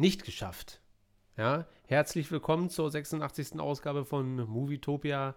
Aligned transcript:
nicht 0.00 0.24
geschafft. 0.24 0.80
Ja, 1.36 1.66
herzlich 1.86 2.30
willkommen 2.32 2.70
zur 2.70 2.90
86. 2.90 3.60
Ausgabe 3.60 4.06
von 4.06 4.36
Movietopia. 4.48 5.36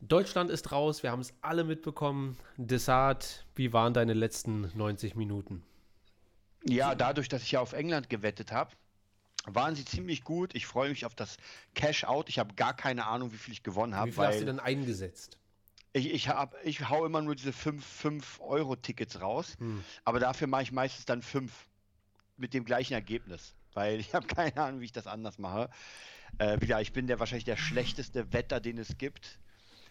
Deutschland 0.00 0.50
ist 0.50 0.70
raus, 0.70 1.02
wir 1.02 1.10
haben 1.10 1.20
es 1.20 1.34
alle 1.42 1.64
mitbekommen. 1.64 2.38
Desart, 2.56 3.44
wie 3.56 3.72
waren 3.72 3.92
deine 3.92 4.14
letzten 4.14 4.70
90 4.76 5.16
Minuten? 5.16 5.64
Ja, 6.64 6.94
dadurch, 6.94 7.28
dass 7.28 7.42
ich 7.42 7.52
ja 7.52 7.60
auf 7.60 7.72
England 7.72 8.08
gewettet 8.08 8.52
habe, 8.52 8.70
waren 9.46 9.74
sie 9.74 9.84
ziemlich 9.84 10.22
gut. 10.22 10.54
Ich 10.54 10.66
freue 10.66 10.90
mich 10.90 11.04
auf 11.04 11.16
das 11.16 11.36
Cash-Out. 11.74 12.28
Ich 12.28 12.38
habe 12.38 12.54
gar 12.54 12.74
keine 12.74 13.06
Ahnung, 13.06 13.32
wie 13.32 13.36
viel 13.36 13.52
ich 13.52 13.64
gewonnen 13.64 13.96
habe. 13.96 14.10
Wie 14.10 14.14
viel 14.14 14.24
hast 14.24 14.40
du 14.40 14.46
denn 14.46 14.60
eingesetzt? 14.60 15.38
Ich, 15.92 16.08
ich, 16.12 16.28
hab, 16.28 16.54
ich 16.64 16.88
hau 16.88 17.04
immer 17.04 17.20
nur 17.20 17.34
diese 17.34 17.50
5-Euro-Tickets 17.50 19.20
raus, 19.20 19.56
hm. 19.58 19.84
aber 20.04 20.20
dafür 20.20 20.46
mache 20.46 20.62
ich 20.62 20.72
meistens 20.72 21.04
dann 21.04 21.20
5 21.20 21.52
mit 22.36 22.54
dem 22.54 22.64
gleichen 22.64 22.94
Ergebnis, 22.94 23.54
weil 23.74 24.00
ich 24.00 24.14
habe 24.14 24.26
keine 24.26 24.56
Ahnung, 24.56 24.80
wie 24.80 24.86
ich 24.86 24.92
das 24.92 25.06
anders 25.06 25.38
mache. 25.38 25.70
Äh, 26.38 26.60
wieder, 26.60 26.80
ich 26.80 26.92
bin 26.92 27.06
der 27.06 27.20
wahrscheinlich 27.20 27.44
der 27.44 27.56
schlechteste 27.56 28.32
Wetter, 28.32 28.60
den 28.60 28.78
es 28.78 28.96
gibt. 28.98 29.38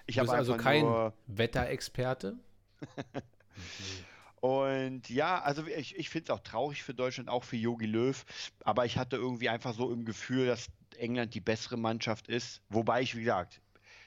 Ich 0.07 0.19
habe 0.19 0.31
also 0.31 0.57
kein 0.57 0.85
Wetterexperte. 1.27 2.37
Und 4.41 5.07
ja, 5.07 5.39
also 5.39 5.67
ich, 5.67 5.95
ich 5.95 6.09
finde 6.09 6.25
es 6.25 6.29
auch 6.31 6.43
traurig 6.43 6.81
für 6.81 6.95
Deutschland, 6.95 7.29
auch 7.29 7.43
für 7.43 7.57
Yogi 7.57 7.85
Löw. 7.85 8.25
Aber 8.63 8.85
ich 8.85 8.97
hatte 8.97 9.15
irgendwie 9.15 9.49
einfach 9.49 9.75
so 9.75 9.91
im 9.93 10.03
Gefühl, 10.03 10.47
dass 10.47 10.69
England 10.97 11.35
die 11.35 11.41
bessere 11.41 11.77
Mannschaft 11.77 12.27
ist. 12.27 12.61
Wobei 12.69 13.01
ich, 13.01 13.15
wie 13.15 13.21
gesagt, 13.21 13.61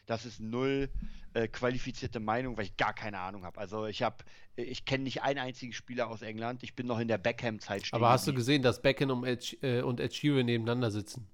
das 0.06 0.24
ist 0.24 0.40
null 0.40 0.88
äh, 1.34 1.48
qualifizierte 1.48 2.20
Meinung, 2.20 2.56
weil 2.56 2.64
ich 2.64 2.76
gar 2.76 2.95
keine 2.95 3.18
Ahnung 3.18 3.45
habe. 3.45 3.58
Also 3.58 3.86
ich 3.86 4.02
habe, 4.02 4.16
ich 4.56 4.84
kenne 4.84 5.04
nicht 5.04 5.22
einen 5.22 5.40
einzigen 5.40 5.72
Spieler 5.72 6.08
aus 6.08 6.22
England. 6.22 6.62
Ich 6.62 6.74
bin 6.74 6.86
noch 6.86 6.98
in 6.98 7.08
der 7.08 7.18
Beckham-Zeit. 7.18 7.88
Aber 7.92 8.10
hast 8.10 8.26
du 8.26 8.34
gesehen, 8.34 8.62
dass 8.62 8.82
Beckham 8.82 9.10
und 9.10 9.24
Ed, 9.24 9.59
äh, 9.62 9.82
und 9.82 10.00
Ed 10.00 10.14
Sheeran 10.14 10.46
nebeneinander 10.46 10.90
sitzen? 10.90 11.26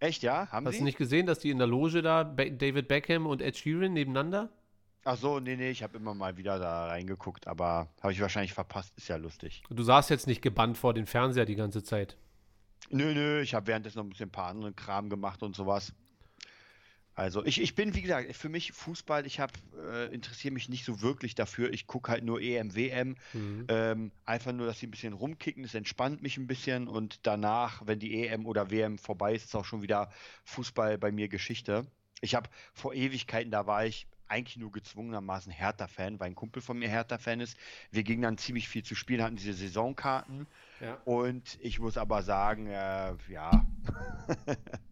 Echt, 0.00 0.22
ja? 0.22 0.48
Haben 0.50 0.66
hast 0.66 0.74
sie? 0.74 0.78
du 0.80 0.84
nicht 0.84 0.98
gesehen, 0.98 1.26
dass 1.26 1.38
die 1.38 1.50
in 1.50 1.58
der 1.58 1.66
Loge 1.66 2.02
da, 2.02 2.24
Be 2.24 2.50
David 2.50 2.88
Beckham 2.88 3.26
und 3.26 3.40
Ed 3.40 3.56
Sheeran 3.56 3.92
nebeneinander? 3.92 4.50
Ach 5.04 5.16
so, 5.16 5.40
nee, 5.40 5.56
nee, 5.56 5.70
ich 5.70 5.82
habe 5.82 5.96
immer 5.96 6.14
mal 6.14 6.36
wieder 6.36 6.60
da 6.60 6.86
reingeguckt, 6.86 7.48
aber 7.48 7.88
habe 8.00 8.12
ich 8.12 8.20
wahrscheinlich 8.20 8.52
verpasst. 8.52 8.92
Ist 8.96 9.08
ja 9.08 9.16
lustig. 9.16 9.62
Du 9.68 9.82
saßt 9.82 10.10
jetzt 10.10 10.28
nicht 10.28 10.42
gebannt 10.42 10.78
vor 10.78 10.94
den 10.94 11.06
Fernseher 11.06 11.44
die 11.44 11.56
ganze 11.56 11.82
Zeit. 11.82 12.16
Nö, 12.90 13.12
nö, 13.12 13.40
ich 13.40 13.54
habe 13.54 13.66
währenddessen 13.66 13.98
noch 13.98 14.04
ein 14.04 14.10
bisschen 14.10 14.28
ein 14.28 14.32
paar 14.32 14.48
anderen 14.48 14.76
Kram 14.76 15.08
gemacht 15.08 15.42
und 15.42 15.56
sowas. 15.56 15.92
Also 17.14 17.44
ich, 17.44 17.60
ich 17.60 17.74
bin, 17.74 17.94
wie 17.94 18.02
gesagt, 18.02 18.34
für 18.34 18.48
mich 18.48 18.72
Fußball, 18.72 19.26
ich 19.26 19.38
habe 19.38 19.52
äh, 19.90 20.14
interessiere 20.14 20.54
mich 20.54 20.68
nicht 20.68 20.84
so 20.84 21.02
wirklich 21.02 21.34
dafür. 21.34 21.72
Ich 21.72 21.86
gucke 21.86 22.10
halt 22.10 22.24
nur 22.24 22.40
EM, 22.40 22.74
WM. 22.74 23.16
Mhm. 23.34 23.66
Ähm, 23.68 24.12
einfach 24.24 24.52
nur, 24.52 24.66
dass 24.66 24.78
sie 24.78 24.86
ein 24.86 24.90
bisschen 24.90 25.12
rumkicken, 25.12 25.62
das 25.62 25.74
entspannt 25.74 26.22
mich 26.22 26.38
ein 26.38 26.46
bisschen 26.46 26.88
und 26.88 27.20
danach, 27.26 27.86
wenn 27.86 27.98
die 27.98 28.26
EM 28.26 28.46
oder 28.46 28.70
WM 28.70 28.98
vorbei 28.98 29.34
ist, 29.34 29.44
ist 29.44 29.54
auch 29.54 29.64
schon 29.64 29.82
wieder 29.82 30.10
Fußball 30.44 30.96
bei 30.96 31.12
mir 31.12 31.28
Geschichte. 31.28 31.86
Ich 32.22 32.34
habe 32.34 32.48
vor 32.72 32.94
Ewigkeiten, 32.94 33.50
da 33.50 33.66
war 33.66 33.84
ich 33.84 34.06
eigentlich 34.28 34.56
nur 34.56 34.72
gezwungenermaßen 34.72 35.52
Hertha-Fan, 35.52 36.18
weil 36.18 36.28
ein 36.28 36.34
Kumpel 36.34 36.62
von 36.62 36.78
mir 36.78 36.88
Hertha-Fan 36.88 37.40
ist. 37.40 37.58
Wir 37.90 38.02
gingen 38.02 38.22
dann 38.22 38.38
ziemlich 38.38 38.68
viel 38.68 38.82
zu 38.82 38.94
spielen, 38.94 39.22
hatten 39.22 39.36
diese 39.36 39.52
Saisonkarten. 39.52 40.46
Ja. 40.80 40.94
Und 41.04 41.58
ich 41.60 41.78
muss 41.78 41.98
aber 41.98 42.22
sagen, 42.22 42.68
äh, 42.68 43.14
ja. 43.28 43.66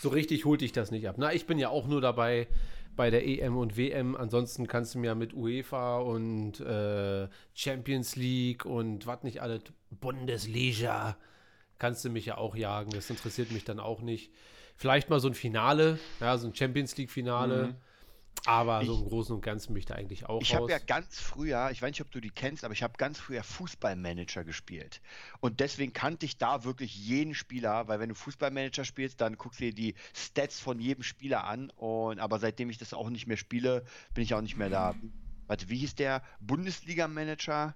so 0.00 0.08
richtig 0.08 0.44
holt 0.44 0.60
dich 0.60 0.72
das 0.72 0.90
nicht 0.90 1.08
ab. 1.08 1.16
Na, 1.18 1.32
ich 1.32 1.46
bin 1.46 1.58
ja 1.58 1.68
auch 1.68 1.86
nur 1.86 2.00
dabei 2.00 2.48
bei 2.96 3.10
der 3.10 3.26
EM 3.26 3.56
und 3.56 3.76
WM. 3.76 4.16
Ansonsten 4.16 4.66
kannst 4.66 4.94
du 4.94 4.98
mir 4.98 5.14
mit 5.14 5.34
UEFA 5.34 5.98
und 5.98 6.60
äh, 6.60 7.28
Champions 7.54 8.16
League 8.16 8.64
und 8.64 9.06
was 9.06 9.22
nicht 9.22 9.42
alle, 9.42 9.60
Bundesliga, 9.90 11.16
kannst 11.78 12.04
du 12.04 12.10
mich 12.10 12.26
ja 12.26 12.38
auch 12.38 12.56
jagen. 12.56 12.90
Das 12.90 13.10
interessiert 13.10 13.52
mich 13.52 13.64
dann 13.64 13.78
auch 13.78 14.00
nicht. 14.00 14.32
Vielleicht 14.76 15.08
mal 15.10 15.20
so 15.20 15.28
ein 15.28 15.34
Finale, 15.34 15.98
ja, 16.20 16.36
so 16.38 16.48
ein 16.48 16.54
Champions 16.54 16.96
League-Finale. 16.96 17.68
Mhm. 17.68 17.74
Aber 18.44 18.82
ich, 18.82 18.86
so 18.86 18.98
im 18.98 19.08
Großen 19.08 19.34
und 19.34 19.40
Ganzen 19.40 19.74
da 19.86 19.94
eigentlich 19.94 20.26
auch 20.26 20.40
Ich 20.40 20.54
habe 20.54 20.70
ja 20.70 20.78
ganz 20.78 21.18
früher, 21.18 21.70
ich 21.72 21.82
weiß 21.82 21.90
nicht, 21.90 22.00
ob 22.00 22.10
du 22.10 22.20
die 22.20 22.30
kennst, 22.30 22.64
aber 22.64 22.74
ich 22.74 22.82
habe 22.82 22.94
ganz 22.96 23.18
früher 23.18 23.42
Fußballmanager 23.42 24.44
gespielt. 24.44 25.00
Und 25.40 25.60
deswegen 25.60 25.92
kannte 25.92 26.26
ich 26.26 26.38
da 26.38 26.64
wirklich 26.64 26.96
jeden 26.96 27.34
Spieler, 27.34 27.88
weil 27.88 27.98
wenn 27.98 28.08
du 28.08 28.14
Fußballmanager 28.14 28.84
spielst, 28.84 29.20
dann 29.20 29.36
guckst 29.36 29.60
du 29.60 29.64
dir 29.64 29.74
die 29.74 29.94
Stats 30.14 30.60
von 30.60 30.78
jedem 30.78 31.02
Spieler 31.02 31.44
an. 31.44 31.70
Und 31.70 32.20
aber 32.20 32.38
seitdem 32.38 32.70
ich 32.70 32.78
das 32.78 32.94
auch 32.94 33.10
nicht 33.10 33.26
mehr 33.26 33.36
spiele, 33.36 33.84
bin 34.14 34.22
ich 34.22 34.34
auch 34.34 34.42
nicht 34.42 34.56
mehr 34.56 34.70
da. 34.70 34.94
Warte, 35.46 35.68
wie 35.68 35.78
hieß 35.78 35.94
der? 35.94 36.22
Bundesliga-Manager? 36.40 37.74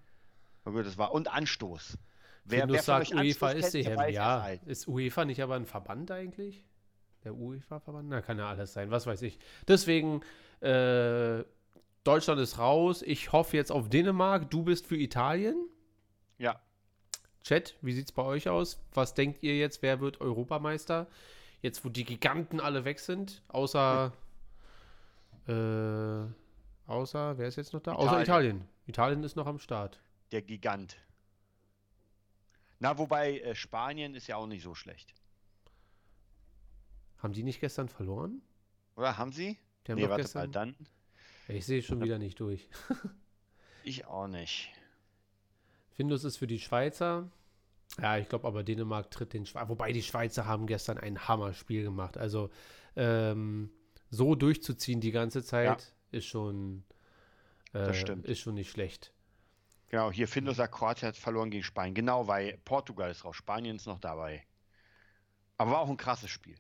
Oh 0.65 0.71
das 0.83 0.99
war. 0.99 1.13
Und 1.13 1.33
Anstoß. 1.33 1.99
Wer, 2.45 2.69
wer 2.69 2.83
sagt, 2.83 3.13
UEFA 3.13 3.51
ist 3.51 3.73
kennt, 3.73 3.87
EM, 3.87 4.13
ja. 4.13 4.49
Ist 4.67 4.89
UEFA 4.89 5.25
nicht 5.25 5.43
aber 5.43 5.55
ein 5.55 5.67
Verband 5.67 6.11
eigentlich? 6.11 6.65
Der 7.25 7.35
UEFA-Verband? 7.35 8.09
Na, 8.09 8.23
kann 8.23 8.39
ja 8.39 8.49
alles 8.49 8.73
sein, 8.73 8.91
was 8.91 9.07
weiß 9.07 9.23
ich. 9.23 9.39
Deswegen 9.69 10.23
äh, 10.61 11.45
Deutschland 12.05 12.41
ist 12.41 12.59
raus. 12.59 13.03
Ich 13.03 13.33
hoffe 13.33 13.57
jetzt 13.57 13.71
auf 13.71 13.89
Dänemark. 13.89 14.51
Du 14.51 14.63
bist 14.63 14.87
für 14.87 14.97
Italien. 14.97 15.69
Ja. 16.39 16.61
Chat, 17.43 17.77
wie 17.83 17.93
sieht 17.93 18.07
es 18.07 18.13
bei 18.13 18.23
euch 18.23 18.49
aus? 18.49 18.83
Was 18.95 19.15
denkt 19.15 19.43
ihr 19.43 19.57
jetzt? 19.57 19.83
Wer 19.83 20.01
wird 20.01 20.21
Europameister? 20.21 21.07
Jetzt, 21.63 21.85
wo 21.85 21.89
die 21.89 22.05
Giganten 22.05 22.61
alle 22.61 22.85
weg 22.85 23.01
sind, 23.01 23.43
außer. 23.49 24.13
Äh, 25.47 26.91
außer, 26.91 27.39
wer 27.39 27.49
ist 27.49 27.57
jetzt 27.57 27.73
noch 27.73 27.81
da? 27.81 27.93
Italien. 27.93 28.09
Außer 28.09 28.23
Italien. 28.23 28.69
Italien 28.87 29.25
ist 29.25 29.37
noch 29.37 29.47
am 29.47 29.59
Start. 29.59 30.01
Der 30.33 30.43
Gigant. 30.43 30.97
Na, 32.79 32.97
wobei 32.97 33.41
äh, 33.41 33.55
Spanien 33.55 34.15
ist 34.15 34.27
ja 34.27 34.37
auch 34.37 34.47
nicht 34.47 34.63
so 34.63 34.75
schlecht. 34.75 35.15
Haben 37.19 37.35
die 37.35 37.43
nicht 37.43 37.61
gestern 37.61 37.89
verloren? 37.89 38.41
Oder 38.97 39.19
haben 39.19 39.33
sie? 39.33 39.59
Die 39.87 39.93
haben 39.93 39.99
nee, 39.99 40.09
warte 40.09 40.23
gestern... 40.23 40.43
mal, 40.43 40.53
dann. 40.53 40.77
Ich 41.49 41.67
sehe 41.67 41.83
schon 41.83 42.03
wieder 42.03 42.19
nicht 42.19 42.39
durch. 42.41 42.69
ich 43.85 44.07
auch 44.07 44.29
nicht. 44.29 44.71
Findus 45.93 46.25
ist 46.25 46.37
für 46.37 46.47
die 46.47 46.61
Schweizer. 46.61 47.31
Ja, 48.01 48.19
ich 48.19 48.29
glaube 48.29 48.47
aber 48.47 48.63
Dänemark 48.63 49.11
tritt 49.11 49.33
den 49.33 49.47
Schweizer. 49.47 49.69
Wobei 49.69 49.93
die 49.93 50.03
Schweizer 50.03 50.47
haben 50.47 50.67
gestern 50.67 50.99
ein 50.99 51.27
Hammerspiel 51.27 51.83
gemacht. 51.83 52.17
Also 52.17 52.51
ähm, 52.97 53.71
so 54.11 54.35
durchzuziehen 54.35 55.01
die 55.01 55.11
ganze 55.11 55.43
Zeit 55.43 55.67
ja. 55.67 56.19
ist 56.19 56.27
schon 56.27 56.85
äh, 57.75 57.91
ist 58.23 58.41
schon 58.41 58.55
nicht 58.55 58.71
schlecht. 58.71 59.13
Genau, 59.89 60.13
hier 60.13 60.29
Findus 60.29 60.57
sagt, 60.57 60.75
Kroatien 60.75 61.09
hat 61.09 61.17
verloren 61.17 61.51
gegen 61.51 61.65
Spanien. 61.65 61.95
Genau, 61.95 62.29
weil 62.29 62.59
Portugal 62.65 63.11
ist 63.11 63.25
raus, 63.25 63.35
Spanien 63.35 63.77
ist 63.77 63.87
noch 63.87 63.99
dabei. 63.99 64.45
Aber 65.57 65.73
war 65.73 65.81
auch 65.81 65.91
ein 65.91 65.97
krasses 65.97 66.31
Spiel. 66.31 66.57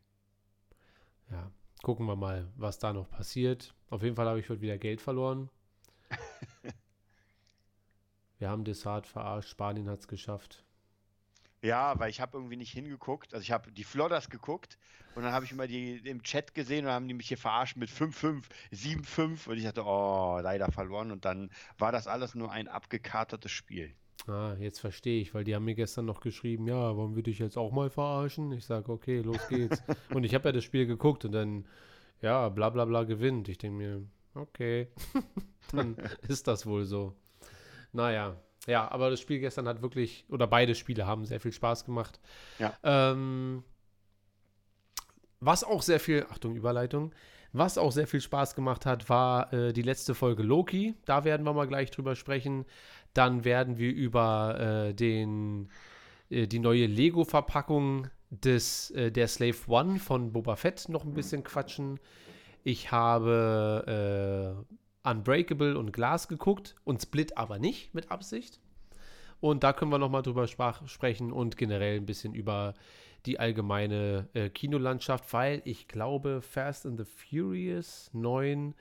Ja, 1.30 1.50
gucken 1.82 2.06
wir 2.06 2.16
mal, 2.16 2.48
was 2.56 2.78
da 2.78 2.92
noch 2.92 3.08
passiert. 3.10 3.74
Auf 3.88 4.02
jeden 4.02 4.16
Fall 4.16 4.26
habe 4.26 4.40
ich 4.40 4.48
heute 4.48 4.60
wieder 4.60 4.78
Geld 4.78 5.00
verloren. 5.00 5.50
wir 8.38 8.48
haben 8.48 8.64
Desart 8.64 9.06
verarscht, 9.06 9.50
Spanien 9.50 9.88
hat 9.88 10.00
es 10.00 10.08
geschafft. 10.08 10.64
Ja, 11.62 11.98
weil 11.98 12.08
ich 12.08 12.20
habe 12.20 12.38
irgendwie 12.38 12.56
nicht 12.56 12.72
hingeguckt. 12.72 13.34
Also 13.34 13.42
ich 13.42 13.52
habe 13.52 13.70
die 13.70 13.84
Flodders 13.84 14.30
geguckt 14.30 14.78
und 15.14 15.24
dann 15.24 15.32
habe 15.32 15.44
ich 15.44 15.52
immer 15.52 15.66
die 15.66 15.96
im 16.08 16.22
Chat 16.22 16.54
gesehen 16.54 16.86
und 16.86 16.92
haben 16.92 17.06
die 17.06 17.14
mich 17.14 17.28
hier 17.28 17.36
verarscht 17.36 17.76
mit 17.76 17.90
5-5, 17.90 18.44
7-5 18.72 19.48
und 19.48 19.58
ich 19.58 19.64
dachte, 19.64 19.84
oh, 19.84 20.38
leider 20.42 20.72
verloren 20.72 21.10
und 21.10 21.24
dann 21.24 21.50
war 21.76 21.92
das 21.92 22.06
alles 22.06 22.34
nur 22.34 22.50
ein 22.50 22.68
abgekatertes 22.68 23.52
Spiel. 23.52 23.94
Ah, 24.26 24.54
jetzt 24.58 24.80
verstehe 24.80 25.20
ich, 25.20 25.34
weil 25.34 25.44
die 25.44 25.54
haben 25.54 25.64
mir 25.64 25.74
gestern 25.74 26.04
noch 26.04 26.20
geschrieben, 26.20 26.66
ja, 26.66 26.96
wollen 26.96 27.16
wir 27.16 27.22
dich 27.22 27.38
jetzt 27.38 27.56
auch 27.56 27.72
mal 27.72 27.90
verarschen? 27.90 28.52
Ich 28.52 28.64
sage, 28.64 28.92
okay, 28.92 29.20
los 29.20 29.48
geht's. 29.48 29.82
und 30.14 30.24
ich 30.24 30.34
habe 30.34 30.48
ja 30.48 30.52
das 30.52 30.64
Spiel 30.64 30.86
geguckt 30.86 31.24
und 31.24 31.32
dann, 31.32 31.64
ja, 32.20 32.48
bla 32.48 32.70
bla 32.70 32.84
bla 32.84 33.04
gewinnt. 33.04 33.48
Ich 33.48 33.58
denke 33.58 33.78
mir, 33.78 34.02
okay, 34.34 34.88
dann 35.72 35.96
ist 36.28 36.46
das 36.46 36.66
wohl 36.66 36.84
so. 36.84 37.14
Naja, 37.92 38.36
ja, 38.66 38.90
aber 38.90 39.10
das 39.10 39.20
Spiel 39.20 39.40
gestern 39.40 39.66
hat 39.66 39.82
wirklich, 39.82 40.24
oder 40.28 40.46
beide 40.46 40.74
Spiele 40.74 41.06
haben 41.06 41.24
sehr 41.24 41.40
viel 41.40 41.52
Spaß 41.52 41.84
gemacht. 41.84 42.20
Ja. 42.58 42.74
Ähm, 42.82 43.64
was 45.40 45.64
auch 45.64 45.82
sehr 45.82 45.98
viel, 45.98 46.26
Achtung, 46.30 46.54
Überleitung, 46.54 47.12
was 47.52 47.78
auch 47.78 47.90
sehr 47.90 48.06
viel 48.06 48.20
Spaß 48.20 48.54
gemacht 48.54 48.86
hat, 48.86 49.08
war 49.08 49.52
äh, 49.52 49.72
die 49.72 49.82
letzte 49.82 50.14
Folge 50.14 50.42
Loki. 50.42 50.94
Da 51.04 51.24
werden 51.24 51.44
wir 51.44 51.52
mal 51.52 51.66
gleich 51.66 51.90
drüber 51.90 52.14
sprechen. 52.14 52.64
Dann 53.20 53.44
werden 53.44 53.76
wir 53.76 53.92
über 53.92 54.88
äh, 54.88 54.94
den, 54.94 55.68
äh, 56.30 56.46
die 56.46 56.58
neue 56.58 56.86
Lego-Verpackung 56.86 58.08
des, 58.30 58.90
äh, 58.92 59.12
der 59.12 59.28
Slave 59.28 59.58
One 59.66 59.98
von 59.98 60.32
Boba 60.32 60.56
Fett 60.56 60.88
noch 60.88 61.04
ein 61.04 61.12
bisschen 61.12 61.44
quatschen. 61.44 62.00
Ich 62.64 62.92
habe 62.92 64.64
äh, 65.04 65.10
Unbreakable 65.10 65.76
und 65.76 65.92
Glass 65.92 66.28
geguckt 66.28 66.76
und 66.84 67.02
Split 67.02 67.36
aber 67.36 67.58
nicht 67.58 67.92
mit 67.92 68.10
Absicht. 68.10 68.58
Und 69.40 69.64
da 69.64 69.74
können 69.74 69.92
wir 69.92 69.98
noch 69.98 70.08
mal 70.08 70.22
drüber 70.22 70.46
sprechen 70.46 71.30
und 71.30 71.58
generell 71.58 71.98
ein 71.98 72.06
bisschen 72.06 72.32
über 72.32 72.72
die 73.26 73.38
allgemeine 73.38 74.30
äh, 74.32 74.48
Kinolandschaft, 74.48 75.30
weil 75.34 75.60
ich 75.66 75.88
glaube, 75.88 76.40
Fast 76.40 76.86
and 76.86 76.98
the 76.98 77.04
Furious 77.04 78.08
9 78.14 78.74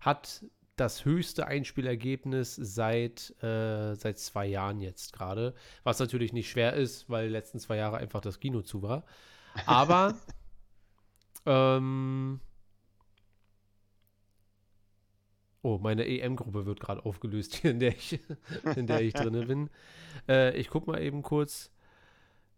hat 0.00 0.44
das 0.76 1.04
höchste 1.04 1.46
Einspielergebnis 1.46 2.54
seit, 2.54 3.34
äh, 3.42 3.94
seit 3.94 4.18
zwei 4.18 4.46
Jahren 4.46 4.80
jetzt 4.80 5.12
gerade. 5.12 5.54
Was 5.84 5.98
natürlich 5.98 6.32
nicht 6.32 6.50
schwer 6.50 6.74
ist, 6.74 7.08
weil 7.08 7.26
die 7.26 7.32
letzten 7.32 7.58
zwei 7.58 7.76
Jahre 7.76 7.96
einfach 7.96 8.20
das 8.20 8.40
Kino 8.40 8.62
zu 8.62 8.82
war. 8.82 9.04
Aber 9.64 10.14
ähm, 11.46 12.40
Oh, 15.66 15.78
meine 15.78 16.06
EM-Gruppe 16.06 16.64
wird 16.64 16.78
gerade 16.78 17.04
aufgelöst, 17.04 17.64
in 17.64 17.80
der 17.80 17.90
ich, 17.90 18.20
in 18.76 18.86
der 18.86 19.00
ich 19.00 19.14
drin 19.14 19.48
bin. 19.48 19.70
Äh, 20.28 20.56
ich 20.56 20.68
guck 20.68 20.86
mal 20.86 21.02
eben 21.02 21.22
kurz. 21.22 21.72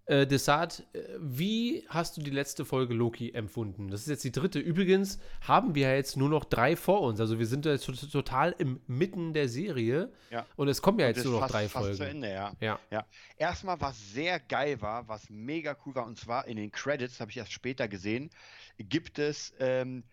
Äh, 0.09 0.27
Desart, 0.27 0.87
äh, 0.95 1.01
wie 1.19 1.85
hast 1.89 2.17
du 2.17 2.23
die 2.23 2.31
letzte 2.31 2.65
Folge 2.65 2.95
Loki 2.95 3.31
empfunden? 3.31 3.91
Das 3.91 4.01
ist 4.01 4.09
jetzt 4.09 4.25
die 4.25 4.33
dritte. 4.33 4.59
Übrigens 4.59 5.19
haben 5.43 5.75
wir 5.75 5.89
ja 5.89 5.95
jetzt 5.95 6.17
nur 6.17 6.31
noch 6.31 6.47
drei 6.47 6.77
vor 6.77 7.03
uns. 7.03 7.21
Also 7.21 7.39
wir 7.39 7.47
sind 7.47 7.67
jetzt 7.67 7.85
total 8.11 8.55
im 8.57 8.81
Mitten 8.87 9.35
der 9.35 9.51
Serie. 9.51 10.11
Ja. 10.31 10.47
Und 10.57 10.69
es 10.69 10.81
kommen 10.81 10.99
ja 10.99 11.09
jetzt 11.09 11.25
nur 11.25 11.35
noch 11.35 11.41
fast, 11.41 11.53
drei 11.53 11.69
Folgen. 11.69 11.89
Fast 11.89 11.99
zu 11.99 12.09
Ende, 12.09 12.33
ja. 12.33 12.53
ja. 12.59 12.79
ja. 12.91 13.05
Erstmal, 13.37 13.79
was 13.83 14.13
sehr 14.13 14.41
geil 14.41 14.81
war, 14.81 15.07
was 15.09 15.29
mega 15.29 15.77
cool 15.85 15.95
war, 15.95 16.07
und 16.07 16.19
zwar 16.19 16.47
in 16.47 16.57
den 16.57 16.73
Credits, 16.73 17.21
habe 17.21 17.31
ich 17.31 17.37
erst 17.37 17.53
später 17.53 17.87
gesehen, 17.87 18.31
gibt 18.79 19.19
es 19.19 19.53
ähm, 19.61 20.05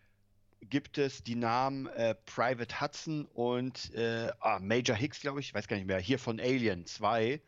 gibt 0.70 0.98
es 0.98 1.24
die 1.24 1.36
Namen 1.36 1.88
äh, 1.88 2.16
Private 2.26 2.82
Hudson 2.82 3.26
und 3.34 3.94
äh, 3.94 4.30
ah, 4.40 4.60
Major 4.60 4.96
Hicks, 4.96 5.22
glaube 5.22 5.40
ich, 5.40 5.54
weiß 5.54 5.68
gar 5.68 5.78
nicht 5.78 5.86
mehr, 5.86 6.00
hier 6.00 6.20
von 6.20 6.40
Alien 6.40 6.86
2. 6.86 7.40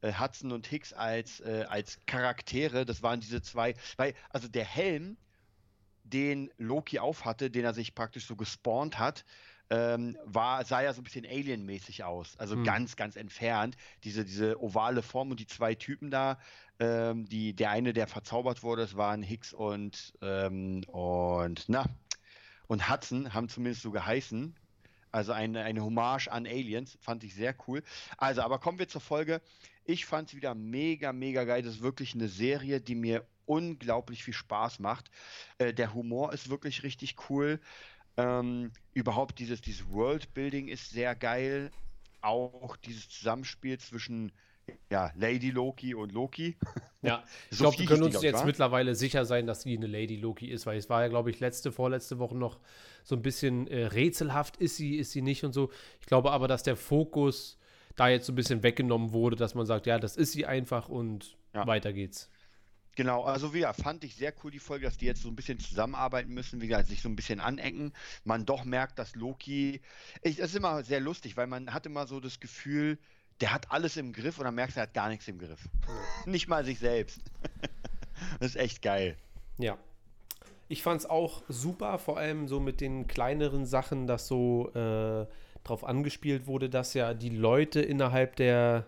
Äh, 0.00 0.12
Hudson 0.12 0.52
und 0.52 0.66
Hicks 0.66 0.92
als, 0.92 1.40
äh, 1.40 1.64
als 1.68 1.98
Charaktere, 2.06 2.84
das 2.84 3.02
waren 3.02 3.20
diese 3.20 3.42
zwei, 3.42 3.74
weil, 3.96 4.14
also 4.30 4.48
der 4.48 4.64
Helm, 4.64 5.16
den 6.04 6.50
Loki 6.56 6.98
aufhatte, 6.98 7.50
den 7.50 7.64
er 7.64 7.74
sich 7.74 7.94
praktisch 7.94 8.26
so 8.26 8.36
gespawnt 8.36 8.98
hat, 8.98 9.24
ähm, 9.70 10.16
war, 10.24 10.64
sah 10.64 10.80
ja 10.80 10.92
so 10.92 11.02
ein 11.02 11.04
bisschen 11.04 11.26
alienmäßig 11.26 12.04
aus. 12.04 12.36
Also 12.38 12.54
hm. 12.54 12.64
ganz, 12.64 12.96
ganz 12.96 13.16
entfernt. 13.16 13.76
Diese, 14.04 14.24
diese 14.24 14.62
ovale 14.62 15.02
Form 15.02 15.30
und 15.30 15.40
die 15.40 15.46
zwei 15.46 15.74
Typen 15.74 16.10
da, 16.10 16.38
ähm, 16.80 17.26
die, 17.28 17.54
der 17.54 17.70
eine, 17.70 17.92
der 17.92 18.06
verzaubert 18.06 18.62
wurde, 18.62 18.82
das 18.82 18.96
waren 18.96 19.22
Hicks 19.22 19.52
und, 19.52 20.14
ähm, 20.22 20.84
und 20.86 21.64
na, 21.68 21.84
und 22.66 22.88
Hudson 22.88 23.34
haben 23.34 23.48
zumindest 23.48 23.82
so 23.82 23.90
geheißen. 23.90 24.54
Also 25.10 25.32
eine, 25.32 25.62
eine 25.62 25.82
Hommage 25.82 26.28
an 26.28 26.46
Aliens, 26.46 26.98
fand 27.00 27.24
ich 27.24 27.34
sehr 27.34 27.54
cool. 27.66 27.82
Also, 28.18 28.42
aber 28.42 28.58
kommen 28.58 28.78
wir 28.78 28.88
zur 28.88 29.00
Folge. 29.00 29.40
Ich 29.88 30.04
fand 30.04 30.28
es 30.28 30.36
wieder 30.36 30.54
mega, 30.54 31.14
mega 31.14 31.44
geil. 31.44 31.62
Das 31.62 31.76
ist 31.76 31.82
wirklich 31.82 32.14
eine 32.14 32.28
Serie, 32.28 32.78
die 32.78 32.94
mir 32.94 33.24
unglaublich 33.46 34.22
viel 34.22 34.34
Spaß 34.34 34.80
macht. 34.80 35.10
Äh, 35.56 35.72
der 35.72 35.94
Humor 35.94 36.34
ist 36.34 36.50
wirklich 36.50 36.82
richtig 36.82 37.16
cool. 37.30 37.58
Ähm, 38.18 38.70
überhaupt 38.92 39.38
dieses, 39.38 39.62
dieses 39.62 39.88
Worldbuilding 39.88 40.68
ist 40.68 40.90
sehr 40.90 41.14
geil. 41.14 41.70
Auch 42.20 42.76
dieses 42.76 43.08
Zusammenspiel 43.08 43.78
zwischen 43.78 44.30
ja, 44.90 45.10
Lady 45.16 45.50
Loki 45.50 45.94
und 45.94 46.12
Loki. 46.12 46.56
Ja, 47.00 47.22
ich 47.48 47.58
glaube, 47.58 47.78
wir 47.78 47.86
können 47.86 48.02
uns 48.02 48.20
jetzt 48.22 48.38
war? 48.38 48.44
mittlerweile 48.44 48.96
sicher 48.96 49.24
sein, 49.24 49.46
dass 49.46 49.62
sie 49.62 49.76
eine 49.76 49.86
Lady 49.86 50.16
Loki 50.16 50.48
ist, 50.48 50.66
weil 50.66 50.78
es 50.78 50.90
war 50.90 51.02
ja, 51.02 51.06
glaube 51.06 51.30
ich, 51.30 51.38
letzte, 51.38 51.70
vorletzte 51.70 52.18
Woche 52.18 52.36
noch 52.36 52.58
so 53.04 53.14
ein 53.14 53.22
bisschen 53.22 53.68
äh, 53.68 53.84
rätselhaft, 53.84 54.56
ist 54.56 54.78
sie, 54.78 54.96
ist 54.96 55.12
sie 55.12 55.22
nicht 55.22 55.44
und 55.44 55.52
so. 55.52 55.70
Ich 56.00 56.06
glaube 56.06 56.32
aber, 56.32 56.48
dass 56.48 56.64
der 56.64 56.74
Fokus 56.74 57.57
da 57.98 58.08
jetzt 58.08 58.26
so 58.26 58.32
ein 58.32 58.36
bisschen 58.36 58.62
weggenommen 58.62 59.12
wurde, 59.12 59.36
dass 59.36 59.54
man 59.54 59.66
sagt, 59.66 59.86
ja, 59.86 59.98
das 59.98 60.16
ist 60.16 60.32
sie 60.32 60.46
einfach 60.46 60.88
und 60.88 61.36
ja. 61.54 61.66
weiter 61.66 61.92
geht's. 61.92 62.30
Genau, 62.98 63.22
also 63.22 63.54
wie 63.54 63.60
ja, 63.60 63.72
fand 63.72 64.02
ich 64.02 64.16
sehr 64.16 64.34
cool 64.42 64.50
die 64.50 64.58
Folge, 64.58 64.84
dass 64.84 64.96
die 64.96 65.06
jetzt 65.06 65.22
so 65.22 65.28
ein 65.28 65.36
bisschen 65.36 65.60
zusammenarbeiten 65.60 66.34
müssen, 66.34 66.60
wie 66.60 66.66
gesagt, 66.66 66.88
sich 66.88 67.00
so 67.00 67.08
ein 67.08 67.14
bisschen 67.14 67.38
anecken. 67.38 67.92
Man 68.24 68.44
doch 68.44 68.64
merkt, 68.64 68.98
dass 68.98 69.14
Loki, 69.14 69.80
ich, 70.22 70.38
das 70.38 70.50
ist 70.50 70.56
immer 70.56 70.82
sehr 70.82 70.98
lustig, 70.98 71.36
weil 71.36 71.46
man 71.46 71.72
hat 71.72 71.86
immer 71.86 72.08
so 72.08 72.18
das 72.18 72.40
Gefühl, 72.40 72.98
der 73.40 73.52
hat 73.52 73.70
alles 73.70 73.96
im 73.96 74.12
Griff 74.12 74.38
und 74.38 74.46
dann 74.46 74.56
merkst 74.56 74.76
du, 74.76 74.80
er 74.80 74.82
hat 74.84 74.94
gar 74.94 75.08
nichts 75.08 75.28
im 75.28 75.38
Griff. 75.38 75.68
Nicht 76.26 76.48
mal 76.48 76.64
sich 76.64 76.80
selbst. 76.80 77.20
das 78.40 78.50
ist 78.50 78.56
echt 78.56 78.82
geil. 78.82 79.16
Ja. 79.58 79.78
Ich 80.66 80.82
fand 80.82 81.00
es 81.00 81.06
auch 81.08 81.42
super, 81.48 81.98
vor 81.98 82.18
allem 82.18 82.48
so 82.48 82.58
mit 82.58 82.80
den 82.80 83.06
kleineren 83.06 83.64
Sachen, 83.64 84.08
dass 84.08 84.26
so 84.26 84.72
äh, 84.74 85.26
drauf 85.64 85.84
angespielt 85.84 86.46
wurde, 86.46 86.68
dass 86.70 86.94
ja 86.94 87.14
die 87.14 87.30
Leute 87.30 87.80
innerhalb 87.80 88.36
der 88.36 88.86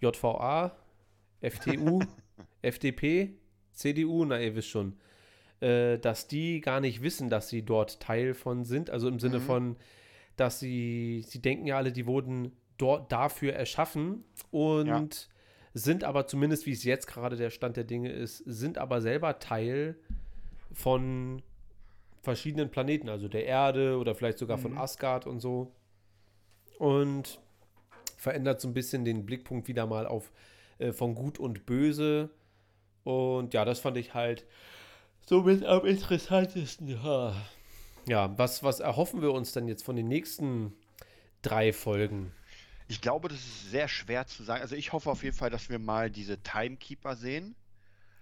JVA, 0.00 0.76
FTU, 1.40 2.00
FDP, 2.62 3.34
CDU, 3.72 4.24
na 4.24 4.40
ihr 4.40 4.54
wisst 4.54 4.68
schon, 4.68 4.96
äh, 5.60 5.98
dass 5.98 6.28
die 6.28 6.60
gar 6.60 6.80
nicht 6.80 7.02
wissen, 7.02 7.28
dass 7.28 7.48
sie 7.48 7.62
dort 7.62 8.00
Teil 8.00 8.34
von 8.34 8.64
sind. 8.64 8.90
Also 8.90 9.08
im 9.08 9.18
Sinne 9.20 9.38
mhm. 9.38 9.42
von, 9.42 9.76
dass 10.36 10.60
sie, 10.60 11.24
sie 11.26 11.40
denken 11.40 11.66
ja 11.66 11.76
alle, 11.76 11.92
die 11.92 12.06
wurden 12.06 12.52
dort 12.78 13.10
dafür 13.10 13.54
erschaffen 13.54 14.24
und 14.50 14.86
ja. 14.86 15.06
sind 15.72 16.04
aber 16.04 16.26
zumindest, 16.26 16.66
wie 16.66 16.72
es 16.72 16.84
jetzt 16.84 17.06
gerade 17.06 17.36
der 17.36 17.50
Stand 17.50 17.76
der 17.76 17.84
Dinge 17.84 18.12
ist, 18.12 18.38
sind 18.38 18.78
aber 18.78 19.00
selber 19.00 19.38
Teil 19.38 19.96
von 20.72 21.42
verschiedenen 22.26 22.70
Planeten, 22.70 23.08
also 23.08 23.28
der 23.28 23.46
Erde 23.46 23.96
oder 23.98 24.14
vielleicht 24.14 24.38
sogar 24.38 24.58
mhm. 24.58 24.62
von 24.62 24.78
Asgard 24.78 25.26
und 25.26 25.40
so. 25.40 25.72
Und 26.78 27.40
verändert 28.18 28.60
so 28.60 28.68
ein 28.68 28.74
bisschen 28.74 29.04
den 29.04 29.24
Blickpunkt 29.24 29.68
wieder 29.68 29.86
mal 29.86 30.06
auf 30.06 30.30
äh, 30.78 30.92
von 30.92 31.14
Gut 31.14 31.38
und 31.38 31.64
Böse. 31.64 32.30
Und 33.04 33.54
ja, 33.54 33.64
das 33.64 33.80
fand 33.80 33.96
ich 33.96 34.12
halt 34.12 34.44
somit 35.24 35.64
am 35.64 35.86
interessantesten. 35.86 36.88
Ja 36.88 37.34
ja, 38.08 38.36
was, 38.38 38.62
was 38.62 38.80
erhoffen 38.80 39.20
wir 39.20 39.32
uns 39.32 39.52
denn 39.52 39.68
jetzt 39.68 39.84
von 39.84 39.96
den 39.96 40.08
nächsten 40.08 40.72
drei 41.42 41.72
Folgen? 41.72 42.32
Ich 42.88 43.00
glaube, 43.00 43.28
das 43.28 43.38
ist 43.38 43.70
sehr 43.70 43.88
schwer 43.88 44.26
zu 44.26 44.44
sagen. 44.44 44.62
Also 44.62 44.76
ich 44.76 44.92
hoffe 44.92 45.10
auf 45.10 45.24
jeden 45.24 45.36
Fall, 45.36 45.50
dass 45.50 45.68
wir 45.68 45.80
mal 45.80 46.08
diese 46.08 46.40
Timekeeper 46.42 47.16
sehen. 47.16 47.56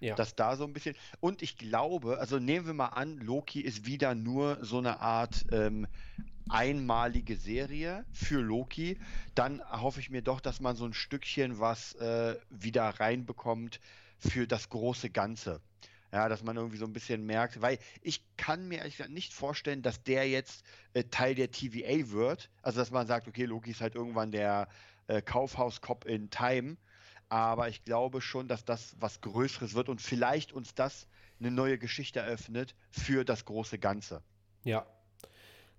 Ja. 0.01 0.15
Dass 0.15 0.35
da 0.35 0.57
so 0.57 0.65
ein 0.65 0.73
bisschen. 0.73 0.95
Und 1.21 1.43
ich 1.43 1.57
glaube, 1.57 2.19
also 2.19 2.39
nehmen 2.39 2.67
wir 2.67 2.75
mal 2.75 2.89
an, 2.89 3.19
Loki 3.19 3.61
ist 3.61 3.87
wieder 3.87 4.15
nur 4.15 4.59
so 4.63 4.79
eine 4.79 5.01
Art 5.01 5.47
ähm, 5.53 5.87
einmalige 6.49 7.37
Serie 7.37 8.05
für 8.13 8.41
Loki. 8.41 8.99
Dann 9.35 9.63
hoffe 9.71 10.01
ich 10.01 10.11
mir 10.11 10.23
doch, 10.23 10.41
dass 10.41 10.61
man 10.61 10.77
so 10.77 10.85
ein 10.85 10.95
Stückchen 10.95 11.59
was 11.59 11.95
äh, 11.95 12.37
wieder 12.51 12.89
reinbekommt 12.89 13.81
für 14.19 14.47
das 14.47 14.69
große 14.69 15.11
Ganze. 15.11 15.61
Ja, 16.13 16.29
dass 16.29 16.45
man 16.45 16.57
irgendwie 16.57 16.77
so 16.77 16.85
ein 16.85 16.93
bisschen 16.93 17.27
merkt, 17.27 17.61
weil 17.61 17.79
ich 18.01 18.23
kann 18.37 18.69
mir 18.69 18.79
ehrlich 18.79 18.99
gesagt 18.99 19.13
nicht 19.13 19.33
vorstellen, 19.33 19.83
dass 19.83 20.05
der 20.05 20.29
jetzt 20.29 20.65
äh, 20.93 21.03
Teil 21.05 21.35
der 21.35 21.51
TVA 21.51 22.11
wird. 22.11 22.51
Also, 22.63 22.79
dass 22.79 22.93
man 22.93 23.09
sagt, 23.09 23.27
okay, 23.27 23.47
Loki 23.47 23.73
ist 23.73 23.81
halt 23.81 23.97
irgendwann 23.97 24.31
der 24.31 24.69
äh, 25.09 25.23
Kaufhaus-Cop 25.23 26.05
in 26.05 26.31
Time. 26.31 26.77
Aber 27.29 27.69
ich 27.69 27.85
glaube 27.85 28.21
schon, 28.21 28.49
dass 28.49 28.65
das 28.65 28.97
was 29.01 29.21
Größeres 29.21 29.75
wird 29.75 29.89
und 29.89 30.01
vielleicht 30.01 30.53
uns 30.53 30.75
das 30.75 31.07
eine 31.41 31.51
neue 31.51 31.79
Geschichte 31.79 32.21
eröffnet 32.21 32.75
für 32.91 33.25
das 33.25 33.45
große 33.45 33.79
Ganze. 33.79 34.23
Ja, 34.63 34.87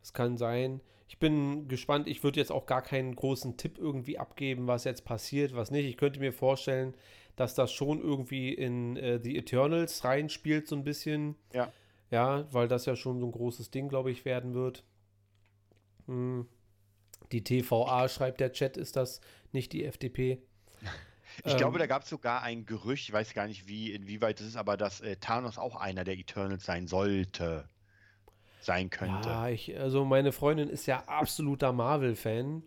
das 0.01 0.13
kann 0.13 0.37
sein. 0.37 0.81
Ich 1.07 1.19
bin 1.19 1.67
gespannt. 1.67 2.07
Ich 2.07 2.23
würde 2.23 2.39
jetzt 2.39 2.51
auch 2.51 2.65
gar 2.65 2.81
keinen 2.81 3.15
großen 3.15 3.57
Tipp 3.57 3.77
irgendwie 3.77 4.17
abgeben, 4.17 4.67
was 4.67 4.83
jetzt 4.83 5.05
passiert, 5.05 5.55
was 5.55 5.71
nicht. 5.71 5.85
Ich 5.85 5.97
könnte 5.97 6.19
mir 6.19 6.33
vorstellen, 6.33 6.95
dass 7.35 7.53
das 7.53 7.71
schon 7.71 8.01
irgendwie 8.01 8.53
in 8.53 8.97
äh, 8.97 9.19
The 9.21 9.37
Eternals 9.37 10.03
reinspielt, 10.03 10.67
so 10.67 10.75
ein 10.75 10.83
bisschen. 10.83 11.35
Ja. 11.53 11.71
Ja, 12.11 12.45
weil 12.51 12.67
das 12.67 12.85
ja 12.85 12.95
schon 12.95 13.19
so 13.19 13.25
ein 13.25 13.31
großes 13.31 13.71
Ding, 13.71 13.89
glaube 13.89 14.11
ich, 14.11 14.25
werden 14.25 14.53
wird. 14.53 14.83
Hm. 16.07 16.47
Die 17.31 17.43
TVA, 17.43 18.07
schreibt 18.07 18.39
der 18.39 18.51
Chat, 18.51 18.77
ist 18.77 18.95
das 18.95 19.21
nicht 19.51 19.73
die 19.73 19.85
FDP. 19.85 20.39
Ich 21.43 21.53
ähm, 21.53 21.57
glaube, 21.57 21.79
da 21.79 21.87
gab 21.87 22.03
es 22.03 22.09
sogar 22.09 22.41
ein 22.41 22.65
Gerücht, 22.65 23.09
ich 23.09 23.13
weiß 23.13 23.33
gar 23.33 23.47
nicht, 23.47 23.67
wie, 23.67 23.91
inwieweit 23.91 24.39
es 24.39 24.47
ist, 24.47 24.55
aber 24.55 24.77
dass 24.77 25.01
äh, 25.01 25.17
Thanos 25.17 25.57
auch 25.57 25.75
einer 25.75 26.03
der 26.03 26.17
Eternals 26.17 26.65
sein 26.65 26.87
sollte. 26.87 27.67
Sein 28.61 28.89
könnte. 28.89 29.29
Ja, 29.29 29.47
ich, 29.47 29.77
also 29.77 30.05
meine 30.05 30.31
Freundin 30.31 30.69
ist 30.69 30.87
ja 30.87 31.03
absoluter 31.05 31.71
Marvel-Fan 31.71 32.63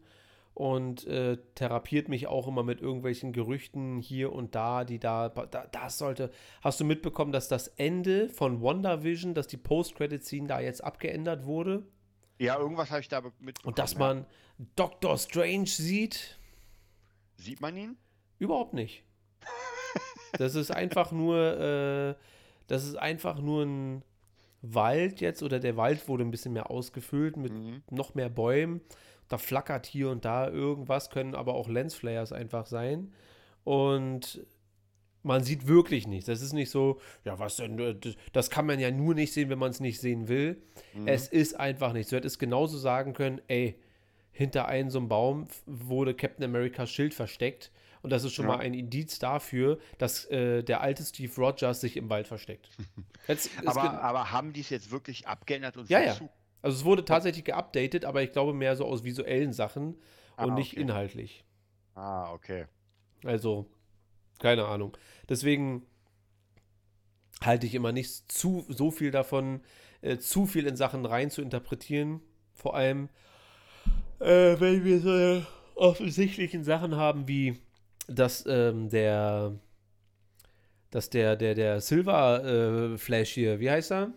und 0.55 1.07
äh, 1.07 1.39
therapiert 1.55 2.09
mich 2.09 2.27
auch 2.27 2.49
immer 2.49 2.65
mit 2.65 2.81
irgendwelchen 2.81 3.33
Gerüchten 3.33 4.01
hier 4.01 4.33
und 4.33 4.57
da, 4.57 4.85
die 4.85 4.99
da, 4.99 5.29
da, 5.29 5.67
das 5.67 5.99
sollte. 5.99 6.33
Hast 6.63 6.81
du 6.81 6.85
mitbekommen, 6.85 7.31
dass 7.31 7.47
das 7.47 7.69
Ende 7.69 8.29
von 8.29 8.61
WandaVision, 8.61 9.35
dass 9.35 9.47
die 9.47 9.57
Post-Credit-Scene 9.57 10.49
da 10.49 10.59
jetzt 10.59 10.83
abgeändert 10.83 11.47
wurde? 11.47 11.85
Ja, 12.39 12.59
irgendwas 12.59 12.91
habe 12.91 13.01
ich 13.01 13.09
da 13.09 13.21
mitbekommen. 13.21 13.57
Und 13.65 13.79
dass 13.79 13.97
man 13.97 14.27
Doctor 14.75 15.17
Strange 15.17 15.67
sieht. 15.67 16.39
Sieht 17.37 17.61
man 17.61 17.77
ihn? 17.77 17.97
Überhaupt 18.39 18.75
nicht. 18.75 19.03
das 20.39 20.55
ist 20.55 20.71
einfach 20.71 21.13
nur, 21.13 21.37
äh, 21.37 22.15
das 22.67 22.85
ist 22.85 22.97
einfach 22.97 23.41
nur 23.41 23.65
ein 23.65 24.03
Wald 24.63 25.21
jetzt, 25.21 25.43
oder 25.43 25.61
der 25.61 25.77
Wald 25.77 26.09
wurde 26.09 26.25
ein 26.25 26.31
bisschen 26.31 26.53
mehr 26.53 26.71
ausgefüllt 26.71 27.37
mit 27.37 27.53
mhm. 27.53 27.83
noch 27.91 28.15
mehr 28.15 28.29
Bäumen 28.29 28.81
da 29.29 29.39
flackert 29.39 29.87
hier 29.87 30.11
und 30.11 30.25
da 30.25 30.49
irgendwas, 30.49 31.11
können 31.11 31.35
aber 31.35 31.55
auch 31.55 31.69
Lensflares 31.69 32.33
einfach 32.33 32.67
sein. 32.67 33.13
Und 33.65 34.47
Man 35.25 35.43
sieht 35.43 35.67
wirklich 35.67 36.07
nichts. 36.07 36.27
Das 36.27 36.41
ist 36.41 36.53
nicht 36.53 36.71
so, 36.71 37.01
ja, 37.25 37.39
was 37.39 37.57
denn, 37.57 37.79
äh, 37.79 37.97
das 38.33 38.51
kann 38.51 38.67
man 38.67 38.79
ja 38.79 38.91
nur 38.91 39.15
nicht 39.15 39.33
sehen, 39.33 39.51
wenn 39.51 39.59
man 39.59 39.71
es 39.71 39.81
nicht 39.81 40.01
sehen 40.01 40.29
will. 40.29 40.63
Mhm. 40.95 41.09
Es 41.09 41.29
ist 41.29 41.59
einfach 41.59 41.93
nicht. 41.93 42.11
Du 42.11 42.17
hättest 42.17 42.39
genauso 42.39 42.79
sagen 42.79 43.13
können, 43.15 43.41
ey, 43.49 43.79
hinter 44.31 44.69
einem 44.69 44.91
so 44.91 44.99
einem 44.99 45.09
Baum 45.09 45.49
wurde 45.67 46.15
Captain 46.15 46.45
Americas 46.45 46.91
Schild 46.91 47.15
versteckt. 47.15 47.73
Und 48.09 48.13
das 48.13 48.25
ist 48.25 48.33
schon 48.33 48.47
ja. 48.47 48.57
mal 48.57 48.61
ein 48.61 48.73
Indiz 48.73 49.19
dafür, 49.19 49.79
dass 49.99 50.25
äh, 50.31 50.63
der 50.63 50.81
alte 50.81 51.05
Steve 51.05 51.31
Rogers 51.37 51.83
sich 51.83 51.95
im 51.99 52.09
Wald 52.09 52.27
versteckt. 52.27 52.71
Jetzt, 53.29 53.51
aber, 53.67 54.03
aber, 54.03 54.33
haben 54.33 54.55
die 54.55 54.63
es 54.63 54.71
jetzt 54.71 54.91
wirklich 54.91 55.29
abgeändert 55.29 55.77
und 55.77 55.91
ja, 55.91 56.01
ja. 56.01 56.17
Also 56.63 56.79
es 56.79 56.85
wurde 56.87 57.05
tatsächlich 57.05 57.45
geupdatet, 57.45 58.07
aber 58.07 58.23
ich 58.23 58.33
glaube 58.33 58.55
mehr 58.55 58.77
so 58.77 58.87
aus 58.87 59.05
visuellen 59.05 59.53
Sachen 59.53 59.95
ah, 60.39 60.47
und 60.47 60.55
nicht 60.55 60.73
okay. 60.73 60.81
inhaltlich. 60.81 61.45
Ah, 61.97 62.33
okay. 62.33 62.65
Also, 63.25 63.69
keine 64.39 64.65
Ahnung. 64.65 64.97
Deswegen 65.29 65.85
halte 67.43 67.67
ich 67.67 67.75
immer 67.75 67.93
nicht 67.93 68.33
zu 68.33 68.65
so 68.71 68.91
viel 68.91 69.11
davon, 69.11 69.61
äh, 70.01 70.17
zu 70.17 70.47
viel 70.47 70.67
in 70.67 70.77
Sachen 70.77 71.05
rein 71.05 71.31
zu 71.31 71.43
interpretieren. 71.43 72.23
Vor 72.55 72.75
allem, 72.75 73.11
äh, 74.19 74.59
wenn 74.59 74.83
wir 74.83 75.01
so 75.01 75.45
offensichtlichen 75.75 76.65
Sachen 76.65 76.97
haben 76.97 77.29
wie, 77.29 77.61
dass 78.09 78.45
ähm, 78.47 78.89
der, 78.89 79.55
dass 80.91 81.11
der, 81.11 81.37
der, 81.37 81.55
der 81.55 81.81
Silver 81.81 82.45
äh, 82.45 82.99
Flash 82.99 83.31
hier, 83.31 83.61
wie 83.61 83.71
heißt 83.71 83.93
er? 83.93 84.13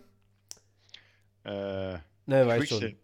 Äh, 1.44 1.98
ne, 2.26 2.46
weißt 2.46 2.68
schon. 2.68 2.96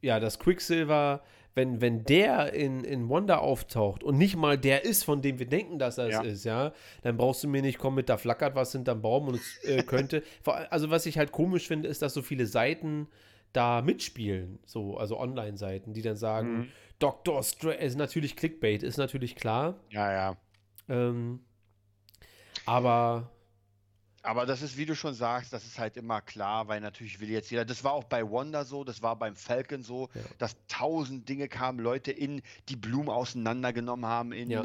Ja, 0.00 0.20
das 0.20 0.38
Quicksilver 0.38 1.22
wenn, 1.56 1.80
wenn 1.80 2.04
der 2.04 2.52
in, 2.52 2.84
in 2.84 3.08
Wanda 3.08 3.38
auftaucht 3.38 4.04
und 4.04 4.18
nicht 4.18 4.36
mal 4.36 4.58
der 4.58 4.84
ist, 4.84 5.04
von 5.04 5.22
dem 5.22 5.38
wir 5.38 5.46
denken, 5.46 5.78
dass 5.78 5.96
er 5.96 6.06
es 6.06 6.12
ja. 6.12 6.22
ist, 6.22 6.44
ja, 6.44 6.72
dann 7.02 7.16
brauchst 7.16 7.42
du 7.42 7.48
mir 7.48 7.62
nicht 7.62 7.78
kommen 7.78 7.96
mit, 7.96 8.10
da 8.10 8.18
flackert 8.18 8.54
was 8.54 8.72
hinterm 8.72 9.00
Baum 9.00 9.28
und 9.28 9.36
es 9.36 9.64
äh, 9.64 9.82
könnte. 9.86 10.22
also, 10.44 10.90
was 10.90 11.06
ich 11.06 11.16
halt 11.16 11.32
komisch 11.32 11.66
finde, 11.66 11.88
ist, 11.88 12.02
dass 12.02 12.12
so 12.12 12.20
viele 12.20 12.46
Seiten 12.46 13.08
da 13.54 13.80
mitspielen, 13.80 14.58
so, 14.66 14.98
also 14.98 15.18
Online-Seiten, 15.18 15.94
die 15.94 16.02
dann 16.02 16.16
sagen, 16.16 16.58
mhm. 16.58 16.68
Dr. 16.98 17.42
Strange, 17.42 17.76
ist 17.76 17.96
natürlich 17.96 18.36
Clickbait, 18.36 18.82
ist 18.82 18.96
natürlich 18.96 19.36
klar. 19.36 19.74
Ja, 19.90 20.12
ja. 20.12 20.36
Ähm, 20.88 21.40
aber 22.64 23.30
aber 24.26 24.44
das 24.44 24.60
ist, 24.60 24.76
wie 24.76 24.86
du 24.86 24.96
schon 24.96 25.14
sagst, 25.14 25.52
das 25.52 25.64
ist 25.64 25.78
halt 25.78 25.96
immer 25.96 26.20
klar, 26.20 26.66
weil 26.66 26.80
natürlich 26.80 27.20
will 27.20 27.30
jetzt 27.30 27.48
jeder. 27.50 27.64
Das 27.64 27.84
war 27.84 27.92
auch 27.92 28.04
bei 28.04 28.28
Wanda 28.28 28.64
so, 28.64 28.82
das 28.82 29.00
war 29.00 29.16
beim 29.16 29.36
Falcon 29.36 29.84
so, 29.84 30.08
ja. 30.14 30.20
dass 30.38 30.56
tausend 30.66 31.28
Dinge 31.28 31.46
kamen, 31.48 31.78
Leute 31.78 32.10
in 32.10 32.42
die 32.68 32.74
Blumen 32.74 33.08
auseinandergenommen 33.08 34.06
haben, 34.06 34.32
in. 34.32 34.50
Ja. 34.50 34.64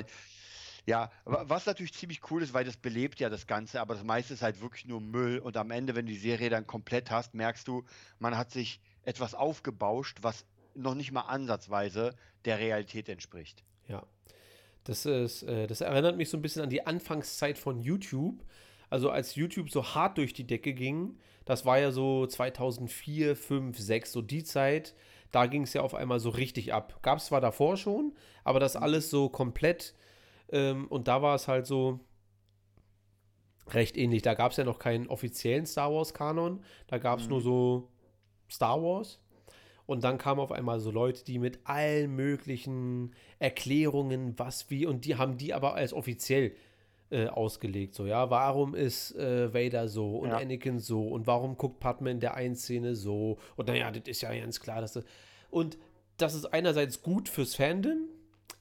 Ja, 0.88 1.12
was 1.26 1.68
natürlich 1.68 1.94
ziemlich 1.94 2.32
cool 2.32 2.42
ist, 2.42 2.56
weil 2.56 2.66
das 2.66 2.76
belebt 2.76 3.20
ja 3.20 3.30
das 3.30 3.46
Ganze, 3.46 3.80
aber 3.82 3.94
das 3.94 4.04
meiste 4.04 4.34
ist 4.34 4.42
halt 4.42 4.62
wirklich 4.62 4.88
nur 4.88 5.00
Müll 5.00 5.38
und 5.38 5.56
am 5.56 5.70
Ende, 5.70 5.94
wenn 5.94 6.08
du 6.08 6.12
die 6.12 6.18
Serie 6.18 6.50
dann 6.50 6.66
komplett 6.66 7.12
hast, 7.12 7.36
merkst 7.36 7.68
du, 7.68 7.86
man 8.18 8.36
hat 8.36 8.50
sich 8.50 8.82
etwas 9.04 9.36
aufgebauscht, 9.36 10.18
was 10.22 10.44
noch 10.76 10.96
nicht 10.96 11.12
mal 11.12 11.22
ansatzweise 11.22 12.16
der 12.46 12.60
Realität 12.60 13.10
entspricht. 13.10 13.64
Ja. 13.88 14.04
Das 14.84 15.06
ist, 15.06 15.44
äh, 15.44 15.68
das 15.68 15.82
erinnert 15.82 16.18
mich 16.18 16.30
so 16.30 16.38
ein 16.38 16.42
bisschen 16.42 16.64
an 16.64 16.70
die 16.70 16.86
Anfangszeit 16.86 17.58
von 17.58 17.80
YouTube, 17.80 18.44
also 18.90 19.10
als 19.10 19.36
YouTube 19.36 19.70
so 19.70 19.94
hart 19.94 20.18
durch 20.18 20.34
die 20.34 20.48
Decke 20.48 20.74
ging, 20.74 21.18
das 21.46 21.66
war 21.66 21.80
ja 21.80 21.92
so 21.92 22.26
2004, 22.26 23.36
5, 23.36 23.78
6, 23.78 24.12
so 24.12 24.22
die 24.22 24.44
Zeit, 24.44 24.96
da 25.32 25.46
ging 25.46 25.64
es 25.64 25.74
ja 25.74 25.82
auf 25.82 25.96
einmal 25.96 26.20
so 26.20 26.30
richtig 26.30 26.74
ab. 26.74 27.00
Gab 27.02 27.20
es 27.20 27.26
zwar 27.26 27.42
davor 27.42 27.78
schon, 27.78 28.14
aber 28.44 28.60
das 28.60 28.76
alles 28.76 29.10
so 29.10 29.30
komplett 29.30 29.96
ähm, 30.52 30.88
und 30.88 31.08
da 31.08 31.22
war 31.22 31.36
es 31.36 31.48
halt 31.48 31.66
so 31.66 32.00
recht 33.70 33.98
ähnlich. 33.98 34.22
Da 34.22 34.34
gab 34.34 34.52
es 34.52 34.58
ja 34.58 34.64
noch 34.64 34.80
keinen 34.80 35.08
offiziellen 35.08 35.66
Star 35.66 35.94
Wars-Kanon, 35.94 36.64
da 36.88 36.98
gab 36.98 37.20
es 37.20 37.26
mhm. 37.26 37.32
nur 37.32 37.42
so 37.42 37.92
Star 38.50 38.82
Wars. 38.82 39.20
Und 39.86 40.04
dann 40.04 40.18
kamen 40.18 40.40
auf 40.40 40.52
einmal 40.52 40.80
so 40.80 40.92
Leute, 40.92 41.24
die 41.26 41.40
mit 41.40 41.60
allen 41.64 42.16
möglichen 42.16 43.14
Erklärungen, 43.40 44.38
was 44.38 44.70
wie, 44.70 44.86
und 44.86 45.06
die 45.06 45.16
haben 45.16 45.38
die 45.38 45.54
aber 45.54 45.76
als 45.76 45.94
offiziell 45.94 46.54
äh, 47.12 47.28
ausgelegt. 47.28 47.94
So, 47.94 48.06
ja, 48.06 48.30
warum 48.30 48.74
ist 48.74 49.16
äh, 49.16 49.54
Vader 49.54 49.88
so 49.88 50.18
und 50.18 50.30
ja. 50.30 50.38
Anakin 50.38 50.80
so 50.80 51.08
und 51.08 51.28
warum 51.28 51.58
guckt 51.58 51.80
Padme 51.80 52.10
in 52.10 52.20
der 52.20 52.36
einen 52.36 52.56
Szene 52.56 52.96
so? 52.96 53.38
Und 53.58 53.68
naja, 53.68 53.92
das 53.92 54.04
ist 54.06 54.22
ja 54.22 54.34
ganz 54.34 54.60
klar, 54.60 54.82
dass 54.82 54.94
das. 54.94 55.04
Und 55.50 55.78
das 56.18 56.36
ist 56.36 56.46
einerseits 56.46 57.02
gut 57.02 57.28
fürs 57.28 57.56
Fandom, 57.56 58.08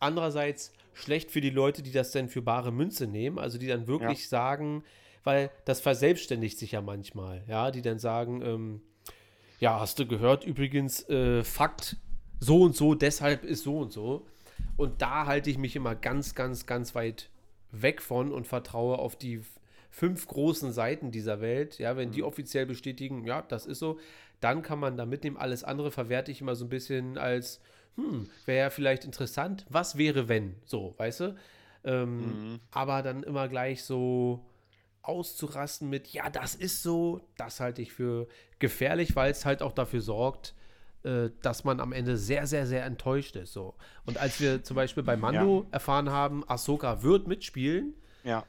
andererseits 0.01 0.73
schlecht 0.95 1.31
für 1.31 1.41
die 1.41 1.51
Leute, 1.51 1.83
die 1.83 1.93
das 1.93 2.11
dann 2.11 2.29
für 2.29 2.43
bare 2.43 2.73
Münze 2.73 3.07
nehmen, 3.07 3.39
also 3.39 3.59
die 3.59 3.69
dann 3.69 3.87
wirklich 3.87 4.23
ja. 4.23 4.29
sagen, 4.29 4.83
weil 5.23 5.51
das 5.65 5.81
verselbstständigt 5.81 6.59
sich 6.59 6.73
ja 6.73 6.81
manchmal, 6.81 7.45
ja, 7.47 7.71
die 7.71 7.83
dann 7.83 7.99
sagen, 7.99 8.43
ähm, 8.43 8.83
ja, 9.61 9.79
hast 9.79 9.99
du 9.99 10.07
gehört, 10.07 10.45
übrigens, 10.45 11.09
äh, 11.09 11.45
Fakt, 11.45 11.97
so 12.41 12.63
und 12.63 12.75
so, 12.75 12.95
deshalb 12.95 13.45
ist 13.45 13.63
so 13.63 13.79
und 13.79 13.93
so. 13.93 14.27
Und 14.77 15.03
da 15.03 15.27
halte 15.27 15.51
ich 15.51 15.59
mich 15.59 15.77
immer 15.77 15.95
ganz, 15.95 16.35
ganz, 16.35 16.65
ganz 16.65 16.95
weit 16.95 17.29
weg 17.71 18.01
von 18.01 18.33
und 18.33 18.47
vertraue 18.47 18.99
auf 18.99 19.17
die 19.17 19.43
fünf 19.91 20.27
großen 20.27 20.73
Seiten 20.73 21.11
dieser 21.11 21.43
Welt. 21.43 21.79
Ja, 21.79 21.97
wenn 21.99 22.11
die 22.11 22.23
mhm. 22.23 22.29
offiziell 22.29 22.65
bestätigen, 22.65 23.27
ja, 23.27 23.43
das 23.43 23.67
ist 23.67 23.79
so, 23.79 23.99
dann 24.41 24.63
kann 24.63 24.79
man 24.79 24.97
da 24.97 25.05
mitnehmen. 25.05 25.37
Alles 25.37 25.63
andere 25.63 25.91
verwerte 25.91 26.33
ich 26.33 26.41
immer 26.41 26.55
so 26.55 26.65
ein 26.65 26.71
bisschen 26.71 27.19
als, 27.19 27.61
hm, 27.97 28.31
wäre 28.47 28.65
ja 28.65 28.71
vielleicht 28.71 29.05
interessant. 29.05 29.67
Was 29.69 29.99
wäre, 29.99 30.29
wenn? 30.29 30.55
So, 30.65 30.95
weißt 30.97 31.21
du? 31.21 31.37
Ähm, 31.85 32.53
mhm. 32.53 32.61
Aber 32.71 33.03
dann 33.03 33.23
immer 33.23 33.49
gleich 33.49 33.85
so 33.85 34.41
auszurasten 35.03 35.89
mit, 35.89 36.09
ja, 36.09 36.31
das 36.31 36.55
ist 36.55 36.83
so, 36.83 37.21
das 37.37 37.61
halte 37.61 37.83
ich 37.83 37.93
für 37.93 38.29
gefährlich, 38.59 39.17
weil 39.17 39.31
es 39.31 39.47
halt 39.47 39.63
auch 39.63 39.73
dafür 39.73 40.01
sorgt, 40.01 40.55
äh, 41.03 41.31
dass 41.43 41.65
man 41.65 41.81
am 41.81 41.93
Ende 41.93 42.17
sehr, 42.17 42.47
sehr, 42.47 42.67
sehr 42.67 42.85
enttäuscht 42.85 43.37
ist. 43.37 43.53
So. 43.53 43.75
Und 44.05 44.19
als 44.19 44.41
wir 44.41 44.63
zum 44.63 44.77
Beispiel 44.77 45.03
bei 45.03 45.17
Mando 45.17 45.63
ja. 45.63 45.69
erfahren 45.73 46.11
haben, 46.11 46.49
Ahsoka 46.49 47.03
wird 47.03 47.27
mitspielen, 47.27 47.95
ja. 48.25 48.45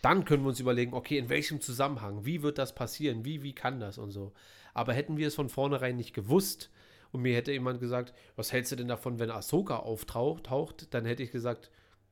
dann 0.00 0.24
können 0.24 0.44
wir 0.44 0.50
uns 0.50 0.60
überlegen, 0.60 0.94
okay, 0.94 1.18
in 1.18 1.28
welchem 1.28 1.60
Zusammenhang, 1.60 2.24
wie 2.24 2.42
wird 2.42 2.58
das 2.58 2.74
passieren, 2.74 3.24
wie, 3.24 3.42
wie 3.42 3.54
kann 3.54 3.80
das 3.80 3.98
und 3.98 4.12
so. 4.12 4.32
Aber 4.72 4.92
hätten 4.92 5.16
wir 5.16 5.26
es 5.26 5.34
von 5.34 5.48
vornherein 5.48 5.96
nicht 5.96 6.14
gewusst 6.14 6.70
und 7.10 7.22
mir 7.22 7.34
hätte 7.34 7.50
jemand 7.50 7.80
gesagt, 7.80 8.14
was 8.36 8.52
hältst 8.52 8.70
du 8.70 8.76
denn 8.76 8.88
davon, 8.88 9.18
wenn 9.18 9.30
Ahsoka 9.30 9.78
auftaucht, 9.78 10.94
dann 10.94 11.04
hätte 11.04 11.24
ich 11.24 11.32
gesagt, 11.32 11.70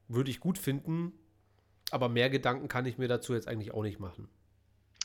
würde 0.08 0.30
ich 0.30 0.40
gut 0.40 0.58
finden, 0.58 1.12
aber 1.90 2.09
mehr 2.09 2.30
Gedanken 2.30 2.68
kann 2.68 2.87
ich 2.87 2.99
mir 2.99 3.09
dazu 3.09 3.35
jetzt 3.35 3.49
eigentlich 3.49 3.73
auch 3.73 3.83
nicht 3.83 4.00
machen. 4.00 4.28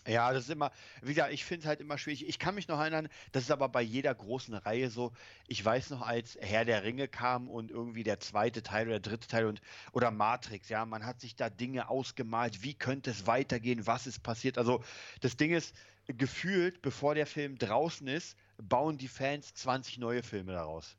Ja, 0.06 0.34
das 0.34 0.44
ist 0.44 0.50
immer, 0.50 0.72
wie 1.02 1.14
gesagt, 1.14 1.32
ich 1.32 1.46
finde 1.46 1.62
es 1.62 1.68
halt 1.68 1.80
immer 1.80 1.98
schwierig. 1.98 2.28
Ich 2.28 2.38
kann 2.38 2.56
mich 2.56 2.68
noch 2.68 2.80
erinnern, 2.80 3.08
das 3.32 3.44
ist 3.44 3.52
aber 3.52 3.70
bei 3.70 3.82
jeder 3.82 4.14
großen 4.14 4.54
Reihe 4.54 4.90
so. 4.90 5.14
Ich 5.48 5.64
weiß 5.64 5.92
noch, 5.92 6.02
als 6.02 6.38
Herr 6.42 6.66
der 6.66 6.84
Ringe 6.84 7.08
kam 7.08 7.48
und 7.48 7.72
irgendwie 7.72 8.04
der 8.04 8.20
zweite 8.20 8.64
Teil 8.64 8.88
oder 8.88 9.00
der 9.00 9.12
dritte 9.12 9.28
Teil 9.30 9.46
und 9.46 9.62
oder 9.94 10.12
Matrix, 10.12 10.68
ja, 10.68 10.86
man 10.86 11.06
hat 11.06 11.22
sich 11.22 11.38
da 11.38 11.50
Dinge 11.50 11.88
ausgemalt, 11.88 12.64
wie 12.64 12.74
könnte 12.74 13.12
es 13.12 13.28
weitergehen, 13.28 13.88
was 13.88 14.06
ist 14.06 14.24
passiert. 14.24 14.58
Also 14.58 14.84
das 15.22 15.38
Ding 15.38 15.54
ist, 15.54 15.74
gefühlt, 16.08 16.82
bevor 16.82 17.16
der 17.16 17.26
Film 17.26 17.58
draußen 17.58 18.08
ist, 18.08 18.38
bauen 18.58 18.98
die 18.98 19.08
Fans 19.08 19.54
20 19.54 20.00
neue 20.00 20.24
Filme 20.24 20.52
daraus. 20.52 20.98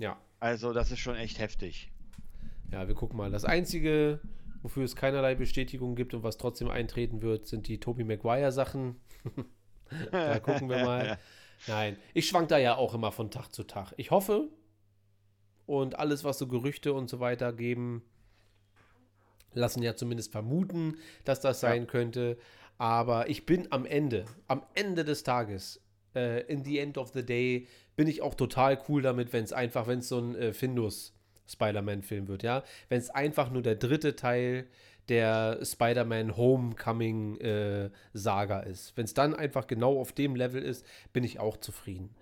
Ja. 0.00 0.18
Also, 0.40 0.72
das 0.72 0.90
ist 0.90 1.00
schon 1.00 1.16
echt 1.16 1.38
heftig. 1.38 1.90
Ja, 2.70 2.86
wir 2.86 2.94
gucken 2.94 3.16
mal. 3.16 3.30
Das 3.30 3.44
einzige 3.44 4.20
Wofür 4.62 4.84
es 4.84 4.96
keinerlei 4.96 5.34
Bestätigung 5.34 5.94
gibt 5.94 6.14
und 6.14 6.22
was 6.22 6.36
trotzdem 6.36 6.68
eintreten 6.68 7.22
wird, 7.22 7.46
sind 7.46 7.68
die 7.68 7.78
Tobey 7.78 8.04
Maguire-Sachen. 8.04 8.96
da 10.10 10.40
gucken 10.40 10.68
wir 10.68 10.84
mal. 10.84 11.18
Nein, 11.66 11.96
ich 12.14 12.28
schwank 12.28 12.48
da 12.48 12.58
ja 12.58 12.76
auch 12.76 12.94
immer 12.94 13.12
von 13.12 13.30
Tag 13.30 13.52
zu 13.52 13.64
Tag. 13.64 13.92
Ich 13.96 14.10
hoffe 14.10 14.48
und 15.66 15.98
alles, 15.98 16.24
was 16.24 16.38
so 16.38 16.46
Gerüchte 16.46 16.92
und 16.92 17.10
so 17.10 17.20
weiter 17.20 17.52
geben, 17.52 18.02
lassen 19.52 19.82
ja 19.82 19.96
zumindest 19.96 20.32
vermuten, 20.32 20.96
dass 21.24 21.40
das 21.40 21.60
sein 21.60 21.82
ja. 21.82 21.86
könnte. 21.86 22.38
Aber 22.78 23.28
ich 23.28 23.44
bin 23.44 23.70
am 23.72 23.84
Ende, 23.86 24.24
am 24.46 24.62
Ende 24.74 25.04
des 25.04 25.24
Tages, 25.24 25.82
äh, 26.14 26.42
in 26.46 26.64
the 26.64 26.78
end 26.78 26.96
of 26.96 27.10
the 27.12 27.24
day, 27.24 27.66
bin 27.96 28.06
ich 28.06 28.22
auch 28.22 28.34
total 28.34 28.80
cool 28.88 29.02
damit, 29.02 29.32
wenn 29.32 29.44
es 29.44 29.52
einfach, 29.52 29.86
wenn 29.88 29.98
es 29.98 30.08
so 30.08 30.18
ein 30.18 30.36
äh, 30.36 30.52
Findus 30.52 31.17
Spider-Man-Film 31.48 32.28
wird, 32.28 32.42
ja. 32.42 32.62
Wenn 32.88 32.98
es 32.98 33.10
einfach 33.10 33.50
nur 33.50 33.62
der 33.62 33.76
dritte 33.76 34.16
Teil 34.16 34.66
der 35.08 35.60
Spider-Man 35.64 36.36
Homecoming-Saga 36.36 38.60
äh, 38.60 38.70
ist. 38.70 38.96
Wenn 38.96 39.06
es 39.06 39.14
dann 39.14 39.34
einfach 39.34 39.66
genau 39.66 39.98
auf 39.98 40.12
dem 40.12 40.36
Level 40.36 40.62
ist, 40.62 40.86
bin 41.12 41.24
ich 41.24 41.40
auch 41.40 41.56
zufrieden. 41.56 42.14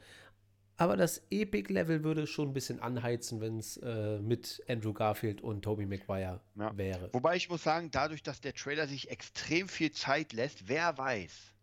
Aber 0.79 0.97
das 0.97 1.23
Epic-Level 1.31 2.05
würde 2.05 2.27
schon 2.27 2.51
ein 2.51 2.53
bisschen 2.53 2.81
anheizen, 2.81 3.41
wenn 3.41 3.59
es 3.59 3.79
äh, 3.79 4.19
mit 4.19 4.63
Andrew 4.69 4.93
Garfield 4.93 5.41
und 5.41 5.63
Tobey 5.63 5.87
Maguire 5.87 6.41
ja. 6.55 6.77
wäre. 6.77 7.09
Wobei 7.13 7.37
ich 7.37 7.49
muss 7.49 7.63
sagen, 7.63 7.91
dadurch, 7.91 8.23
dass 8.23 8.43
der 8.43 8.53
Trailer 8.53 8.87
sich 8.87 9.11
extrem 9.11 9.69
viel 9.69 9.91
Zeit 9.93 10.35
lässt, 10.35 10.69
wer 10.69 10.99
weiß. 10.99 11.55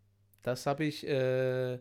Das 0.42 0.66
habe 0.66 0.84
ich, 0.84 1.06
äh, 1.06 1.78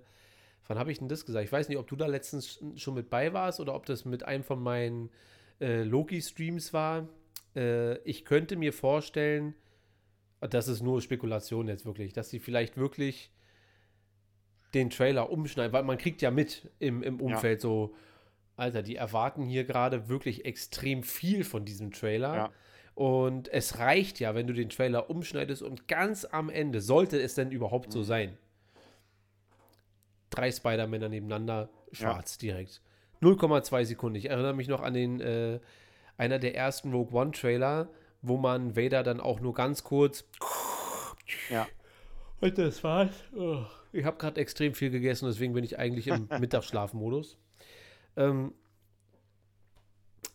wann 0.68 0.78
habe 0.78 0.92
ich 0.92 1.00
denn 1.00 1.10
das 1.10 1.26
gesagt? 1.26 1.44
Ich 1.44 1.52
weiß 1.52 1.70
nicht, 1.70 1.80
ob 1.80 1.88
du 1.88 1.96
da 1.96 2.06
letztens 2.06 2.64
schon 2.76 2.94
mit 2.94 3.10
bei 3.10 3.34
warst 3.34 3.60
oder 3.60 3.74
ob 3.74 3.88
das 3.88 4.06
mit 4.06 4.24
einem 4.24 4.44
von 4.44 4.62
meinen 4.62 5.10
äh, 5.64 5.84
Loki-Streams 5.84 6.74
war. 6.74 7.08
Äh, 7.56 7.98
ich 8.00 8.26
könnte 8.26 8.58
mir 8.58 8.74
vorstellen, 8.74 9.56
das 10.42 10.68
ist 10.68 10.82
nur 10.82 11.02
Spekulation 11.02 11.68
jetzt 11.68 11.86
wirklich, 11.86 12.12
dass 12.12 12.30
sie 12.30 12.40
vielleicht 12.40 12.78
wirklich 12.78 13.32
den 14.74 14.90
Trailer 14.90 15.30
umschneiden, 15.30 15.72
weil 15.72 15.84
man 15.84 15.98
kriegt 15.98 16.22
ja 16.22 16.32
mit 16.32 16.70
im, 16.80 17.02
im 17.02 17.22
Umfeld 17.22 17.60
ja. 17.60 17.62
so, 17.62 17.96
Alter, 18.58 18.82
die 18.84 18.98
erwarten 18.98 19.46
hier 19.46 19.64
gerade 19.64 20.10
wirklich 20.10 20.46
extrem 20.46 21.04
viel 21.04 21.44
von 21.44 21.64
diesem 21.64 21.92
Trailer. 21.92 22.36
Ja. 22.36 22.52
Und 22.96 23.48
es 23.52 23.80
reicht 23.80 24.20
ja, 24.20 24.36
wenn 24.36 24.48
du 24.48 24.54
den 24.54 24.70
Trailer 24.70 25.10
umschneidest 25.10 25.64
und 25.64 25.88
ganz 25.88 26.26
am 26.26 26.50
Ende, 26.50 26.82
sollte 26.82 27.20
es 27.20 27.36
denn 27.36 27.52
überhaupt 27.52 27.88
mhm. 27.88 27.92
so 27.92 28.04
sein, 28.04 28.38
drei 30.30 30.52
Spider-Männer 30.52 31.10
nebeneinander, 31.10 31.70
schwarz 31.92 32.38
ja. 32.42 32.52
direkt. 32.52 32.82
0,2 33.24 33.86
Sekunden. 33.86 34.16
Ich 34.16 34.30
erinnere 34.30 34.54
mich 34.54 34.68
noch 34.68 34.82
an 34.82 34.94
den, 34.94 35.20
äh, 35.22 35.60
einer 36.18 36.40
der 36.40 36.56
ersten 36.56 36.92
Rogue 36.92 37.20
One-Trailer, 37.20 37.90
wo 38.22 38.38
man 38.38 38.76
Vader 38.76 39.04
dann 39.04 39.20
auch 39.20 39.40
nur 39.40 39.54
ganz 39.54 39.84
kurz. 39.84 40.26
Ja. 41.50 41.68
Und 42.42 42.58
das 42.58 42.84
war's. 42.84 43.12
Oh. 43.36 43.64
Ich 43.92 44.06
habe 44.06 44.18
gerade 44.18 44.42
extrem 44.42 44.74
viel 44.74 44.90
gegessen, 44.90 45.28
deswegen 45.28 45.54
bin 45.54 45.64
ich 45.64 45.80
eigentlich 45.80 46.08
im 46.08 46.28
Mittagsschlafmodus. 46.40 47.38
Ähm, 48.16 48.54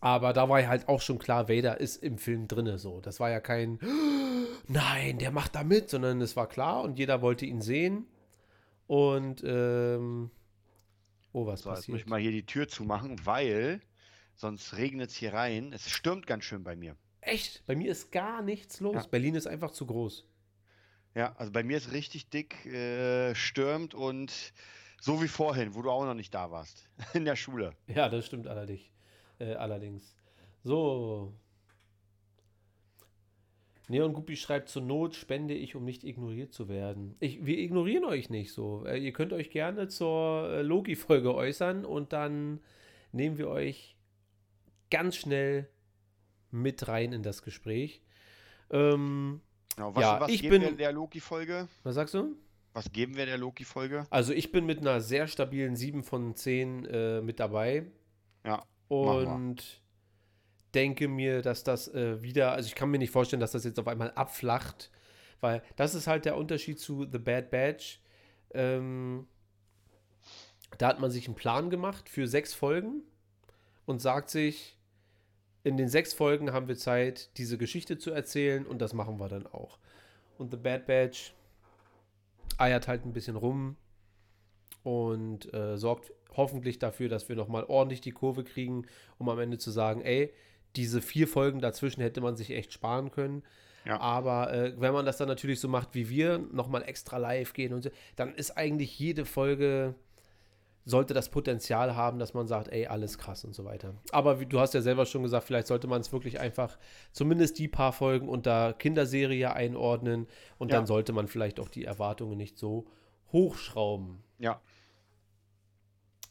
aber 0.00 0.33
da 0.33 0.49
war 0.49 0.61
ja 0.61 0.68
halt 0.68 0.88
auch 0.88 1.00
schon 1.00 1.18
klar, 1.18 1.49
Vader 1.49 1.80
ist 1.80 2.02
im 2.02 2.18
Film 2.18 2.47
drinne 2.47 2.78
so. 2.78 3.00
Das 3.00 3.18
war 3.21 3.30
ja 3.30 3.40
kein 3.40 3.78
Nein, 4.68 5.18
der 5.18 5.30
macht 5.30 5.54
da 5.54 5.64
mit, 5.64 5.90
sondern 5.90 6.21
es 6.21 6.37
war 6.37 6.47
klar 6.47 6.83
und 6.83 6.99
jeder 6.99 7.23
wollte 7.23 7.47
ihn 7.47 7.62
sehen. 7.62 8.07
Und 8.87 9.42
ähm, 9.45 10.30
oh, 11.42 11.47
was 11.47 11.62
so, 11.62 11.71
passiert? 11.71 11.87
Jetzt 11.87 11.92
muss 11.92 12.00
ich 12.00 12.07
mal 12.07 12.21
hier 12.21 12.33
die 12.33 12.47
Tür 12.47 12.68
zumachen, 12.68 13.25
weil 13.25 13.80
sonst 14.35 14.76
regnet 14.76 15.11
es 15.11 15.16
hier 15.16 15.33
rein. 15.33 15.73
Es 15.73 15.90
stürmt 15.90 16.26
ganz 16.26 16.45
schön 16.45 16.64
bei 16.64 16.76
mir. 16.76 16.97
Echt? 17.21 17.64
Bei 17.66 17.75
mir 17.75 17.90
ist 17.90 18.12
gar 18.12 18.42
nichts 18.42 18.80
los. 18.80 18.95
Ja. 18.95 19.07
Berlin 19.07 19.35
ist 19.35 19.47
einfach 19.47 19.71
zu 19.71 19.87
groß. 19.87 20.25
Ja, 21.14 21.35
also 21.37 21.52
bei 21.52 21.62
mir 21.62 21.76
ist 21.76 21.92
richtig 21.92 22.30
dick 22.30 22.64
äh, 22.66 23.35
stürmt 23.35 23.95
und 23.95 24.52
so 25.00 25.23
wie 25.23 25.28
vorhin, 25.28 25.75
wo 25.75 25.83
du 25.83 25.90
auch 25.90 26.04
noch 26.04 26.14
nicht 26.14 26.35
da 26.35 26.50
warst. 26.50 26.88
In 27.14 27.25
der 27.25 27.37
Schule. 27.37 27.75
Ja, 27.87 28.09
das 28.09 28.26
stimmt 28.26 28.47
allerdings. 28.47 28.83
Äh, 29.38 29.54
allerdings. 29.54 30.14
So. 30.62 31.35
Neon 33.88 34.12
Guppi 34.12 34.37
schreibt, 34.37 34.68
zur 34.68 34.83
Not 34.83 35.14
spende 35.14 35.54
ich, 35.54 35.75
um 35.75 35.85
nicht 35.85 36.04
ignoriert 36.04 36.52
zu 36.52 36.68
werden. 36.68 37.16
Ich, 37.21 37.45
wir 37.45 37.59
ignorieren 37.59 38.04
euch 38.04 38.28
nicht 38.28 38.52
so. 38.52 38.85
Äh, 38.87 38.99
ihr 38.99 39.12
könnt 39.12 39.33
euch 39.33 39.50
gerne 39.50 39.88
zur 39.88 40.50
äh, 40.50 40.62
Loki-Folge 40.62 41.35
äußern 41.35 41.85
und 41.87 42.12
dann 42.12 42.61
nehmen 43.12 43.38
wir 43.38 43.49
euch 43.49 43.97
ganz 44.90 45.16
schnell 45.16 45.68
mit 46.50 46.87
rein 46.87 47.12
in 47.12 47.23
das 47.23 47.42
Gespräch. 47.42 48.02
Ähm, 48.71 49.40
genau, 49.75 49.95
was, 49.95 50.02
ja, 50.02 50.21
was 50.21 50.30
ich 50.30 50.47
bin 50.47 50.76
der 50.76 50.92
Loki-Folge? 50.92 51.68
Was 51.83 51.95
sagst 51.95 52.14
du? 52.14 52.37
Was 52.75 52.92
geben 52.92 53.16
wir 53.16 53.26
der 53.26 53.38
Loki-Folge? 53.38 54.07
Also 54.11 54.33
ich 54.33 54.52
bin 54.52 54.66
mit 54.66 54.80
einer 54.80 55.00
sehr 55.00 55.26
stabilen 55.26 55.76
7 55.76 56.04
von 56.04 56.35
10 56.35 56.85
äh, 56.85 57.21
mit 57.23 57.40
dabei. 57.40 57.87
Ja. 58.45 58.62
Und 58.88 59.80
denke 60.75 61.09
mir, 61.09 61.43
dass 61.43 61.65
das 61.65 61.89
äh, 61.95 62.23
wieder, 62.23 62.53
also 62.53 62.67
ich 62.67 62.75
kann 62.75 62.91
mir 62.91 62.99
nicht 62.99 63.11
vorstellen, 63.11 63.41
dass 63.41 63.53
das 63.53 63.65
jetzt 63.65 63.79
auf 63.79 63.89
einmal 63.89 64.11
abflacht, 64.13 64.91
weil 65.41 65.63
das 65.77 65.95
ist 65.95 66.07
halt 66.07 66.25
der 66.25 66.37
Unterschied 66.37 66.79
zu 66.79 67.07
The 67.11 67.19
Bad 67.19 67.51
Batch. 67.51 68.01
Ähm, 68.53 69.27
da 70.77 70.89
hat 70.89 71.01
man 71.01 71.11
sich 71.11 71.27
einen 71.27 71.37
Plan 71.37 71.71
gemacht 71.71 72.09
für 72.09 72.27
sechs 72.27 72.53
Folgen 72.53 73.03
und 73.87 74.01
sagt 74.01 74.31
sich, 74.31 74.79
in 75.65 75.77
den 75.77 75.89
sechs 75.89 76.15
Folgen 76.15 76.53
haben 76.53 76.69
wir 76.69 76.77
Zeit, 76.77 77.37
diese 77.39 77.59
Geschichte 77.59 77.99
zu 77.99 78.11
erzählen 78.11 78.67
und 78.67 78.81
das 78.81 78.93
machen 78.93 79.19
wir 79.19 79.29
dann 79.29 79.47
auch. 79.47 79.79
Und 80.37 80.51
The 80.51 80.57
Bad 80.57 80.87
Batch 80.87 81.35
eiert 82.59 82.89
halt 82.89 83.05
ein 83.05 83.13
bisschen 83.13 83.37
rum 83.37 83.77
und 84.83 85.53
äh, 85.53 85.77
sorgt 85.77 86.13
hoffentlich 86.37 86.79
dafür, 86.79 87.09
dass 87.09 87.29
wir 87.29 87.37
nochmal 87.37 87.65
ordentlich 87.65 88.01
die 88.01 88.13
Kurve 88.13 88.45
kriegen, 88.45 88.87
um 89.19 89.29
am 89.29 89.39
Ende 89.39 89.59
zu 89.59 89.71
sagen, 89.71 90.03
ey, 90.03 90.33
diese 90.77 91.01
vier 91.03 91.29
Folgen 91.29 91.61
dazwischen 91.61 92.01
hätte 92.03 92.21
man 92.21 92.37
sich 92.37 92.51
echt 92.51 92.73
sparen 92.73 93.11
können. 93.11 93.43
Ja. 93.85 94.01
Aber 94.01 94.53
äh, 94.53 94.75
wenn 94.79 94.93
man 94.93 95.07
das 95.07 95.17
dann 95.17 95.29
natürlich 95.29 95.61
so 95.61 95.69
macht 95.69 95.95
wie 95.95 96.09
wir, 96.09 96.39
nochmal 96.53 96.83
extra 96.83 97.17
live 97.17 97.52
gehen 97.52 97.73
und 97.73 97.83
so, 97.83 97.91
dann 98.17 98.35
ist 98.35 98.57
eigentlich 98.57 98.99
jede 98.99 99.25
Folge 99.25 99.95
sollte 100.89 101.13
das 101.13 101.28
Potenzial 101.28 101.97
haben, 101.97 102.19
dass 102.19 102.33
man 102.33 102.47
sagt, 102.47 102.69
ey, 102.69 102.87
alles 102.87 103.19
krass 103.19 103.45
und 103.45 103.54
so 103.54 103.67
weiter. 103.67 103.95
Aber 104.11 104.41
wie, 104.41 104.47
du 104.47 104.59
hast 104.59 104.73
ja 104.73 104.81
selber 104.81 105.04
schon 105.04 105.23
gesagt, 105.23 105.45
vielleicht 105.45 105.67
sollte 105.67 105.87
man 105.87 106.00
es 106.00 106.13
wirklich 106.13 106.41
einfach 106.41 106.78
zumindest 107.13 107.59
die 107.59 107.69
paar 107.69 107.93
Folgen 107.93 108.26
unter 108.26 108.73
Kinderserie 108.73 109.52
einordnen 109.52 110.26
und 110.57 110.71
ja. 110.71 110.78
dann 110.78 110.87
sollte 110.87 111.13
man 111.13 111.28
vielleicht 111.28 111.61
auch 111.61 111.69
die 111.69 111.85
Erwartungen 111.85 112.39
nicht 112.39 112.57
so 112.57 112.87
hochschrauben. 113.33 114.23
Ja. 114.39 114.63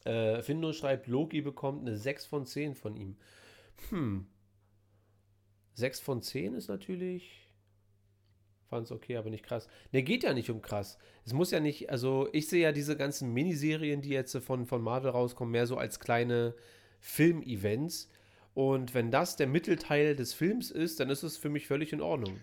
Äh, 0.04 0.42
Findo 0.42 0.72
schreibt, 0.72 1.06
Loki 1.06 1.40
bekommt 1.40 1.86
eine 1.86 1.96
6 1.96 2.26
von 2.26 2.44
10 2.44 2.74
von 2.74 2.96
ihm. 2.96 3.16
Hm. 3.90 4.26
6 5.74 6.00
von 6.00 6.22
10 6.22 6.54
ist 6.54 6.68
natürlich 6.68 7.48
fand 8.68 8.86
es 8.86 8.92
okay, 8.92 9.16
aber 9.16 9.30
nicht 9.30 9.44
krass. 9.44 9.68
Ne, 9.92 10.02
geht 10.02 10.22
ja 10.22 10.34
nicht 10.34 10.50
um 10.50 10.62
krass. 10.62 10.98
Es 11.24 11.32
muss 11.32 11.50
ja 11.50 11.60
nicht, 11.60 11.90
also 11.90 12.28
ich 12.32 12.48
sehe 12.48 12.62
ja 12.62 12.72
diese 12.72 12.96
ganzen 12.96 13.32
Miniserien, 13.32 14.02
die 14.02 14.10
jetzt 14.10 14.36
von, 14.38 14.66
von 14.66 14.82
Marvel 14.82 15.10
rauskommen, 15.10 15.52
mehr 15.52 15.66
so 15.66 15.76
als 15.76 16.00
kleine 16.00 16.54
Filmevents. 17.00 18.10
Und 18.54 18.94
wenn 18.94 19.10
das 19.10 19.36
der 19.36 19.46
Mittelteil 19.46 20.16
des 20.16 20.34
Films 20.34 20.70
ist, 20.70 21.00
dann 21.00 21.10
ist 21.10 21.22
es 21.22 21.36
für 21.36 21.48
mich 21.48 21.66
völlig 21.66 21.92
in 21.92 22.00
Ordnung. 22.00 22.40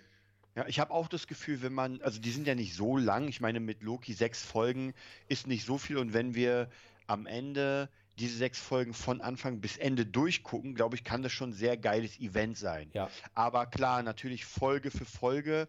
Ja, 0.55 0.65
ich 0.67 0.79
habe 0.79 0.91
auch 0.91 1.09
das 1.09 1.27
Gefühl, 1.27 1.61
wenn 1.61 1.73
man, 1.73 2.01
also 2.01 2.19
die 2.19 2.31
sind 2.31 2.47
ja 2.47 2.55
nicht 2.55 2.75
so 2.75 2.97
lang. 2.97 3.27
Ich 3.27 3.41
meine, 3.41 3.59
mit 3.59 3.83
Loki 3.83 4.13
sechs 4.13 4.43
Folgen 4.43 4.93
ist 5.27 5.47
nicht 5.47 5.65
so 5.65 5.77
viel. 5.77 5.97
Und 5.97 6.13
wenn 6.13 6.33
wir 6.33 6.69
am 7.07 7.25
Ende 7.25 7.89
diese 8.19 8.38
sechs 8.38 8.60
Folgen 8.60 8.93
von 8.93 9.21
Anfang 9.21 9.60
bis 9.60 9.78
Ende 9.78 10.06
durchgucken, 10.06 10.75
glaube 10.75 10.95
ich, 10.95 11.04
kann 11.04 11.21
das 11.21 11.32
schon 11.32 11.49
ein 11.49 11.54
sehr 11.54 11.78
geiles 11.78 12.19
Event 12.19 12.58
sein. 12.58 12.89
Ja. 12.93 13.10
Aber 13.34 13.65
klar, 13.65 14.04
natürlich 14.04 14.45
Folge 14.45 14.91
für 14.91 15.06
Folge 15.06 15.67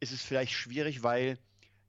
ist 0.00 0.12
es 0.12 0.22
vielleicht 0.22 0.52
schwierig, 0.52 1.02
weil 1.02 1.38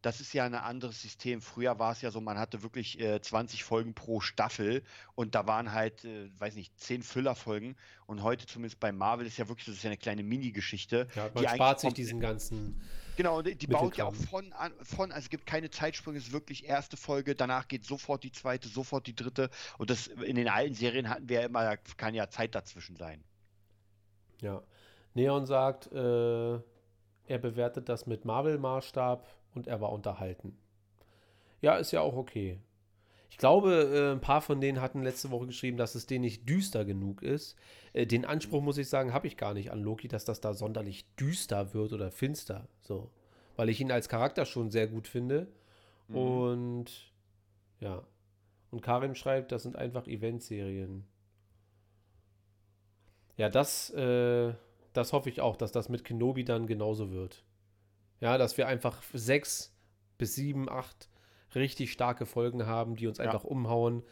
das 0.05 0.21
ist 0.21 0.33
ja 0.33 0.45
ein 0.45 0.53
anderes 0.53 1.01
System. 1.01 1.41
Früher 1.41 1.79
war 1.79 1.91
es 1.91 2.01
ja 2.01 2.11
so, 2.11 2.21
man 2.21 2.37
hatte 2.37 2.61
wirklich 2.61 2.99
äh, 2.99 3.19
20 3.19 3.63
Folgen 3.63 3.95
pro 3.95 4.21
Staffel 4.21 4.83
und 5.15 5.33
da 5.33 5.47
waren 5.47 5.71
halt, 5.71 6.05
äh, 6.05 6.29
weiß 6.37 6.55
nicht, 6.55 6.79
10 6.79 7.01
Füllerfolgen. 7.01 7.75
Und 8.05 8.21
heute 8.21 8.45
zumindest 8.45 8.79
bei 8.79 8.91
Marvel 8.91 9.25
ist 9.25 9.37
ja 9.37 9.47
wirklich, 9.47 9.65
das 9.65 9.75
ist 9.75 9.83
ja 9.83 9.89
eine 9.89 9.97
kleine 9.97 10.21
Mini-Geschichte. 10.21 11.07
Ja, 11.15 11.31
man 11.33 11.47
spart 11.47 11.79
sich 11.79 11.93
diesen 11.95 12.19
ganzen. 12.19 12.79
Genau, 13.15 13.41
die, 13.41 13.55
die 13.55 13.67
baut 13.67 13.97
ja 13.97 14.05
auch 14.05 14.13
von, 14.13 14.51
an, 14.53 14.73
von, 14.81 15.11
also 15.11 15.25
es 15.25 15.29
gibt 15.29 15.45
keine 15.45 15.69
Zeitsprünge, 15.69 16.17
es 16.17 16.27
ist 16.27 16.33
wirklich 16.33 16.65
erste 16.65 16.97
Folge, 16.97 17.35
danach 17.35 17.67
geht 17.67 17.85
sofort 17.85 18.23
die 18.23 18.31
zweite, 18.31 18.67
sofort 18.67 19.07
die 19.07 19.15
dritte. 19.15 19.49
Und 19.77 19.89
das 19.89 20.07
in 20.07 20.35
den 20.35 20.49
alten 20.49 20.73
Serien 20.73 21.09
hatten 21.09 21.29
wir 21.29 21.41
ja 21.41 21.45
immer, 21.45 21.63
da 21.63 21.77
kann 21.97 22.13
ja 22.13 22.29
Zeit 22.29 22.55
dazwischen 22.55 22.95
sein. 22.95 23.23
Ja. 24.41 24.61
Neon 25.13 25.45
sagt, 25.45 25.91
äh, 25.91 26.55
er 27.27 27.37
bewertet 27.39 27.89
das 27.89 28.05
mit 28.05 28.25
Marvel-Maßstab 28.25 29.25
und 29.53 29.67
er 29.67 29.79
war 29.81 29.91
unterhalten. 29.91 30.57
Ja, 31.61 31.77
ist 31.77 31.91
ja 31.91 32.01
auch 32.01 32.15
okay. 32.15 32.59
Ich 33.29 33.37
glaube, 33.37 33.73
äh, 33.93 34.11
ein 34.13 34.21
paar 34.21 34.41
von 34.41 34.61
denen 34.61 34.81
hatten 34.81 35.03
letzte 35.03 35.31
Woche 35.31 35.47
geschrieben, 35.47 35.77
dass 35.77 35.95
es 35.95 36.05
denen 36.05 36.23
nicht 36.23 36.47
düster 36.47 36.85
genug 36.85 37.21
ist. 37.21 37.55
Äh, 37.95 38.05
den 38.05 38.25
Anspruch, 38.25 38.61
muss 38.61 38.77
ich 38.77 38.89
sagen, 38.89 39.13
habe 39.13 39.25
ich 39.25 39.37
gar 39.37 39.53
nicht 39.53 39.71
an 39.71 39.81
Loki, 39.81 40.07
dass 40.07 40.25
das 40.25 40.41
da 40.41 40.53
sonderlich 40.53 41.05
düster 41.15 41.73
wird 41.73 41.93
oder 41.93 42.11
finster. 42.11 42.67
So. 42.81 43.09
Weil 43.55 43.69
ich 43.69 43.79
ihn 43.79 43.91
als 43.91 44.09
Charakter 44.09 44.45
schon 44.45 44.69
sehr 44.69 44.87
gut 44.87 45.07
finde. 45.07 45.47
Mhm. 46.09 46.15
Und 46.15 46.85
ja. 47.79 48.03
Und 48.69 48.81
Karim 48.81 49.15
schreibt, 49.15 49.53
das 49.53 49.63
sind 49.63 49.77
einfach 49.77 50.07
Eventserien. 50.07 51.05
Ja, 53.37 53.49
das, 53.49 53.89
äh, 53.91 54.53
das 54.91 55.13
hoffe 55.13 55.29
ich 55.29 55.39
auch, 55.39 55.55
dass 55.55 55.71
das 55.71 55.87
mit 55.87 56.03
Kenobi 56.03 56.43
dann 56.43 56.67
genauso 56.67 57.11
wird. 57.11 57.45
Ja, 58.19 58.37
dass 58.37 58.57
wir 58.57 58.67
einfach 58.67 59.01
sechs 59.13 59.73
bis 60.17 60.35
sieben, 60.35 60.69
acht 60.69 61.09
richtig 61.53 61.93
starke 61.93 62.25
Folgen 62.25 62.65
haben, 62.65 62.97
die 62.97 63.07
uns 63.07 63.21
einfach 63.21 63.43
ja. 63.43 63.49
umhauen. 63.49 64.03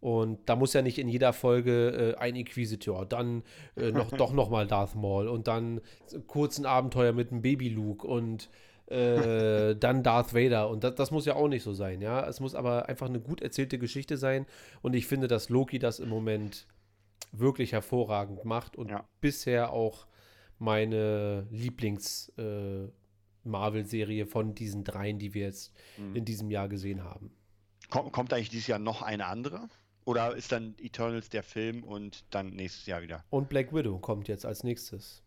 Und 0.00 0.48
da 0.48 0.56
muss 0.56 0.72
ja 0.72 0.82
nicht 0.82 0.98
in 0.98 1.08
jeder 1.08 1.32
Folge 1.32 2.14
äh, 2.16 2.20
ein 2.20 2.36
Inquisitor, 2.36 3.06
dann 3.06 3.42
äh, 3.76 3.90
noch, 3.90 4.10
doch 4.16 4.32
nochmal 4.32 4.66
Darth 4.66 4.94
Maul 4.94 5.28
und 5.28 5.48
dann 5.48 5.80
kurzen 6.26 6.66
Abenteuer 6.66 7.12
mit 7.12 7.32
einem 7.32 7.42
Baby 7.42 7.68
Luke 7.68 8.06
und 8.06 8.50
äh, 8.86 9.74
dann 9.80 10.02
Darth 10.02 10.34
Vader. 10.34 10.68
Und 10.68 10.84
das, 10.84 10.94
das, 10.94 11.10
muss 11.10 11.26
ja 11.26 11.34
auch 11.34 11.48
nicht 11.48 11.62
so 11.62 11.72
sein, 11.72 12.00
ja. 12.00 12.26
Es 12.26 12.40
muss 12.40 12.54
aber 12.54 12.88
einfach 12.88 13.08
eine 13.08 13.20
gut 13.20 13.40
erzählte 13.40 13.78
Geschichte 13.78 14.16
sein. 14.16 14.46
Und 14.82 14.94
ich 14.94 15.06
finde, 15.06 15.28
dass 15.28 15.48
Loki 15.48 15.78
das 15.78 15.98
im 15.98 16.08
Moment 16.08 16.66
wirklich 17.32 17.72
hervorragend 17.72 18.44
macht 18.44 18.76
und 18.76 18.90
ja. 18.90 19.04
bisher 19.20 19.72
auch 19.72 20.06
meine 20.58 21.46
Lieblings- 21.52 22.30
äh, 22.38 22.90
von 24.26 24.54
diesen 24.54 24.82
dreien, 24.82 25.20
die 25.20 25.34
wir 25.34 25.42
jetzt 25.42 25.72
mhm. 25.96 26.16
in 26.16 26.24
diesem 26.24 26.50
Jahr 26.50 26.68
gesehen 26.68 27.04
haben. 27.04 27.30
Kommt, 27.90 28.12
kommt 28.12 28.32
eigentlich 28.32 28.50
dieses 28.50 28.66
Jahr 28.66 28.80
noch 28.80 29.02
eine 29.02 29.26
andere? 29.26 29.68
Oder 30.06 30.36
ist 30.36 30.52
dann 30.52 30.76
Eternals 30.78 31.30
der 31.30 31.42
Film 31.42 31.82
und 31.82 32.24
dann 32.30 32.50
nächstes 32.50 32.86
Jahr 32.86 33.02
wieder? 33.02 33.24
Und 33.28 33.48
Black 33.48 33.74
Widow 33.74 33.98
kommt 33.98 34.28
jetzt 34.28 34.46
als 34.46 34.62
nächstes. 34.62 35.20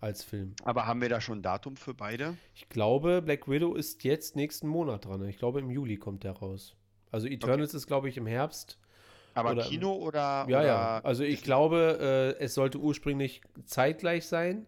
als 0.00 0.22
Film. 0.22 0.54
Aber 0.62 0.86
haben 0.86 1.00
wir 1.02 1.08
da 1.08 1.20
schon 1.20 1.38
ein 1.38 1.42
Datum 1.42 1.76
für 1.76 1.94
beide? 1.94 2.36
Ich 2.54 2.68
glaube, 2.68 3.22
Black 3.22 3.48
Widow 3.48 3.74
ist 3.74 4.04
jetzt 4.04 4.36
nächsten 4.36 4.68
Monat 4.68 5.04
dran. 5.04 5.26
Ich 5.28 5.38
glaube, 5.38 5.58
im 5.58 5.70
Juli 5.70 5.96
kommt 5.96 6.22
der 6.22 6.32
raus. 6.32 6.76
Also 7.10 7.26
Eternals 7.26 7.70
okay. 7.70 7.78
ist, 7.78 7.86
glaube 7.88 8.08
ich, 8.08 8.16
im 8.16 8.26
Herbst. 8.26 8.78
Aber 9.34 9.50
oder 9.50 9.64
Kino 9.64 9.92
oder? 9.94 10.20
Ja, 10.20 10.44
oder 10.44 10.64
ja. 10.64 11.00
Also 11.02 11.24
ich 11.24 11.42
glaube, 11.42 12.36
äh, 12.38 12.42
es 12.42 12.54
sollte 12.54 12.78
ursprünglich 12.78 13.40
zeitgleich 13.64 14.26
sein. 14.26 14.66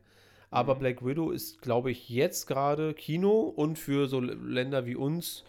Aber 0.50 0.74
mhm. 0.74 0.78
Black 0.80 1.06
Widow 1.06 1.30
ist, 1.30 1.62
glaube 1.62 1.92
ich, 1.92 2.08
jetzt 2.08 2.46
gerade 2.46 2.94
Kino 2.94 3.42
und 3.42 3.78
für 3.78 4.08
so 4.08 4.18
Länder 4.18 4.86
wie 4.86 4.96
uns 4.96 5.44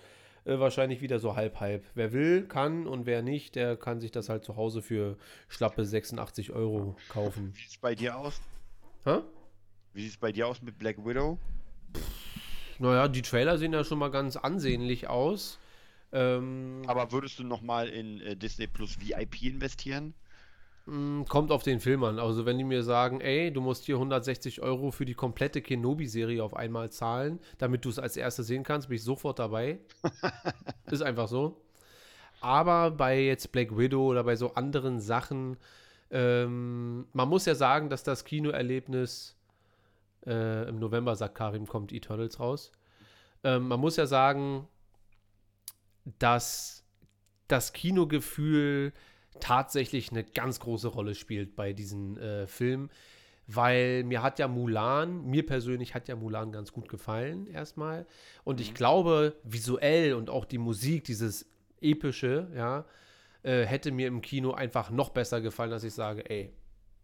äh, 0.48 0.60
wahrscheinlich 0.60 1.02
wieder 1.02 1.20
so 1.20 1.36
halb-halb. 1.36 1.84
Wer 1.94 2.14
will, 2.14 2.48
kann 2.48 2.88
und 2.88 3.06
wer 3.06 3.22
nicht, 3.22 3.56
der 3.56 3.76
kann 3.76 4.00
sich 4.00 4.12
das 4.12 4.30
halt 4.30 4.44
zu 4.44 4.56
Hause 4.56 4.82
für 4.82 5.18
schlappe 5.50 5.86
86 5.86 6.52
Euro 6.54 6.96
kaufen. 7.10 7.54
Wie 7.54 7.60
sieht 7.60 7.70
es 7.70 7.78
bei 7.78 7.96
dir 7.96 8.18
aus? 8.18 8.42
Hä? 9.04 9.20
Wie 9.94 10.02
sieht 10.04 10.12
es 10.12 10.18
bei 10.18 10.32
dir 10.32 10.48
aus 10.48 10.62
mit 10.62 10.80
Black 10.80 10.98
Widow? 11.06 11.38
Naja, 12.80 13.08
die 13.08 13.22
Trailer 13.22 13.58
sehen 13.58 13.74
ja 13.74 13.84
schon 13.84 14.00
mal 14.00 14.12
ganz 14.12 14.38
ansehnlich 14.38 15.08
aus. 15.08 15.60
Ähm, 16.14 16.84
Aber 16.88 17.12
würdest 17.12 17.40
du 17.40 17.44
nochmal 17.44 17.90
in 17.90 18.22
äh, 18.22 18.36
Disney 18.38 18.68
Plus 18.68 19.00
VIP 19.00 19.44
investieren? 19.44 20.14
Mm, 20.88 21.24
kommt 21.26 21.52
auf 21.52 21.64
den 21.64 21.82
Film 21.82 22.04
an. 22.06 22.18
Also, 22.18 22.46
wenn 22.46 22.58
die 22.58 22.64
mir 22.64 22.82
sagen, 22.82 23.20
ey, 23.20 23.52
du 23.52 23.60
musst 23.60 23.84
hier 23.84 23.96
160 23.96 24.62
Euro 24.62 24.92
für 24.92 25.06
die 25.06 25.16
komplette 25.16 25.62
Kenobi-Serie 25.62 26.42
auf 26.42 26.56
einmal 26.56 26.90
zahlen, 26.90 27.40
damit 27.58 27.84
du 27.84 27.90
es 27.90 28.00
als 28.00 28.16
Erste 28.16 28.44
sehen 28.44 28.64
kannst, 28.64 28.88
bin 28.88 28.96
ich 28.96 29.04
sofort 29.04 29.38
dabei. 29.38 29.80
Ist 30.90 31.02
einfach 31.04 31.28
so. 31.28 31.62
Aber 32.40 32.92
bei 32.92 33.20
jetzt 33.20 33.52
Black 33.52 33.78
Widow 33.78 34.08
oder 34.08 34.24
bei 34.24 34.38
so 34.38 34.54
anderen 34.54 35.02
Sachen, 35.02 35.58
ähm, 36.10 37.08
man 37.12 37.28
muss 37.28 37.46
ja 37.46 37.56
sagen, 37.56 37.90
dass 37.90 38.04
das 38.04 38.24
Kinoerlebnis 38.24 39.36
äh, 40.26 40.70
im 40.70 40.80
November, 40.80 41.16
sagt 41.18 41.36
Karim, 41.36 41.68
kommt 41.68 41.92
Eternals 41.92 42.40
raus. 42.40 42.72
Ähm, 43.44 43.68
man 43.68 43.80
muss 43.82 43.98
ja 43.98 44.06
sagen, 44.06 44.70
dass 46.20 46.86
das 47.50 47.74
Kinogefühl 47.74 48.94
tatsächlich 49.40 50.12
eine 50.12 50.24
ganz 50.24 50.60
große 50.60 50.88
Rolle 50.88 51.16
spielt 51.16 51.56
bei 51.56 51.74
diesen 51.74 52.18
äh, 52.18 52.48
Filmen, 52.48 52.90
weil 53.48 54.04
mir 54.04 54.22
hat 54.22 54.40
ja 54.40 54.48
Mulan, 54.48 55.24
mir 55.26 55.46
persönlich 55.46 55.96
hat 55.96 56.08
ja 56.08 56.16
Mulan 56.16 56.52
ganz 56.52 56.74
gut 56.74 56.90
gefallen 56.90 57.48
erstmal 57.48 58.06
und 58.44 58.60
ich 58.60 58.72
mhm. 58.72 58.76
glaube 58.76 59.36
visuell 59.44 60.14
und 60.14 60.30
auch 60.30 60.46
die 60.46 60.58
Musik, 60.58 61.06
dieses 61.06 61.46
epische, 61.82 62.48
ja, 62.56 62.86
äh, 63.44 63.66
hätte 63.66 63.92
mir 63.92 64.08
im 64.08 64.22
Kino 64.22 64.52
einfach 64.52 64.90
noch 64.90 65.10
besser 65.10 65.42
gefallen, 65.42 65.72
dass 65.72 65.84
ich 65.84 65.94
sage, 65.94 66.30
ey, 66.30 66.52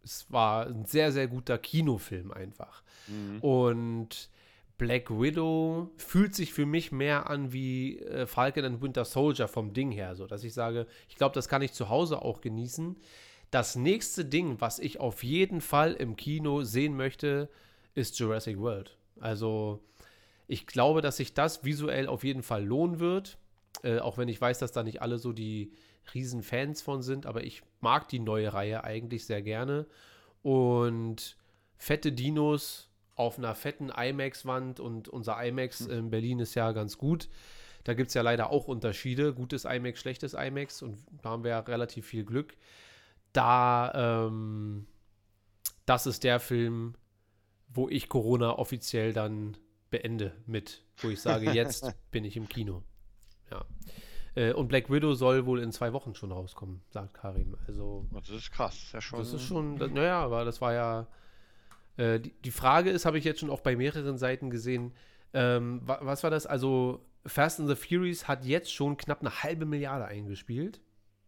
es 0.02 0.30
war 0.30 0.66
ein 0.66 0.84
sehr, 0.84 1.12
sehr 1.12 1.28
guter 1.28 1.58
Kinofilm 1.58 2.30
einfach. 2.30 2.82
Mhm. 3.08 3.40
Und 3.40 4.28
Black 4.76 5.10
Widow 5.10 5.90
fühlt 5.96 6.34
sich 6.34 6.52
für 6.52 6.66
mich 6.66 6.90
mehr 6.90 7.30
an 7.30 7.52
wie 7.52 7.98
äh, 8.00 8.26
Falcon 8.26 8.64
and 8.64 8.82
Winter 8.82 9.04
Soldier 9.04 9.46
vom 9.46 9.72
Ding 9.72 9.92
her, 9.92 10.16
so 10.16 10.26
dass 10.26 10.42
ich 10.42 10.52
sage, 10.52 10.86
ich 11.08 11.16
glaube, 11.16 11.34
das 11.34 11.48
kann 11.48 11.62
ich 11.62 11.72
zu 11.72 11.88
Hause 11.88 12.22
auch 12.22 12.40
genießen. 12.40 12.96
Das 13.50 13.76
nächste 13.76 14.24
Ding, 14.24 14.60
was 14.60 14.80
ich 14.80 14.98
auf 14.98 15.22
jeden 15.22 15.60
Fall 15.60 15.92
im 15.92 16.16
Kino 16.16 16.64
sehen 16.64 16.96
möchte, 16.96 17.48
ist 17.94 18.18
Jurassic 18.18 18.58
World. 18.58 18.96
Also 19.20 19.80
ich 20.48 20.66
glaube, 20.66 21.02
dass 21.02 21.18
sich 21.18 21.34
das 21.34 21.64
visuell 21.64 22.08
auf 22.08 22.24
jeden 22.24 22.42
Fall 22.42 22.64
lohnen 22.64 22.98
wird, 22.98 23.38
äh, 23.84 23.98
auch 24.00 24.18
wenn 24.18 24.28
ich 24.28 24.40
weiß, 24.40 24.58
dass 24.58 24.72
da 24.72 24.82
nicht 24.82 25.02
alle 25.02 25.18
so 25.18 25.32
die 25.32 25.72
riesen 26.14 26.42
Fans 26.42 26.82
von 26.82 27.02
sind, 27.02 27.26
aber 27.26 27.44
ich 27.44 27.62
mag 27.80 28.08
die 28.08 28.18
neue 28.18 28.52
Reihe 28.52 28.82
eigentlich 28.82 29.24
sehr 29.24 29.40
gerne 29.40 29.86
und 30.42 31.36
fette 31.76 32.12
Dinos 32.12 32.90
auf 33.16 33.38
einer 33.38 33.54
fetten 33.54 33.90
IMAX-Wand 33.90 34.80
und 34.80 35.08
unser 35.08 35.42
IMAX 35.44 35.80
hm. 35.80 35.90
in 35.90 36.10
Berlin 36.10 36.40
ist 36.40 36.54
ja 36.54 36.72
ganz 36.72 36.98
gut. 36.98 37.28
Da 37.84 37.94
gibt 37.94 38.08
es 38.08 38.14
ja 38.14 38.22
leider 38.22 38.50
auch 38.50 38.66
Unterschiede. 38.66 39.34
Gutes 39.34 39.64
IMAX, 39.64 40.00
schlechtes 40.00 40.34
IMAX 40.34 40.82
und 40.82 41.04
da 41.22 41.30
haben 41.30 41.44
wir 41.44 41.50
ja 41.50 41.60
relativ 41.60 42.06
viel 42.06 42.24
Glück. 42.24 42.56
Da, 43.32 44.26
ähm, 44.26 44.86
das 45.86 46.06
ist 46.06 46.24
der 46.24 46.40
Film, 46.40 46.94
wo 47.68 47.88
ich 47.88 48.08
Corona 48.08 48.58
offiziell 48.58 49.12
dann 49.12 49.56
beende 49.90 50.32
mit, 50.46 50.82
wo 50.98 51.08
ich 51.10 51.20
sage, 51.20 51.52
jetzt 51.52 51.92
bin 52.10 52.24
ich 52.24 52.36
im 52.36 52.48
Kino. 52.48 52.82
Ja. 53.50 53.64
Äh, 54.34 54.52
und 54.52 54.68
Black 54.68 54.90
Widow 54.90 55.14
soll 55.14 55.46
wohl 55.46 55.60
in 55.60 55.72
zwei 55.72 55.92
Wochen 55.92 56.14
schon 56.14 56.32
rauskommen, 56.32 56.82
sagt 56.90 57.14
Karim. 57.14 57.56
Also. 57.66 58.06
Das 58.12 58.30
ist 58.30 58.50
krass, 58.50 58.78
das 58.80 58.92
ja 58.92 59.00
schon. 59.00 59.18
Das 59.18 59.32
ist 59.32 59.42
schon, 59.42 59.76
naja, 59.76 60.20
aber 60.20 60.44
das 60.44 60.60
war 60.60 60.72
ja 60.72 61.06
äh, 61.96 62.20
die, 62.20 62.32
die, 62.44 62.50
Frage 62.50 62.90
ist, 62.90 63.04
habe 63.04 63.18
ich 63.18 63.24
jetzt 63.24 63.40
schon 63.40 63.50
auch 63.50 63.60
bei 63.60 63.76
mehreren 63.76 64.18
Seiten 64.18 64.50
gesehen, 64.50 64.92
ähm, 65.32 65.80
wa 65.84 65.98
was 66.02 66.22
war 66.22 66.30
das? 66.30 66.46
Also 66.46 67.04
Fast 67.26 67.60
and 67.60 67.68
the 67.68 67.74
Furious 67.74 68.28
hat 68.28 68.44
jetzt 68.44 68.72
schon 68.72 68.96
knapp 68.96 69.20
eine 69.20 69.42
halbe 69.42 69.64
Milliarde 69.64 70.04
eingespielt. 70.04 70.80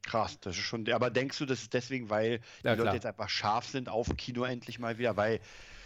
Krass, 0.02 0.38
das 0.40 0.56
ist 0.56 0.62
schon. 0.62 0.88
Aber 0.92 1.10
denkst 1.10 1.38
du, 1.38 1.46
das 1.46 1.62
ist 1.62 1.74
deswegen, 1.74 2.10
weil 2.10 2.40
die 2.62 2.68
ja, 2.68 2.74
Leute 2.74 2.94
jetzt 2.94 3.06
einfach 3.06 3.28
scharf 3.28 3.66
sind 3.66 3.88
auf 3.88 4.16
Kino 4.16 4.44
endlich 4.44 4.78
mal 4.78 4.98
wieder? 4.98 5.16
Weil, 5.16 5.40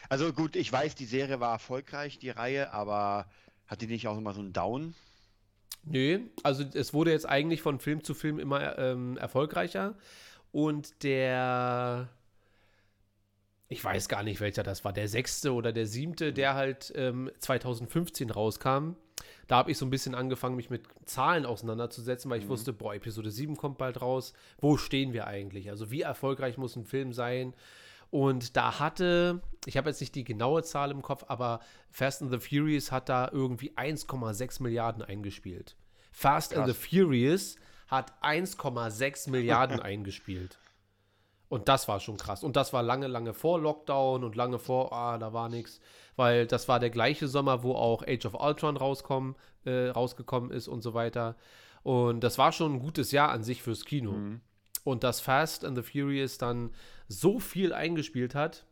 also 0.08 0.32
gut, 0.32 0.56
ich 0.56 0.70
weiß, 0.70 0.94
die 0.94 1.06
Serie 1.06 1.40
war 1.40 1.52
erfolgreich, 1.52 2.18
die 2.18 2.30
Reihe, 2.30 2.72
aber 2.72 3.26
hat 3.66 3.80
die 3.80 3.86
nicht 3.86 4.08
auch 4.08 4.18
immer 4.18 4.34
so 4.34 4.40
einen 4.40 4.52
Down? 4.52 4.94
Nö, 5.84 6.20
also 6.42 6.64
es 6.74 6.92
wurde 6.92 7.12
jetzt 7.12 7.26
eigentlich 7.26 7.62
von 7.62 7.78
Film 7.78 8.04
zu 8.04 8.12
Film 8.12 8.38
immer 8.38 8.78
ähm, 8.78 9.16
erfolgreicher. 9.16 9.96
Und 10.52 11.02
der 11.02 12.08
ich 13.70 13.82
weiß 13.84 14.08
gar 14.08 14.24
nicht, 14.24 14.40
welcher 14.40 14.64
das 14.64 14.84
war, 14.84 14.92
der 14.92 15.06
sechste 15.06 15.54
oder 15.54 15.72
der 15.72 15.86
siebte, 15.86 16.32
der 16.32 16.54
halt 16.54 16.92
ähm, 16.96 17.30
2015 17.38 18.30
rauskam. 18.30 18.96
Da 19.46 19.58
habe 19.58 19.70
ich 19.70 19.78
so 19.78 19.86
ein 19.86 19.90
bisschen 19.90 20.16
angefangen, 20.16 20.56
mich 20.56 20.70
mit 20.70 20.82
Zahlen 21.04 21.46
auseinanderzusetzen, 21.46 22.28
weil 22.30 22.40
ich 22.40 22.46
mhm. 22.46 22.50
wusste, 22.50 22.72
boah, 22.72 22.94
Episode 22.94 23.30
7 23.30 23.56
kommt 23.56 23.78
bald 23.78 24.02
raus. 24.02 24.32
Wo 24.58 24.76
stehen 24.76 25.12
wir 25.12 25.28
eigentlich? 25.28 25.70
Also 25.70 25.92
wie 25.92 26.00
erfolgreich 26.00 26.58
muss 26.58 26.74
ein 26.74 26.84
Film 26.84 27.12
sein? 27.12 27.54
Und 28.10 28.56
da 28.56 28.80
hatte, 28.80 29.40
ich 29.66 29.76
habe 29.76 29.88
jetzt 29.88 30.00
nicht 30.00 30.16
die 30.16 30.24
genaue 30.24 30.64
Zahl 30.64 30.90
im 30.90 31.00
Kopf, 31.00 31.26
aber 31.28 31.60
Fast 31.90 32.22
and 32.22 32.32
the 32.32 32.40
Furious 32.40 32.90
hat 32.90 33.08
da 33.08 33.30
irgendwie 33.30 33.70
1,6 33.76 34.64
Milliarden 34.64 35.02
eingespielt. 35.02 35.76
Fast 36.10 36.52
Krass. 36.52 36.64
and 36.64 36.74
the 36.74 36.74
Furious 36.74 37.54
hat 37.86 38.12
1,6 38.20 39.30
Milliarden 39.30 39.78
eingespielt. 39.80 40.58
Und 41.50 41.68
das 41.68 41.88
war 41.88 41.98
schon 41.98 42.16
krass. 42.16 42.44
Und 42.44 42.54
das 42.54 42.72
war 42.72 42.80
lange, 42.80 43.08
lange 43.08 43.34
vor 43.34 43.60
Lockdown 43.60 44.22
und 44.22 44.36
lange 44.36 44.60
vor, 44.60 44.92
ah, 44.92 45.18
da 45.18 45.32
war 45.32 45.48
nichts. 45.48 45.80
Weil 46.14 46.46
das 46.46 46.68
war 46.68 46.78
der 46.78 46.90
gleiche 46.90 47.26
Sommer, 47.26 47.64
wo 47.64 47.74
auch 47.74 48.04
Age 48.06 48.24
of 48.26 48.34
Ultron 48.34 48.76
rauskommen, 48.76 49.34
äh, 49.64 49.88
rausgekommen 49.88 50.52
ist 50.52 50.68
und 50.68 50.80
so 50.80 50.94
weiter. 50.94 51.34
Und 51.82 52.20
das 52.20 52.38
war 52.38 52.52
schon 52.52 52.74
ein 52.74 52.78
gutes 52.78 53.10
Jahr 53.10 53.30
an 53.32 53.42
sich 53.42 53.64
fürs 53.64 53.84
Kino. 53.84 54.12
Mhm. 54.12 54.40
Und 54.84 55.02
dass 55.02 55.20
Fast 55.20 55.64
and 55.64 55.76
the 55.76 55.82
Furious 55.82 56.38
dann 56.38 56.70
so 57.08 57.40
viel 57.40 57.72
eingespielt 57.72 58.36
hat, 58.36 58.64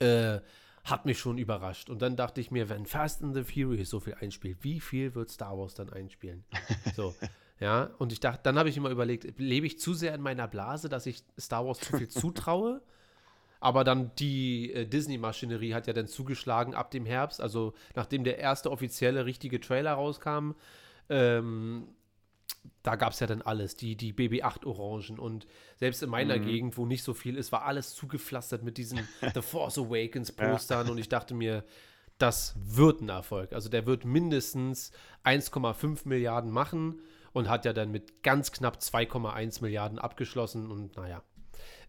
äh, 0.00 0.40
hat 0.84 1.06
mich 1.06 1.18
schon 1.18 1.38
überrascht. 1.38 1.88
Und 1.88 2.02
dann 2.02 2.16
dachte 2.16 2.42
ich 2.42 2.50
mir, 2.50 2.68
wenn 2.68 2.84
Fast 2.84 3.22
and 3.22 3.34
the 3.34 3.44
Furious 3.44 3.88
so 3.88 3.98
viel 3.98 4.14
einspielt, 4.20 4.58
wie 4.60 4.78
viel 4.78 5.14
wird 5.14 5.30
Star 5.30 5.56
Wars 5.56 5.72
dann 5.72 5.90
einspielen? 5.90 6.44
So. 6.94 7.14
Ja, 7.60 7.90
und 7.98 8.12
ich 8.12 8.20
dachte, 8.20 8.40
dann 8.42 8.58
habe 8.58 8.68
ich 8.68 8.76
immer 8.76 8.90
überlegt, 8.90 9.38
lebe 9.38 9.66
ich 9.66 9.78
zu 9.78 9.94
sehr 9.94 10.14
in 10.14 10.20
meiner 10.20 10.48
Blase, 10.48 10.88
dass 10.88 11.06
ich 11.06 11.22
Star 11.38 11.64
Wars 11.64 11.78
zu 11.78 11.96
viel 11.96 12.08
zutraue? 12.08 12.82
Aber 13.60 13.84
dann 13.84 14.10
die 14.16 14.72
äh, 14.72 14.86
Disney-Maschinerie 14.86 15.72
hat 15.72 15.86
ja 15.86 15.94
dann 15.94 16.06
zugeschlagen 16.06 16.74
ab 16.74 16.90
dem 16.90 17.06
Herbst, 17.06 17.40
also 17.40 17.72
nachdem 17.94 18.22
der 18.22 18.38
erste 18.38 18.70
offizielle 18.70 19.24
richtige 19.24 19.58
Trailer 19.58 19.94
rauskam, 19.94 20.50
ähm, 21.08 21.88
da 22.82 22.96
gab 22.96 23.12
es 23.12 23.20
ja 23.20 23.26
dann 23.26 23.40
alles, 23.40 23.76
die, 23.76 23.96
die 23.96 24.12
BB-8-Orangen 24.12 25.18
und 25.18 25.46
selbst 25.76 26.02
in 26.02 26.10
meiner 26.10 26.36
mhm. 26.36 26.44
Gegend, 26.44 26.76
wo 26.76 26.84
nicht 26.84 27.02
so 27.02 27.14
viel 27.14 27.36
ist, 27.36 27.52
war 27.52 27.64
alles 27.64 27.94
zugepflastert 27.94 28.62
mit 28.62 28.76
diesen 28.76 29.00
The 29.34 29.40
Force 29.40 29.78
Awakens-Postern 29.78 30.86
ja. 30.86 30.92
und 30.92 30.98
ich 30.98 31.08
dachte 31.08 31.34
mir, 31.34 31.64
das 32.18 32.54
wird 32.58 33.00
ein 33.00 33.08
Erfolg. 33.08 33.52
Also 33.52 33.68
der 33.68 33.86
wird 33.86 34.04
mindestens 34.04 34.92
1,5 35.24 36.00
Milliarden 36.04 36.50
machen 36.50 37.00
und 37.34 37.50
hat 37.50 37.66
ja 37.66 37.74
dann 37.74 37.90
mit 37.90 38.22
ganz 38.22 38.52
knapp 38.52 38.78
2,1 38.78 39.60
Milliarden 39.60 39.98
abgeschlossen 39.98 40.70
und 40.70 40.96
naja. 40.96 41.22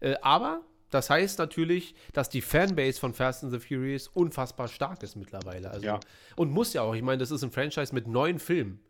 Äh, 0.00 0.16
aber 0.20 0.60
das 0.90 1.08
heißt 1.08 1.38
natürlich, 1.38 1.94
dass 2.12 2.28
die 2.28 2.42
Fanbase 2.42 3.00
von 3.00 3.14
Fast 3.14 3.44
and 3.44 3.52
the 3.52 3.58
Furious 3.58 4.08
unfassbar 4.08 4.68
stark 4.68 5.02
ist 5.02 5.16
mittlerweile. 5.16 5.70
Also, 5.70 5.86
ja. 5.86 6.00
Und 6.36 6.50
muss 6.50 6.74
ja 6.74 6.82
auch. 6.82 6.94
Ich 6.94 7.02
meine, 7.02 7.18
das 7.18 7.30
ist 7.30 7.42
ein 7.42 7.50
Franchise 7.50 7.94
mit 7.94 8.06
neun 8.06 8.38
Filmen. 8.38 8.80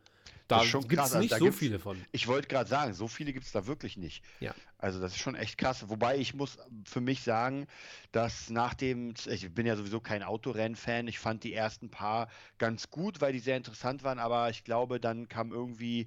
Da 0.49 0.63
gibt 0.63 0.93
es 0.93 0.99
also 0.99 1.19
nicht 1.19 1.33
also, 1.33 1.47
so 1.47 1.53
viele 1.53 1.79
von. 1.79 2.01
Ich 2.13 2.29
wollte 2.29 2.47
gerade 2.47 2.69
sagen, 2.69 2.95
so 2.95 3.09
viele 3.09 3.33
gibt 3.33 3.47
es 3.47 3.53
da 3.53 3.67
wirklich 3.67 3.97
nicht. 3.97 4.23
Ja. 4.39 4.55
Also 4.79 5.01
das 5.01 5.13
ist 5.13 5.19
schon 5.19 5.35
echt 5.35 5.59
krass. 5.59 5.89
Wobei 5.89 6.19
ich 6.19 6.35
muss 6.35 6.59
für 6.85 7.01
mich 7.01 7.23
sagen, 7.23 7.67
dass 8.13 8.49
nach 8.51 8.75
dem, 8.75 9.15
ich 9.27 9.53
bin 9.53 9.67
ja 9.67 9.75
sowieso 9.75 10.01
kein 10.01 10.23
Autorennfan, 10.23 11.09
ich 11.09 11.19
fand 11.19 11.43
die 11.43 11.53
ersten 11.53 11.91
paar 11.91 12.29
ganz 12.59 12.91
gut, 12.91 13.21
weil 13.21 13.33
die 13.33 13.41
sehr 13.41 13.57
interessant 13.57 14.05
waren, 14.05 14.21
aber 14.21 14.51
ich 14.51 14.63
glaube, 14.63 15.01
dann 15.01 15.29
kam 15.29 15.51
irgendwie 15.51 16.07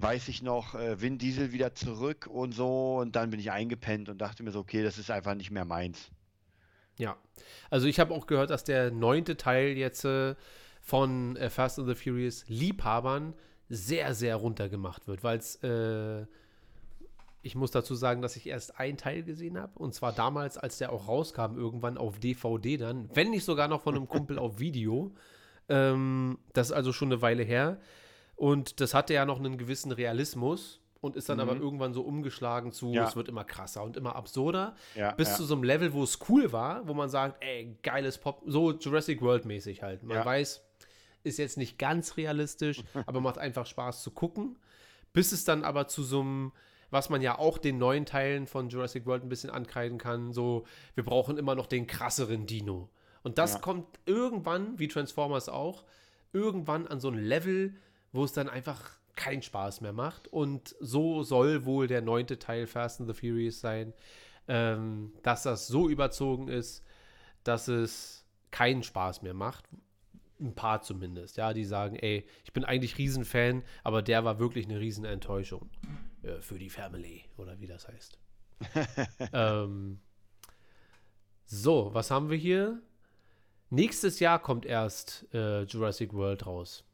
weiß 0.00 0.28
ich 0.28 0.42
noch, 0.42 0.76
äh, 0.76 1.00
Vin 1.00 1.18
Diesel 1.18 1.52
wieder 1.52 1.74
zurück 1.74 2.28
und 2.28 2.52
so 2.52 2.98
und 2.98 3.16
dann 3.16 3.30
bin 3.30 3.40
ich 3.40 3.50
eingepennt 3.50 4.08
und 4.08 4.18
dachte 4.18 4.44
mir 4.44 4.52
so, 4.52 4.60
okay, 4.60 4.84
das 4.84 4.96
ist 4.96 5.10
einfach 5.10 5.34
nicht 5.34 5.50
mehr 5.50 5.64
meins. 5.64 6.10
Ja. 6.96 7.16
Also 7.68 7.88
ich 7.88 7.98
habe 7.98 8.14
auch 8.14 8.26
gehört, 8.26 8.50
dass 8.50 8.62
der 8.62 8.90
neunte 8.92 9.36
Teil 9.36 9.76
jetzt 9.76 10.04
äh, 10.04 10.36
von 10.80 11.36
äh, 11.36 11.50
Fast 11.50 11.78
and 11.78 11.88
the 11.88 11.94
Furious 11.94 12.44
Liebhabern 12.48 13.34
sehr, 13.68 14.14
sehr 14.14 14.36
runtergemacht 14.36 15.06
wird, 15.06 15.22
weil 15.22 15.38
es 15.38 15.56
äh, 15.56 16.26
ich 17.42 17.54
muss 17.54 17.70
dazu 17.70 17.94
sagen, 17.94 18.20
dass 18.20 18.36
ich 18.36 18.46
erst 18.46 18.78
einen 18.78 18.96
Teil 18.96 19.22
gesehen 19.22 19.58
habe. 19.58 19.72
Und 19.78 19.94
zwar 19.94 20.12
damals, 20.12 20.58
als 20.58 20.78
der 20.78 20.92
auch 20.92 21.08
rauskam, 21.08 21.56
irgendwann 21.56 21.96
auf 21.96 22.18
DVD 22.18 22.76
dann. 22.76 23.08
Wenn 23.14 23.30
nicht 23.30 23.44
sogar 23.44 23.68
noch 23.68 23.80
von 23.82 23.94
einem 23.94 24.08
Kumpel 24.08 24.38
auf 24.38 24.58
Video. 24.58 25.12
Ähm, 25.70 26.38
das 26.54 26.68
ist 26.68 26.72
also 26.72 26.94
schon 26.94 27.08
eine 27.08 27.20
Weile 27.20 27.42
her. 27.42 27.78
Und 28.36 28.80
das 28.80 28.94
hatte 28.94 29.12
ja 29.12 29.26
noch 29.26 29.38
einen 29.38 29.58
gewissen 29.58 29.92
Realismus 29.92 30.80
und 31.02 31.14
ist 31.14 31.28
dann 31.28 31.36
mhm. 31.36 31.42
aber 31.42 31.56
irgendwann 31.56 31.92
so 31.92 32.00
umgeschlagen 32.00 32.72
zu, 32.72 32.90
ja. 32.94 33.06
es 33.06 33.16
wird 33.16 33.28
immer 33.28 33.44
krasser 33.44 33.84
und 33.84 33.98
immer 33.98 34.16
absurder, 34.16 34.76
ja, 34.94 35.12
bis 35.12 35.28
ja. 35.28 35.34
zu 35.34 35.44
so 35.44 35.52
einem 35.52 35.64
Level, 35.64 35.92
wo 35.92 36.02
es 36.02 36.20
cool 36.30 36.52
war, 36.52 36.88
wo 36.88 36.94
man 36.94 37.10
sagt, 37.10 37.44
ey, 37.44 37.76
geiles 37.82 38.16
Pop, 38.16 38.40
so 38.46 38.72
Jurassic 38.72 39.20
World 39.20 39.44
mäßig 39.44 39.82
halt. 39.82 40.02
Man 40.02 40.24
weiß, 40.24 40.64
ist 41.24 41.38
jetzt 41.38 41.56
nicht 41.58 41.78
ganz 41.78 42.16
realistisch, 42.16 42.82
aber 43.06 43.20
macht 43.20 43.38
einfach 43.38 43.66
Spaß 43.66 44.02
zu 44.02 44.10
gucken, 44.10 44.58
bis 45.12 45.32
es 45.32 45.44
dann 45.44 45.64
aber 45.64 45.88
zu 45.88 46.02
so 46.02 46.20
einem, 46.20 46.52
was 46.90 47.10
man 47.10 47.22
ja 47.22 47.38
auch 47.38 47.58
den 47.58 47.78
neuen 47.78 48.06
Teilen 48.06 48.46
von 48.46 48.68
Jurassic 48.68 49.06
World 49.06 49.24
ein 49.24 49.28
bisschen 49.28 49.50
ankreiden 49.50 49.98
kann, 49.98 50.32
so, 50.32 50.64
wir 50.94 51.04
brauchen 51.04 51.38
immer 51.38 51.54
noch 51.54 51.66
den 51.66 51.86
krasseren 51.86 52.46
Dino. 52.46 52.88
Und 53.22 53.38
das 53.38 53.60
kommt 53.60 53.86
irgendwann, 54.06 54.78
wie 54.78 54.88
Transformers 54.88 55.48
auch, 55.48 55.84
irgendwann 56.32 56.86
an 56.86 57.00
so 57.00 57.08
ein 57.08 57.18
Level, 57.18 57.74
wo 58.12 58.24
es 58.24 58.32
dann 58.32 58.48
einfach 58.48 58.98
keinen 59.16 59.42
Spaß 59.42 59.80
mehr 59.80 59.92
macht. 59.92 60.28
Und 60.28 60.74
so 60.80 61.22
soll 61.22 61.64
wohl 61.64 61.88
der 61.88 62.00
neunte 62.00 62.38
Teil 62.38 62.66
Fast 62.66 63.00
and 63.00 63.08
the 63.08 63.14
Furious 63.14 63.60
sein, 63.60 63.92
ähm, 64.46 65.12
dass 65.22 65.42
das 65.42 65.66
so 65.66 65.88
überzogen 65.88 66.48
ist, 66.48 66.84
dass 67.44 67.68
es 67.68 68.24
keinen 68.50 68.82
Spaß 68.82 69.22
mehr 69.22 69.34
macht. 69.34 69.64
Ein 70.40 70.54
paar 70.54 70.82
zumindest, 70.82 71.36
ja, 71.36 71.52
die 71.52 71.64
sagen, 71.64 71.96
ey, 71.96 72.24
ich 72.44 72.52
bin 72.52 72.64
eigentlich 72.64 72.96
Riesenfan, 72.98 73.64
aber 73.82 74.02
der 74.02 74.24
war 74.24 74.38
wirklich 74.38 74.66
eine 74.66 74.78
Riesenenttäuschung 74.78 75.68
äh, 76.22 76.40
für 76.40 76.58
die 76.58 76.70
Family 76.70 77.24
oder 77.36 77.58
wie 77.60 77.66
das 77.66 77.88
heißt. 77.88 78.18
ähm, 79.32 80.00
so, 81.44 81.90
was 81.92 82.10
haben 82.10 82.30
wir 82.30 82.36
hier? 82.36 82.80
Nächstes 83.70 84.20
Jahr 84.20 84.38
kommt 84.38 84.64
erst 84.64 85.26
äh, 85.34 85.62
Jurassic 85.62 86.12
World 86.14 86.46
raus. 86.46 86.84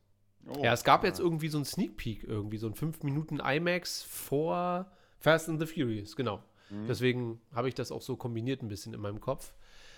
Oh, 0.46 0.62
ja, 0.62 0.72
es 0.72 0.84
gab 0.84 1.04
jetzt 1.04 1.20
irgendwie 1.20 1.48
so 1.48 1.58
ein 1.58 1.64
Sneak 1.64 1.96
Peek, 1.96 2.24
irgendwie 2.24 2.58
so 2.58 2.66
ein 2.66 2.74
5 2.74 3.02
Minuten 3.02 3.40
IMAX 3.40 4.02
vor 4.02 4.90
Fast 5.18 5.48
and 5.48 5.60
the 5.60 5.66
Furious, 5.66 6.16
genau. 6.16 6.42
Mhm. 6.70 6.86
Deswegen 6.86 7.40
habe 7.54 7.68
ich 7.68 7.74
das 7.74 7.92
auch 7.92 8.02
so 8.02 8.16
kombiniert 8.16 8.62
ein 8.62 8.68
bisschen 8.68 8.94
in 8.94 9.00
meinem 9.00 9.20
Kopf. 9.20 9.54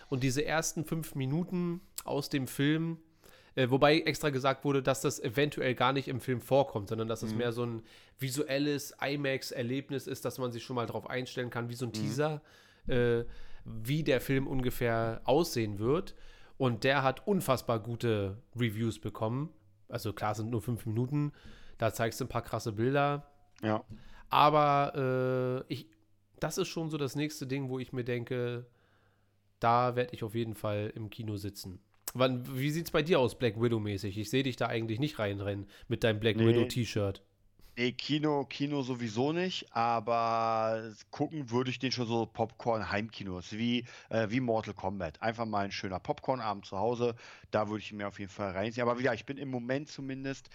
Und 0.08 0.22
diese 0.22 0.44
ersten 0.44 0.84
fünf 0.84 1.14
Minuten 1.14 1.80
aus 2.04 2.28
dem 2.28 2.46
Film, 2.46 2.98
äh, 3.56 3.70
wobei 3.70 4.00
extra 4.00 4.30
gesagt 4.30 4.64
wurde, 4.64 4.82
dass 4.82 5.00
das 5.00 5.18
eventuell 5.18 5.74
gar 5.74 5.92
nicht 5.92 6.08
im 6.08 6.20
Film 6.20 6.40
vorkommt, 6.40 6.90
sondern 6.90 7.08
dass 7.08 7.22
es 7.22 7.32
mhm. 7.32 7.38
mehr 7.38 7.52
so 7.52 7.64
ein 7.64 7.82
visuelles 8.18 8.94
IMAX-Erlebnis 9.00 10.06
ist, 10.06 10.24
dass 10.24 10.38
man 10.38 10.52
sich 10.52 10.62
schon 10.62 10.76
mal 10.76 10.86
darauf 10.86 11.08
einstellen 11.08 11.50
kann, 11.50 11.68
wie 11.70 11.74
so 11.74 11.86
ein 11.86 11.88
mhm. 11.88 11.94
Teaser, 11.94 12.42
äh, 12.86 13.24
wie 13.64 14.04
der 14.04 14.20
Film 14.20 14.46
ungefähr 14.46 15.22
aussehen 15.24 15.78
wird. 15.78 16.14
Und 16.58 16.84
der 16.84 17.02
hat 17.02 17.26
unfassbar 17.26 17.80
gute 17.80 18.36
Reviews 18.54 18.98
bekommen. 18.98 19.50
Also 19.88 20.12
klar, 20.12 20.34
sind 20.34 20.50
nur 20.50 20.60
fünf 20.60 20.84
Minuten. 20.84 21.32
Da 21.78 21.92
zeigst 21.92 22.20
du 22.20 22.24
ein 22.24 22.28
paar 22.28 22.42
krasse 22.42 22.72
Bilder. 22.72 23.26
Ja. 23.62 23.84
Aber 24.28 25.64
äh, 25.66 25.72
ich, 25.72 25.88
das 26.40 26.58
ist 26.58 26.68
schon 26.68 26.90
so 26.90 26.98
das 26.98 27.16
nächste 27.16 27.46
Ding, 27.46 27.70
wo 27.70 27.78
ich 27.78 27.92
mir 27.92 28.04
denke, 28.04 28.66
da 29.60 29.96
werde 29.96 30.12
ich 30.14 30.24
auf 30.24 30.34
jeden 30.34 30.54
Fall 30.54 30.92
im 30.94 31.08
Kino 31.08 31.36
sitzen. 31.36 31.80
Wann, 32.18 32.58
wie 32.58 32.70
sieht 32.70 32.86
es 32.86 32.90
bei 32.90 33.02
dir 33.02 33.20
aus, 33.20 33.38
Black 33.38 33.60
Widow-mäßig? 33.60 34.18
Ich 34.18 34.30
sehe 34.30 34.42
dich 34.42 34.56
da 34.56 34.66
eigentlich 34.66 34.98
nicht 35.00 35.18
reinrennen 35.18 35.66
mit 35.88 36.04
deinem 36.04 36.20
Black 36.20 36.36
nee. 36.36 36.46
Widow-T-Shirt. 36.46 37.22
Nee, 37.78 37.92
Kino, 37.92 38.46
Kino 38.46 38.80
sowieso 38.80 39.32
nicht, 39.32 39.66
aber 39.76 40.92
gucken 41.10 41.50
würde 41.50 41.68
ich 41.68 41.78
den 41.78 41.92
schon 41.92 42.06
so 42.06 42.24
Popcorn-Heimkinos, 42.24 43.52
wie, 43.52 43.84
äh, 44.08 44.30
wie 44.30 44.40
Mortal 44.40 44.72
Kombat. 44.72 45.20
Einfach 45.20 45.44
mal 45.44 45.66
ein 45.66 45.72
schöner 45.72 46.00
Popcorn-Abend 46.00 46.64
zu 46.64 46.78
Hause, 46.78 47.14
da 47.50 47.68
würde 47.68 47.82
ich 47.82 47.92
mir 47.92 48.08
auf 48.08 48.18
jeden 48.18 48.30
Fall 48.30 48.52
reinziehen. 48.52 48.88
Aber 48.88 48.98
wieder, 48.98 49.12
ich 49.12 49.26
bin 49.26 49.36
im 49.36 49.50
Moment 49.50 49.90
zumindest, 49.90 50.48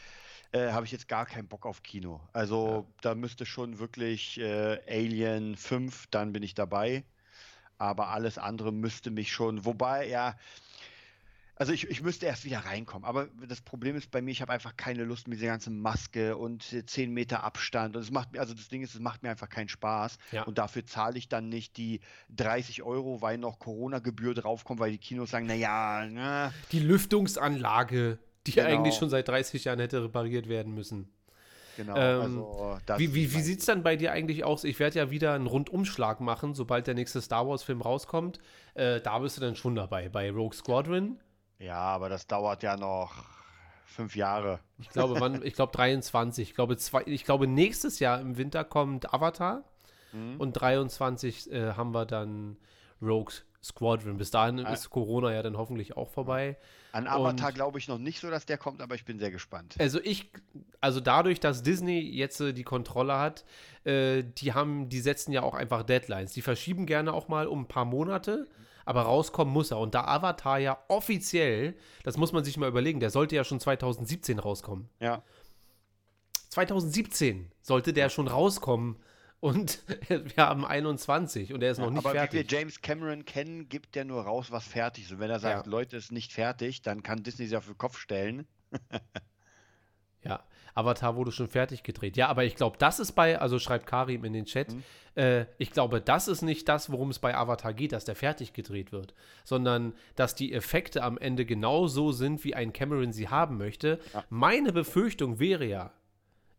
äh, 0.51 0.71
habe 0.71 0.87
ich 0.87 0.91
jetzt 0.91 1.07
gar 1.07 1.27
keinen 1.27 1.47
Bock 1.47 1.67
auf 1.67 1.83
Kino. 1.83 2.21
Also 2.33 2.87
ja. 2.87 2.93
da 3.01 3.13
müsste 3.13 3.45
schon 3.45 3.77
wirklich 3.77 4.39
äh, 4.39 4.79
Alien 4.89 5.55
5, 5.55 6.07
dann 6.07 6.33
bin 6.33 6.41
ich 6.41 6.55
dabei. 6.55 7.03
Aber 7.77 8.09
alles 8.09 8.39
andere 8.39 8.71
müsste 8.71 9.11
mich 9.11 9.31
schon, 9.31 9.63
wobei, 9.63 10.07
ja, 10.07 10.35
also 11.61 11.73
ich, 11.73 11.87
ich 11.91 12.01
müsste 12.01 12.25
erst 12.25 12.43
wieder 12.43 12.57
reinkommen. 12.57 13.05
Aber 13.05 13.27
das 13.47 13.61
Problem 13.61 13.95
ist 13.95 14.09
bei 14.09 14.19
mir, 14.19 14.31
ich 14.31 14.41
habe 14.41 14.51
einfach 14.51 14.75
keine 14.77 15.03
Lust 15.03 15.27
mit 15.27 15.37
dieser 15.37 15.51
ganzen 15.51 15.79
Maske 15.79 16.35
und 16.35 16.63
10 16.63 17.13
Meter 17.13 17.43
Abstand. 17.43 17.95
Und 17.95 18.01
es 18.01 18.09
macht 18.09 18.31
mir, 18.31 18.39
also 18.39 18.55
das 18.55 18.67
Ding 18.67 18.81
ist, 18.81 18.95
es 18.95 18.99
macht 18.99 19.21
mir 19.21 19.29
einfach 19.29 19.47
keinen 19.47 19.69
Spaß. 19.69 20.17
Ja. 20.31 20.41
Und 20.41 20.57
dafür 20.57 20.87
zahle 20.87 21.19
ich 21.19 21.29
dann 21.29 21.49
nicht 21.49 21.77
die 21.77 21.99
30 22.35 22.81
Euro, 22.81 23.21
weil 23.21 23.37
noch 23.37 23.59
Corona-Gebühr 23.59 24.33
draufkommt, 24.33 24.79
weil 24.79 24.89
die 24.89 24.97
Kinos 24.97 25.29
sagen, 25.29 25.45
naja, 25.45 26.03
na. 26.09 26.51
Die 26.71 26.79
Lüftungsanlage, 26.79 28.17
die 28.47 28.53
genau. 28.53 28.67
eigentlich 28.67 28.95
schon 28.95 29.11
seit 29.11 29.27
30 29.27 29.63
Jahren 29.63 29.79
hätte 29.79 30.03
repariert 30.03 30.49
werden 30.49 30.73
müssen. 30.73 31.13
Genau. 31.77 31.95
Ähm, 31.95 32.39
also 32.39 32.79
wie 32.97 33.13
wie, 33.13 33.35
wie 33.35 33.41
sieht 33.41 33.59
es 33.59 33.67
dann 33.67 33.83
bei 33.83 33.97
dir 33.97 34.13
eigentlich 34.13 34.43
aus? 34.43 34.63
Ich 34.63 34.79
werde 34.79 34.97
ja 34.97 35.11
wieder 35.11 35.35
einen 35.35 35.45
Rundumschlag 35.45 36.21
machen, 36.21 36.55
sobald 36.55 36.87
der 36.87 36.95
nächste 36.95 37.21
Star 37.21 37.47
Wars-Film 37.47 37.81
rauskommt. 37.81 38.39
Äh, 38.73 38.99
da 38.99 39.19
bist 39.19 39.37
du 39.37 39.41
dann 39.41 39.55
schon 39.55 39.75
dabei. 39.75 40.09
Bei 40.09 40.31
Rogue 40.31 40.55
Squadron 40.55 41.19
ja, 41.61 41.77
aber 41.77 42.09
das 42.09 42.27
dauert 42.27 42.63
ja 42.63 42.75
noch 42.75 43.23
fünf 43.85 44.15
Jahre. 44.15 44.59
Ich 44.79 44.89
glaube, 44.89 45.19
wann, 45.19 45.43
ich 45.45 45.53
glaube 45.53 45.71
23. 45.73 46.49
Ich 46.49 46.55
glaube, 46.55 46.77
zwei, 46.77 47.03
ich 47.05 47.23
glaube, 47.23 47.47
nächstes 47.47 47.99
Jahr 47.99 48.19
im 48.19 48.37
Winter 48.37 48.63
kommt 48.63 49.13
Avatar 49.13 49.63
mhm. 50.11 50.37
und 50.39 50.53
23 50.53 51.51
äh, 51.51 51.73
haben 51.73 51.93
wir 51.93 52.05
dann 52.05 52.57
Rogue 53.01 53.33
Squadron. 53.63 54.17
Bis 54.17 54.31
dahin 54.31 54.65
ah. 54.65 54.73
ist 54.73 54.89
Corona 54.89 55.31
ja 55.33 55.43
dann 55.43 55.57
hoffentlich 55.57 55.95
auch 55.95 56.09
vorbei. 56.09 56.57
An 56.93 57.07
Avatar 57.07 57.51
glaube 57.51 57.77
ich 57.77 57.87
noch 57.87 57.99
nicht 57.99 58.19
so, 58.19 58.29
dass 58.29 58.45
der 58.45 58.57
kommt, 58.57 58.81
aber 58.81 58.95
ich 58.95 59.05
bin 59.05 59.19
sehr 59.19 59.31
gespannt. 59.31 59.75
Also 59.79 60.01
ich, 60.01 60.31
also 60.81 60.99
dadurch, 60.99 61.39
dass 61.39 61.61
Disney 61.61 61.99
jetzt 61.99 62.41
äh, 62.41 62.53
die 62.53 62.63
Kontrolle 62.63 63.17
hat, 63.17 63.45
äh, 63.83 64.23
die 64.23 64.53
haben, 64.53 64.89
die 64.89 64.99
setzen 64.99 65.31
ja 65.31 65.43
auch 65.43 65.53
einfach 65.53 65.83
Deadlines. 65.83 66.33
Die 66.33 66.41
verschieben 66.41 66.85
gerne 66.85 67.13
auch 67.13 67.27
mal 67.27 67.47
um 67.47 67.61
ein 67.61 67.67
paar 67.67 67.85
Monate. 67.85 68.47
Mhm 68.49 68.61
aber 68.91 69.03
rauskommen 69.03 69.53
muss 69.53 69.71
er. 69.71 69.79
Und 69.79 69.95
da 69.95 70.03
Avatar 70.03 70.59
ja 70.59 70.77
offiziell, 70.89 71.75
das 72.03 72.17
muss 72.17 72.33
man 72.33 72.43
sich 72.43 72.57
mal 72.57 72.67
überlegen, 72.67 72.99
der 72.99 73.09
sollte 73.09 73.37
ja 73.37 73.45
schon 73.45 73.59
2017 73.59 74.37
rauskommen. 74.37 74.89
Ja. 74.99 75.23
2017 76.49 77.49
sollte 77.61 77.93
der 77.93 78.09
schon 78.09 78.27
rauskommen. 78.27 78.97
Und 79.39 79.79
wir 80.09 80.45
haben 80.45 80.65
21 80.65 81.53
und 81.53 81.63
er 81.63 81.71
ist 81.71 81.77
ja, 81.77 81.85
noch 81.85 81.91
nicht 81.91 82.05
aber 82.05 82.11
fertig. 82.11 82.41
Aber 82.41 82.49
wie 82.49 82.51
wir 82.51 82.59
James 82.59 82.81
Cameron 82.81 83.25
kennen, 83.25 83.69
gibt 83.69 83.95
der 83.95 84.05
nur 84.05 84.21
raus, 84.23 84.51
was 84.51 84.67
fertig 84.67 85.05
ist. 85.05 85.13
Und 85.13 85.19
wenn 85.19 85.31
er 85.31 85.39
sagt, 85.39 85.65
ja. 85.65 85.71
Leute, 85.71 85.95
ist 85.95 86.11
nicht 86.11 86.33
fertig, 86.33 86.81
dann 86.81 87.01
kann 87.01 87.23
Disney 87.23 87.47
sich 87.47 87.57
auf 87.57 87.65
den 87.65 87.77
Kopf 87.77 87.97
stellen. 87.97 88.45
Avatar 90.73 91.15
wurde 91.15 91.31
schon 91.31 91.47
fertig 91.47 91.83
gedreht. 91.83 92.17
Ja, 92.17 92.27
aber 92.27 92.43
ich 92.43 92.55
glaube, 92.55 92.77
das 92.77 92.99
ist 92.99 93.13
bei, 93.13 93.39
also 93.39 93.59
schreibt 93.59 93.85
Karim 93.85 94.23
in 94.23 94.33
den 94.33 94.45
Chat, 94.45 94.73
mhm. 94.73 94.83
äh, 95.15 95.45
ich 95.57 95.71
glaube, 95.71 96.01
das 96.01 96.27
ist 96.27 96.41
nicht 96.41 96.67
das, 96.69 96.91
worum 96.91 97.09
es 97.09 97.19
bei 97.19 97.35
Avatar 97.35 97.73
geht, 97.73 97.91
dass 97.91 98.05
der 98.05 98.15
fertig 98.15 98.53
gedreht 98.53 98.91
wird, 98.91 99.13
sondern 99.43 99.93
dass 100.15 100.35
die 100.35 100.53
Effekte 100.53 101.03
am 101.03 101.17
Ende 101.17 101.45
genau 101.45 101.87
so 101.87 102.11
sind, 102.11 102.43
wie 102.43 102.55
ein 102.55 102.73
Cameron 102.73 103.13
sie 103.13 103.29
haben 103.29 103.57
möchte. 103.57 103.99
Ja. 104.13 104.23
Meine 104.29 104.71
Befürchtung 104.73 105.39
wäre 105.39 105.65
ja 105.65 105.91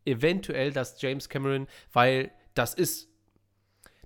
eventuell, 0.04 0.72
dass 0.72 1.00
James 1.00 1.28
Cameron, 1.28 1.68
weil 1.92 2.32
das 2.54 2.74
ist 2.74 3.11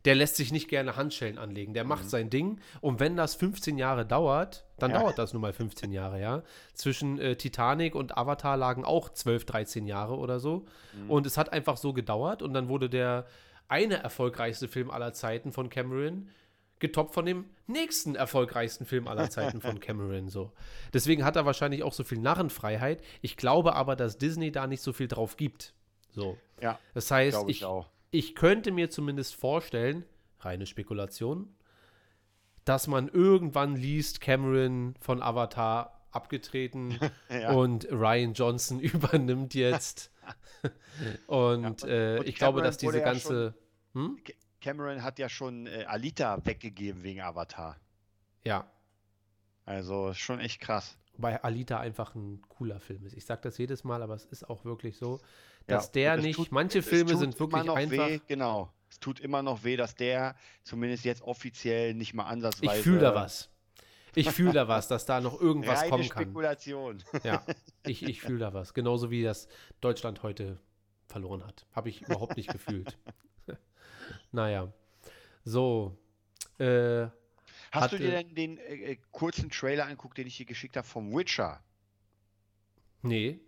der 0.07 0.15
lässt 0.15 0.37
sich 0.37 0.53
nicht 0.53 0.69
gerne 0.69 0.97
Handschellen 0.97 1.37
anlegen. 1.37 1.75
Der 1.75 1.85
macht 1.85 2.05
mhm. 2.05 2.09
sein 2.09 2.31
Ding. 2.31 2.61
Und 2.81 3.01
wenn 3.01 3.17
das 3.17 3.35
15 3.35 3.77
Jahre 3.77 4.07
dauert, 4.07 4.65
dann 4.79 4.93
ja. 4.93 5.01
dauert 5.01 5.19
das 5.19 5.33
nun 5.33 5.43
mal 5.43 5.53
15 5.53 5.91
Jahre, 5.91 6.21
ja. 6.21 6.43
Zwischen 6.75 7.19
äh, 7.19 7.37
Titanic 7.37 7.95
und 7.95 8.17
Avatar 8.17 8.57
lagen 8.57 8.85
auch 8.85 9.11
12, 9.11 9.45
13 9.45 9.87
Jahre 9.87 10.17
oder 10.17 10.39
so. 10.39 10.65
Mhm. 10.95 11.11
Und 11.11 11.27
es 11.27 11.37
hat 11.37 11.53
einfach 11.53 11.77
so 11.77 11.93
gedauert. 11.93 12.41
Und 12.41 12.55
dann 12.55 12.69
wurde 12.69 12.89
der 12.89 13.27
eine 13.69 13.97
erfolgreichste 13.97 14.69
Film 14.69 14.91
aller 14.91 15.13
Zeiten 15.13 15.53
von 15.53 15.69
Cameron 15.69 16.29
getoppt 16.79 17.15
von 17.15 17.25
dem 17.25 17.47
nächsten 17.67 18.15
erfolgreichsten 18.15 18.85
Film 18.85 19.09
aller 19.09 19.31
Zeiten 19.31 19.61
von 19.61 19.81
Cameron. 19.81 20.29
So. 20.29 20.53
Deswegen 20.93 21.25
hat 21.25 21.35
er 21.35 21.47
wahrscheinlich 21.47 21.83
auch 21.83 21.93
so 21.93 22.05
viel 22.05 22.19
Narrenfreiheit. 22.19 23.03
Ich 23.23 23.37
glaube 23.37 23.75
aber, 23.75 23.97
dass 23.97 24.19
Disney 24.19 24.53
da 24.53 24.67
nicht 24.67 24.83
so 24.83 24.93
viel 24.93 25.09
drauf 25.09 25.37
gibt. 25.37 25.75
So. 26.11 26.39
Ja. 26.61 26.79
Das 26.95 27.11
heißt, 27.11 27.45
ich, 27.49 27.63
ich, 27.63 27.67
ich 28.11 28.35
könnte 28.35 28.73
mir 28.73 28.91
zumindest 28.91 29.35
vorstellen, 29.35 30.05
reine 30.41 30.67
Spekulation, 30.67 31.55
dass 32.65 32.87
man 32.87 33.09
irgendwann 33.09 33.77
liest, 33.77 34.21
Cameron 34.21 34.95
von 35.01 35.23
Avatar 35.23 36.07
abgetreten 36.11 36.99
ja. 37.29 37.53
und 37.53 37.87
Ryan 37.91 38.33
Johnson 38.33 38.81
übernimmt 38.81 39.55
jetzt. 39.55 40.11
und, 41.27 41.83
ja, 41.83 41.89
äh, 41.89 42.19
und 42.19 42.29
ich 42.29 42.35
glaube, 42.37 42.63
dass 42.63 42.79
diese 42.79 43.01
ganze. 43.01 43.55
Ja 43.95 44.01
hm? 44.01 44.19
Cameron 44.61 45.03
hat 45.03 45.19
ja 45.19 45.29
schon 45.29 45.67
äh, 45.67 45.85
Alita 45.87 46.45
weggegeben 46.45 47.03
wegen 47.03 47.21
Avatar. 47.21 47.77
Ja, 48.45 48.71
Also 49.65 50.13
schon 50.13 50.41
echt 50.41 50.61
krass. 50.61 50.99
Wobei 51.17 51.43
Alita 51.43 51.81
einfach 51.81 52.15
ein 52.15 52.43
cooler 52.49 52.79
Film 52.81 53.07
ist. 53.07 53.17
Ich 53.17 53.25
sage 53.25 53.41
das 53.43 53.57
jedes 53.59 53.85
Mal, 53.85 54.03
aber 54.03 54.15
es 54.15 54.27
ist 54.27 54.49
auch 54.49 54.65
wirklich 54.65 54.99
so, 54.99 55.21
dass 55.67 55.87
ja, 55.87 55.93
der 55.93 56.17
nicht, 56.19 56.37
tut, 56.37 56.53
manche 56.53 56.83
Filme 56.83 57.17
sind 57.17 57.39
wirklich 57.41 57.71
einfach. 57.71 58.09
Weh, 58.09 58.21
genau. 58.27 58.73
Es 58.91 59.01
tut 59.01 59.21
immer 59.21 59.43
noch 59.43 59.65
weh, 59.65 59.77
dass 59.77 59.95
der 59.95 60.37
zumindest 60.63 61.05
jetzt 61.05 61.23
offiziell 61.23 61.95
nicht 61.95 62.15
mal 62.15 62.25
ansatzweise. 62.25 62.77
Ich 62.77 62.83
fühle 62.83 63.01
da 63.01 63.15
was. 63.15 63.51
Ich 64.15 64.31
fühle 64.31 64.53
da 64.53 64.69
was, 64.69 64.89
dass 64.89 65.05
da 65.05 65.21
noch 65.21 65.41
irgendwas 65.41 65.81
Reine 65.81 65.91
kommen 65.91 66.09
kann. 66.09 66.23
Spekulation. 66.23 67.03
Ja, 67.23 67.45
ich, 67.85 68.03
ich 68.03 68.21
fühle 68.21 68.39
da 68.39 68.55
was. 68.55 68.73
Genauso 68.73 69.11
wie 69.11 69.23
das 69.23 69.49
Deutschland 69.81 70.23
heute 70.23 70.59
verloren 71.07 71.45
hat. 71.45 71.67
Habe 71.73 71.89
ich 71.89 72.03
überhaupt 72.03 72.37
nicht 72.37 72.51
gefühlt. 72.51 72.97
naja. 74.33 74.73
So. 75.45 75.99
Äh, 76.59 77.09
Hast 77.77 77.85
hatte, 77.85 77.99
du 77.99 78.05
dir 78.05 78.11
denn 78.11 78.35
den 78.35 78.59
äh, 78.59 78.93
äh, 78.93 78.97
kurzen 79.13 79.51
Trailer 79.51 79.85
angeguckt, 79.85 80.19
den 80.19 80.27
ich 80.27 80.37
dir 80.37 80.47
geschickt 80.47 80.77
habe 80.77 80.87
vom 80.87 81.15
Witcher? 81.15 81.63
Nee. 83.03 83.39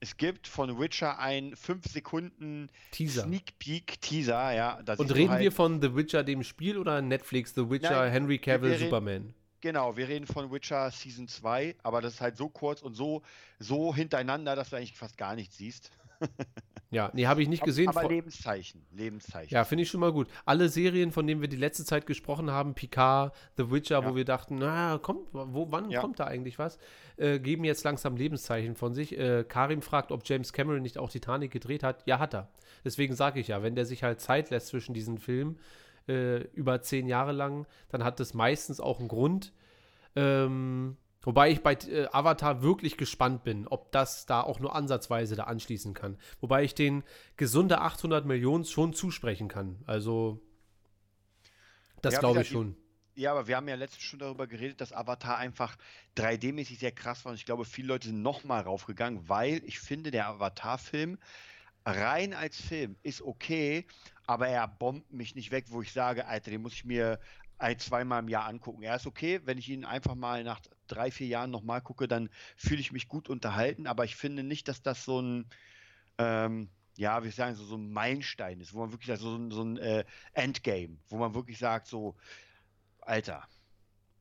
Es 0.00 0.16
gibt 0.16 0.46
von 0.46 0.78
Witcher 0.78 1.18
ein 1.18 1.56
5 1.56 1.86
Sekunden 1.86 2.68
Teaser. 2.92 3.24
Sneak 3.24 3.58
Peek 3.58 4.00
Teaser, 4.00 4.52
ja. 4.52 4.78
Und 4.96 5.12
reden 5.12 5.30
halt 5.30 5.42
wir 5.42 5.50
von 5.50 5.82
The 5.82 5.94
Witcher, 5.96 6.22
dem 6.22 6.44
Spiel, 6.44 6.78
oder 6.78 7.02
Netflix, 7.02 7.54
The 7.54 7.68
Witcher, 7.68 8.02
Nein, 8.02 8.12
Henry 8.12 8.38
Cavill, 8.38 8.72
reden, 8.72 8.84
Superman? 8.84 9.34
Genau, 9.60 9.96
wir 9.96 10.06
reden 10.06 10.26
von 10.26 10.52
Witcher 10.52 10.90
Season 10.92 11.26
2, 11.26 11.76
aber 11.82 12.00
das 12.00 12.14
ist 12.14 12.20
halt 12.20 12.36
so 12.36 12.48
kurz 12.48 12.80
und 12.82 12.94
so, 12.94 13.22
so 13.58 13.92
hintereinander, 13.92 14.54
dass 14.54 14.70
du 14.70 14.76
eigentlich 14.76 14.96
fast 14.96 15.16
gar 15.16 15.34
nichts 15.34 15.56
siehst. 15.56 15.90
Ja, 16.90 17.10
nee, 17.12 17.26
habe 17.26 17.42
ich 17.42 17.48
nicht 17.48 17.62
gesehen. 17.62 17.88
Aber 17.88 18.08
Lebenszeichen, 18.08 18.82
Lebenszeichen. 18.92 19.52
Ja, 19.52 19.64
finde 19.64 19.82
ich 19.82 19.90
schon 19.90 20.00
mal 20.00 20.12
gut. 20.12 20.26
Alle 20.46 20.70
Serien, 20.70 21.12
von 21.12 21.26
denen 21.26 21.42
wir 21.42 21.48
die 21.48 21.56
letzte 21.56 21.84
Zeit 21.84 22.06
gesprochen 22.06 22.50
haben, 22.50 22.74
Picard, 22.74 23.34
The 23.58 23.70
Witcher, 23.70 24.00
ja. 24.00 24.08
wo 24.08 24.16
wir 24.16 24.24
dachten, 24.24 24.56
na, 24.56 24.96
kommt, 24.96 25.28
wo, 25.32 25.70
wann 25.70 25.90
ja. 25.90 26.00
kommt 26.00 26.18
da 26.18 26.24
eigentlich 26.24 26.58
was, 26.58 26.78
äh, 27.18 27.38
geben 27.40 27.64
jetzt 27.64 27.84
langsam 27.84 28.16
Lebenszeichen 28.16 28.74
von 28.74 28.94
sich. 28.94 29.18
Äh, 29.18 29.44
Karim 29.46 29.82
fragt, 29.82 30.12
ob 30.12 30.22
James 30.24 30.54
Cameron 30.54 30.80
nicht 30.80 30.96
auch 30.96 31.10
Titanic 31.10 31.50
gedreht 31.50 31.82
hat. 31.82 32.06
Ja, 32.06 32.18
hat 32.18 32.34
er. 32.34 32.48
Deswegen 32.84 33.14
sage 33.14 33.40
ich 33.40 33.48
ja, 33.48 33.62
wenn 33.62 33.74
der 33.74 33.84
sich 33.84 34.02
halt 34.02 34.20
Zeit 34.20 34.48
lässt 34.48 34.68
zwischen 34.68 34.94
diesen 34.94 35.18
Filmen, 35.18 35.58
äh, 36.08 36.38
über 36.54 36.80
zehn 36.80 37.06
Jahre 37.06 37.32
lang, 37.32 37.66
dann 37.90 38.02
hat 38.02 38.18
das 38.18 38.32
meistens 38.32 38.80
auch 38.80 38.98
einen 38.98 39.08
Grund. 39.08 39.52
Ähm, 40.16 40.96
Wobei 41.22 41.50
ich 41.50 41.62
bei 41.62 41.74
äh, 41.74 42.06
Avatar 42.12 42.62
wirklich 42.62 42.96
gespannt 42.96 43.42
bin, 43.42 43.66
ob 43.66 43.90
das 43.92 44.26
da 44.26 44.40
auch 44.40 44.60
nur 44.60 44.74
ansatzweise 44.74 45.34
da 45.34 45.44
anschließen 45.44 45.92
kann. 45.92 46.16
Wobei 46.40 46.62
ich 46.62 46.74
den 46.74 47.02
gesunde 47.36 47.80
800 47.80 48.24
Millionen 48.24 48.64
schon 48.64 48.94
zusprechen 48.94 49.48
kann. 49.48 49.82
Also, 49.86 50.40
das 52.02 52.14
ja, 52.14 52.20
glaube 52.20 52.42
ich 52.42 52.48
schon. 52.48 52.76
Ja, 53.16 53.32
aber 53.32 53.48
wir 53.48 53.56
haben 53.56 53.66
ja 53.66 53.74
letztens 53.74 54.04
schon 54.04 54.20
darüber 54.20 54.46
geredet, 54.46 54.80
dass 54.80 54.92
Avatar 54.92 55.38
einfach 55.38 55.76
3D-mäßig 56.16 56.78
sehr 56.78 56.92
krass 56.92 57.24
war. 57.24 57.30
Und 57.30 57.36
ich 57.36 57.46
glaube, 57.46 57.64
viele 57.64 57.88
Leute 57.88 58.08
sind 58.08 58.22
nochmal 58.22 58.62
raufgegangen, 58.62 59.28
weil 59.28 59.60
ich 59.64 59.80
finde, 59.80 60.12
der 60.12 60.28
Avatar-Film 60.28 61.18
rein 61.84 62.32
als 62.32 62.60
Film 62.60 62.96
ist 63.02 63.22
okay, 63.22 63.86
aber 64.26 64.46
er 64.46 64.68
bombt 64.68 65.12
mich 65.12 65.34
nicht 65.34 65.50
weg, 65.50 65.64
wo 65.68 65.82
ich 65.82 65.92
sage, 65.92 66.26
Alter, 66.26 66.52
den 66.52 66.62
muss 66.62 66.74
ich 66.74 66.84
mir 66.84 67.18
ein, 67.58 67.78
zweimal 67.80 68.22
im 68.22 68.28
Jahr 68.28 68.46
angucken. 68.46 68.82
Er 68.82 68.94
ist 68.94 69.06
okay, 69.06 69.40
wenn 69.44 69.58
ich 69.58 69.68
ihn 69.68 69.84
einfach 69.84 70.14
mal 70.14 70.44
nach 70.44 70.60
drei, 70.88 71.10
vier 71.10 71.26
Jahren 71.26 71.50
nochmal 71.50 71.80
gucke, 71.80 72.08
dann 72.08 72.30
fühle 72.56 72.80
ich 72.80 72.92
mich 72.92 73.08
gut 73.08 73.28
unterhalten, 73.28 73.86
aber 73.86 74.04
ich 74.04 74.16
finde 74.16 74.42
nicht, 74.42 74.68
dass 74.68 74.82
das 74.82 75.04
so 75.04 75.20
ein, 75.20 75.46
ähm, 76.18 76.68
ja, 76.96 77.22
wie 77.22 77.30
sagen, 77.30 77.54
so, 77.54 77.64
so 77.64 77.76
ein 77.76 77.92
Meilenstein 77.92 78.60
ist, 78.60 78.74
wo 78.74 78.80
man 78.80 78.92
wirklich 78.92 79.16
so, 79.18 79.50
so 79.50 79.62
ein 79.62 79.78
äh, 79.78 80.04
Endgame, 80.32 80.98
wo 81.08 81.16
man 81.16 81.34
wirklich 81.34 81.58
sagt, 81.58 81.86
so, 81.86 82.16
Alter. 83.00 83.44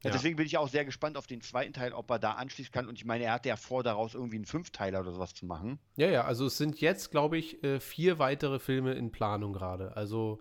Ja. 0.03 0.11
Deswegen 0.11 0.35
bin 0.35 0.45
ich 0.45 0.57
auch 0.57 0.69
sehr 0.69 0.85
gespannt 0.85 1.17
auf 1.17 1.25
den 1.25 1.41
zweiten 1.41 1.73
Teil, 1.73 1.91
ob 1.91 2.09
er 2.11 2.19
da 2.19 2.33
anschließen 2.33 2.71
kann. 2.71 2.87
Und 2.87 2.95
ich 2.95 3.05
meine, 3.05 3.23
er 3.23 3.33
hatte 3.33 3.49
ja 3.49 3.55
vor, 3.55 3.81
daraus 3.81 4.13
irgendwie 4.13 4.35
einen 4.35 4.45
Fünfteiler 4.45 4.99
oder 4.99 5.11
sowas 5.11 5.33
zu 5.33 5.45
machen. 5.45 5.79
Ja, 5.95 6.07
ja, 6.07 6.23
also 6.23 6.45
es 6.45 6.57
sind 6.57 6.79
jetzt, 6.79 7.09
glaube 7.09 7.37
ich, 7.37 7.63
äh, 7.63 7.79
vier 7.79 8.19
weitere 8.19 8.59
Filme 8.59 8.93
in 8.93 9.11
Planung 9.11 9.53
gerade. 9.53 9.97
Also 9.97 10.39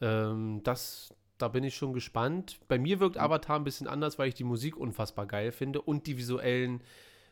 ähm, 0.00 0.60
das, 0.62 1.12
da 1.42 1.48
bin 1.48 1.64
ich 1.64 1.76
schon 1.76 1.92
gespannt. 1.92 2.60
Bei 2.68 2.78
mir 2.78 3.00
wirkt 3.00 3.16
mhm. 3.16 3.22
Avatar 3.22 3.56
ein 3.56 3.64
bisschen 3.64 3.88
anders, 3.88 4.18
weil 4.18 4.28
ich 4.28 4.34
die 4.34 4.44
Musik 4.44 4.76
unfassbar 4.76 5.26
geil 5.26 5.52
finde 5.52 5.82
und 5.82 6.06
die 6.06 6.16
visuellen, 6.16 6.82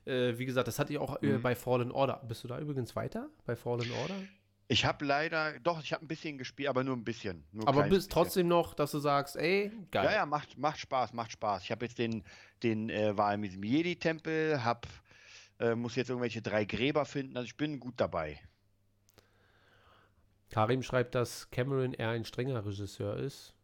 äh, 0.05 0.37
wie 0.37 0.47
gesagt, 0.47 0.69
das 0.69 0.79
hatte 0.79 0.93
ich 0.93 0.99
auch 0.99 1.23
äh, 1.23 1.27
mhm. 1.27 1.43
bei 1.43 1.55
Fallen 1.55 1.93
Order. 1.93 2.23
Bist 2.27 2.45
du 2.45 2.49
da 2.49 2.59
übrigens 2.59 2.97
weiter 2.97 3.31
bei 3.47 3.57
Fallen 3.57 3.91
Order? 4.03 4.17
Ich 4.67 4.85
habe 4.85 5.05
leider, 5.05 5.59
doch, 5.61 5.83
ich 5.83 5.93
habe 5.93 6.05
ein 6.05 6.09
bisschen 6.09 6.39
gespielt, 6.39 6.69
aber 6.69 6.85
nur 6.85 6.97
ein 6.97 7.03
bisschen. 7.03 7.45
Nur 7.51 7.67
aber 7.67 7.83
bist 7.83 7.93
bisschen. 7.93 8.11
trotzdem 8.11 8.49
noch, 8.49 8.75
dass 8.75 8.93
du 8.93 8.99
sagst, 9.01 9.37
ey, 9.37 9.73
geil. 9.91 10.05
Ja, 10.05 10.13
ja, 10.13 10.27
macht, 10.27 10.59
macht 10.59 10.79
Spaß, 10.79 11.13
macht 11.13 11.33
Spaß. 11.33 11.65
Ich 11.65 11.73
habe 11.73 11.87
jetzt 11.87 11.99
den, 11.99 12.23
den 12.63 12.89
äh, 12.89 13.17
war 13.17 13.37
diesem 13.37 13.65
Jedi-Tempel, 13.65 14.65
hab, 14.65 14.87
äh, 15.59 15.75
muss 15.75 15.97
jetzt 15.97 16.09
irgendwelche 16.09 16.41
drei 16.41 16.65
Gräber 16.65 17.05
finden, 17.05 17.37
also 17.37 17.47
ich 17.47 17.57
bin 17.57 17.81
gut 17.81 17.95
dabei. 17.97 18.39
Karim 20.51 20.83
schreibt, 20.83 21.15
dass 21.15 21.51
Cameron 21.51 21.93
eher 21.93 22.11
ein 22.11 22.25
strenger 22.25 22.65
Regisseur 22.65 23.17
ist. 23.17 23.55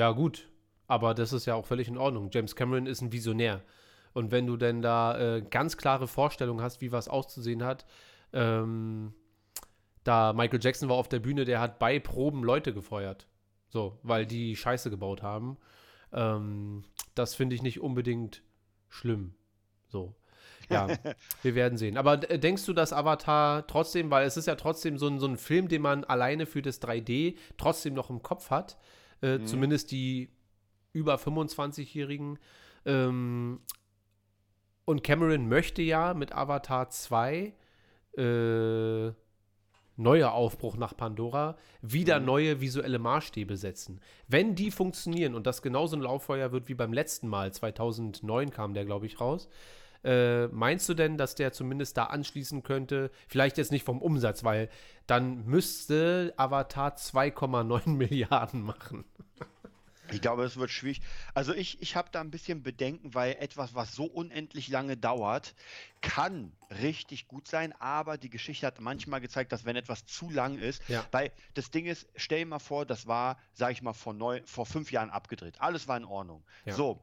Ja, 0.00 0.12
gut. 0.12 0.48
Aber 0.86 1.12
das 1.12 1.34
ist 1.34 1.44
ja 1.44 1.54
auch 1.54 1.66
völlig 1.66 1.86
in 1.86 1.98
Ordnung. 1.98 2.30
James 2.32 2.56
Cameron 2.56 2.86
ist 2.86 3.02
ein 3.02 3.12
Visionär. 3.12 3.60
Und 4.14 4.30
wenn 4.30 4.46
du 4.46 4.56
denn 4.56 4.80
da 4.80 5.36
äh, 5.36 5.42
ganz 5.42 5.76
klare 5.76 6.08
Vorstellungen 6.08 6.62
hast, 6.62 6.80
wie 6.80 6.90
was 6.90 7.06
auszusehen 7.06 7.62
hat, 7.62 7.84
ähm, 8.32 9.12
da 10.02 10.32
Michael 10.32 10.60
Jackson 10.62 10.88
war 10.88 10.96
auf 10.96 11.10
der 11.10 11.18
Bühne, 11.18 11.44
der 11.44 11.60
hat 11.60 11.78
bei 11.78 11.98
Proben 11.98 12.42
Leute 12.44 12.72
gefeuert. 12.72 13.28
So, 13.68 13.98
weil 14.02 14.24
die 14.24 14.56
Scheiße 14.56 14.88
gebaut 14.88 15.22
haben. 15.22 15.58
Ähm, 16.14 16.82
das 17.14 17.34
finde 17.34 17.54
ich 17.54 17.62
nicht 17.62 17.82
unbedingt 17.82 18.42
schlimm. 18.88 19.34
So. 19.88 20.14
Ja, 20.70 20.88
wir 21.42 21.54
werden 21.54 21.76
sehen. 21.76 21.98
Aber 21.98 22.16
denkst 22.16 22.64
du, 22.64 22.72
dass 22.72 22.94
Avatar 22.94 23.66
trotzdem, 23.66 24.10
weil 24.10 24.26
es 24.26 24.38
ist 24.38 24.46
ja 24.46 24.54
trotzdem 24.54 24.96
so 24.96 25.08
ein, 25.08 25.18
so 25.18 25.26
ein 25.26 25.36
Film, 25.36 25.68
den 25.68 25.82
man 25.82 26.04
alleine 26.04 26.46
für 26.46 26.62
das 26.62 26.80
3D 26.80 27.36
trotzdem 27.58 27.92
noch 27.92 28.08
im 28.08 28.22
Kopf 28.22 28.48
hat, 28.48 28.78
äh, 29.22 29.38
mhm. 29.38 29.46
zumindest 29.46 29.90
die 29.90 30.30
über 30.92 31.16
25-Jährigen. 31.16 32.38
Ähm, 32.84 33.60
und 34.84 35.04
Cameron 35.04 35.48
möchte 35.48 35.82
ja 35.82 36.14
mit 36.14 36.32
Avatar 36.32 36.90
2 36.90 37.54
äh, 38.16 39.12
neuer 40.00 40.32
Aufbruch 40.32 40.76
nach 40.76 40.96
Pandora, 40.96 41.56
wieder 41.82 42.18
mhm. 42.18 42.26
neue 42.26 42.60
visuelle 42.60 42.98
Maßstäbe 42.98 43.56
setzen. 43.56 44.00
Wenn 44.26 44.54
die 44.54 44.70
funktionieren 44.70 45.34
und 45.34 45.46
das 45.46 45.62
genauso 45.62 45.96
ein 45.96 46.02
Lauffeuer 46.02 46.52
wird 46.52 46.68
wie 46.68 46.74
beim 46.74 46.92
letzten 46.92 47.28
Mal, 47.28 47.52
2009 47.52 48.50
kam 48.50 48.74
der, 48.74 48.84
glaube 48.84 49.06
ich, 49.06 49.20
raus, 49.20 49.48
äh, 50.04 50.46
meinst 50.48 50.88
du 50.88 50.94
denn, 50.94 51.18
dass 51.18 51.34
der 51.34 51.52
zumindest 51.52 51.96
da 51.96 52.04
anschließen 52.04 52.62
könnte? 52.62 53.10
Vielleicht 53.28 53.58
jetzt 53.58 53.72
nicht 53.72 53.84
vom 53.84 54.00
Umsatz, 54.00 54.44
weil 54.44 54.68
dann 55.06 55.44
müsste 55.44 56.34
Avatar 56.36 56.96
2,9 56.96 57.88
Milliarden 57.96 58.62
machen. 58.62 59.04
Ich 60.12 60.20
glaube, 60.20 60.44
es 60.44 60.56
wird 60.56 60.70
schwierig. 60.70 61.00
Also 61.34 61.54
ich, 61.54 61.80
ich 61.82 61.96
habe 61.96 62.08
da 62.10 62.20
ein 62.20 62.30
bisschen 62.30 62.62
Bedenken, 62.62 63.14
weil 63.14 63.36
etwas, 63.38 63.74
was 63.74 63.94
so 63.94 64.04
unendlich 64.04 64.68
lange 64.68 64.96
dauert, 64.96 65.54
kann 66.00 66.52
richtig 66.82 67.28
gut 67.28 67.46
sein, 67.46 67.72
aber 67.78 68.18
die 68.18 68.30
Geschichte 68.30 68.66
hat 68.66 68.80
manchmal 68.80 69.20
gezeigt, 69.20 69.52
dass 69.52 69.64
wenn 69.64 69.76
etwas 69.76 70.06
zu 70.06 70.30
lang 70.30 70.58
ist, 70.58 70.82
ja. 70.88 71.06
weil 71.12 71.30
das 71.54 71.70
Ding 71.70 71.86
ist, 71.86 72.08
stell 72.16 72.40
dir 72.40 72.46
mal 72.46 72.58
vor, 72.58 72.86
das 72.86 73.06
war, 73.06 73.38
sage 73.52 73.72
ich 73.72 73.82
mal, 73.82 73.92
vor, 73.92 74.12
neun, 74.12 74.44
vor 74.46 74.66
fünf 74.66 74.90
Jahren 74.90 75.10
abgedreht. 75.10 75.60
Alles 75.60 75.88
war 75.88 75.96
in 75.96 76.04
Ordnung. 76.04 76.42
Ja. 76.64 76.74
So, 76.74 77.02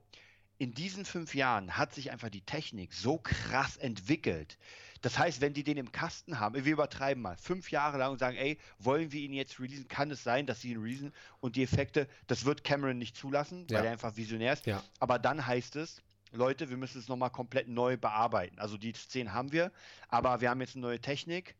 in 0.57 0.73
diesen 0.73 1.05
fünf 1.05 1.35
Jahren 1.35 1.77
hat 1.77 1.93
sich 1.93 2.11
einfach 2.11 2.29
die 2.29 2.41
Technik 2.41 2.93
so 2.93 3.17
krass 3.17 3.77
entwickelt. 3.77 4.57
Das 5.01 5.19
heißt, 5.19 5.41
wenn 5.41 5.53
die 5.53 5.63
den 5.63 5.77
im 5.77 5.91
Kasten 5.91 6.39
haben, 6.39 6.65
wir 6.65 6.73
übertreiben 6.73 7.21
mal, 7.21 7.37
fünf 7.37 7.69
Jahre 7.69 7.97
lang 7.99 8.11
und 8.11 8.17
sagen, 8.17 8.35
ey, 8.37 8.57
wollen 8.79 9.11
wir 9.11 9.21
ihn 9.21 9.33
jetzt 9.33 9.59
releasen, 9.59 9.87
kann 9.87 10.09
es 10.09 10.23
sein, 10.23 10.47
dass 10.47 10.61
sie 10.61 10.71
ihn 10.71 10.79
releasen 10.79 11.13
und 11.39 11.55
die 11.55 11.63
Effekte, 11.63 12.07
das 12.25 12.45
wird 12.45 12.63
Cameron 12.63 12.97
nicht 12.97 13.15
zulassen, 13.15 13.65
weil 13.69 13.77
ja. 13.77 13.83
er 13.85 13.91
einfach 13.91 14.17
visionär 14.17 14.53
ist. 14.53 14.65
Ja. 14.65 14.83
Aber 14.99 15.19
dann 15.19 15.45
heißt 15.45 15.75
es, 15.75 16.01
Leute, 16.31 16.69
wir 16.69 16.77
müssen 16.77 16.99
es 16.99 17.07
nochmal 17.07 17.29
komplett 17.29 17.67
neu 17.67 17.95
bearbeiten. 17.95 18.59
Also 18.59 18.77
die 18.77 18.93
Szenen 18.93 19.33
haben 19.33 19.51
wir, 19.51 19.71
aber 20.09 20.41
wir 20.41 20.49
haben 20.49 20.61
jetzt 20.61 20.75
eine 20.75 20.81
neue 20.81 20.99
Technik. 20.99 21.55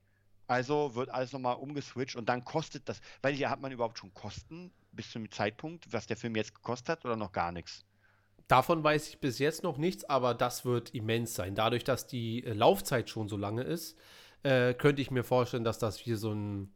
Also 0.47 0.95
wird 0.95 1.09
alles 1.09 1.33
nochmal 1.33 1.57
umgeswitcht 1.57 2.15
und 2.15 2.29
dann 2.29 2.45
kostet 2.45 2.87
das, 2.87 3.01
weil 3.21 3.33
hier 3.33 3.49
hat 3.49 3.59
man 3.59 3.71
überhaupt 3.71 3.99
schon 3.99 4.13
Kosten 4.13 4.71
bis 4.93 5.11
zum 5.11 5.29
Zeitpunkt, 5.29 5.91
was 5.91 6.07
der 6.07 6.15
Film 6.15 6.35
jetzt 6.35 6.55
gekostet 6.55 6.89
hat 6.89 7.05
oder 7.05 7.17
noch 7.17 7.33
gar 7.33 7.51
nichts? 7.51 7.85
Davon 8.47 8.83
weiß 8.83 9.09
ich 9.09 9.19
bis 9.19 9.39
jetzt 9.39 9.63
noch 9.63 9.77
nichts, 9.77 10.05
aber 10.05 10.33
das 10.33 10.63
wird 10.63 10.93
immens 10.93 11.35
sein. 11.35 11.55
Dadurch, 11.55 11.83
dass 11.83 12.07
die 12.07 12.45
äh, 12.45 12.53
Laufzeit 12.53 13.09
schon 13.09 13.27
so 13.27 13.35
lange 13.35 13.63
ist, 13.63 13.97
äh, 14.43 14.73
könnte 14.73 15.01
ich 15.01 15.11
mir 15.11 15.23
vorstellen, 15.23 15.65
dass 15.65 15.79
das 15.79 15.97
hier 15.97 16.17
so 16.17 16.31
ein 16.31 16.73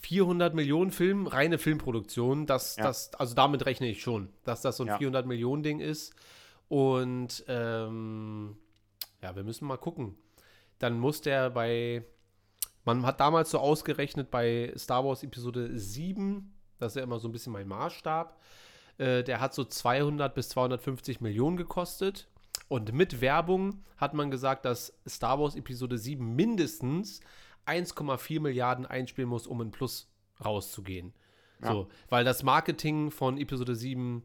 400 0.00 0.52
äh, 0.52 0.56
Millionen 0.56 0.92
Film, 0.92 1.26
reine 1.26 1.58
Filmproduktion, 1.58 2.46
dass 2.46 2.76
ja. 2.76 2.84
das, 2.84 3.12
also 3.14 3.34
damit 3.34 3.66
rechne 3.66 3.88
ich 3.88 4.00
schon, 4.00 4.28
dass 4.44 4.62
das 4.62 4.76
so 4.76 4.84
ein 4.84 4.88
ja. 4.88 4.98
400 4.98 5.26
Millionen 5.26 5.62
Ding 5.62 5.80
ist. 5.80 6.14
Und 6.68 7.44
ähm, 7.48 8.56
ja, 9.22 9.34
wir 9.34 9.44
müssen 9.44 9.66
mal 9.66 9.76
gucken. 9.76 10.16
Dann 10.78 10.98
muss 10.98 11.20
der 11.20 11.50
bei, 11.50 12.04
man 12.84 13.04
hat 13.06 13.20
damals 13.20 13.50
so 13.50 13.58
ausgerechnet 13.58 14.30
bei 14.30 14.72
Star 14.76 15.04
Wars 15.04 15.22
Episode 15.22 15.78
7, 15.78 16.52
das 16.78 16.92
ist 16.92 16.96
ja 16.96 17.02
immer 17.02 17.18
so 17.18 17.28
ein 17.28 17.32
bisschen 17.32 17.52
mein 17.52 17.66
Maßstab, 17.66 18.38
Äh, 18.98 19.22
der 19.22 19.40
hat 19.40 19.54
so 19.54 19.64
200 19.64 20.34
bis 20.34 20.48
250 20.50 21.20
Millionen 21.20 21.56
gekostet. 21.56 22.28
Und 22.68 22.92
mit 22.92 23.20
Werbung 23.20 23.84
hat 23.96 24.14
man 24.14 24.30
gesagt, 24.30 24.64
dass 24.64 24.92
Star 25.08 25.38
Wars 25.40 25.54
Episode 25.54 25.98
7 25.98 26.34
mindestens 26.34 27.20
1,4 27.66 28.40
Milliarden 28.40 28.86
einspielen 28.86 29.30
muss, 29.30 29.46
um 29.46 29.60
in 29.60 29.70
Plus 29.70 30.08
rauszugehen. 30.44 31.12
Ja. 31.62 31.72
So, 31.72 31.88
weil 32.08 32.24
das 32.24 32.42
Marketing 32.42 33.10
von 33.10 33.38
Episode 33.38 33.74
7 33.74 34.22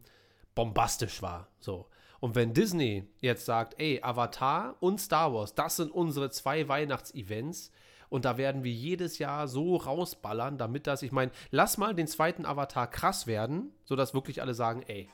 bombastisch 0.55 1.21
war. 1.21 1.47
So. 1.59 1.87
Und 2.19 2.35
wenn 2.35 2.53
Disney 2.53 3.07
jetzt 3.19 3.45
sagt, 3.45 3.79
ey, 3.79 3.99
Avatar 4.01 4.75
und 4.79 4.99
Star 4.99 5.33
Wars, 5.33 5.55
das 5.55 5.77
sind 5.77 5.91
unsere 5.91 6.29
zwei 6.29 6.67
Weihnachtsevents 6.67 7.71
und 8.11 8.25
da 8.25 8.37
werden 8.37 8.65
wir 8.65 8.73
jedes 8.73 9.19
Jahr 9.19 9.47
so 9.47 9.77
rausballern, 9.77 10.57
damit 10.57 10.85
das, 10.85 11.01
ich 11.01 11.13
meine, 11.13 11.31
lass 11.49 11.77
mal 11.77 11.95
den 11.95 12.07
zweiten 12.07 12.45
Avatar 12.45 12.87
krass 12.87 13.25
werden, 13.25 13.71
sodass 13.85 14.13
wirklich 14.13 14.41
alle 14.41 14.53
sagen, 14.53 14.83
ey, 14.85 15.07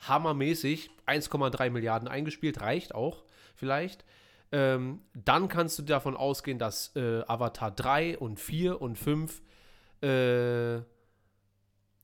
hammermäßig, 0.00 0.90
1,3 1.06 1.70
Milliarden 1.70 2.08
eingespielt, 2.08 2.60
reicht 2.60 2.92
auch 2.92 3.22
vielleicht. 3.54 4.04
Ähm, 4.50 5.00
dann 5.14 5.46
kannst 5.46 5.78
du 5.78 5.82
davon 5.82 6.16
ausgehen, 6.16 6.58
dass 6.58 6.96
äh, 6.96 7.22
Avatar 7.28 7.70
3 7.70 8.18
und 8.18 8.40
4 8.40 8.82
und 8.82 8.98
5 8.98 9.42
äh, 10.02 10.80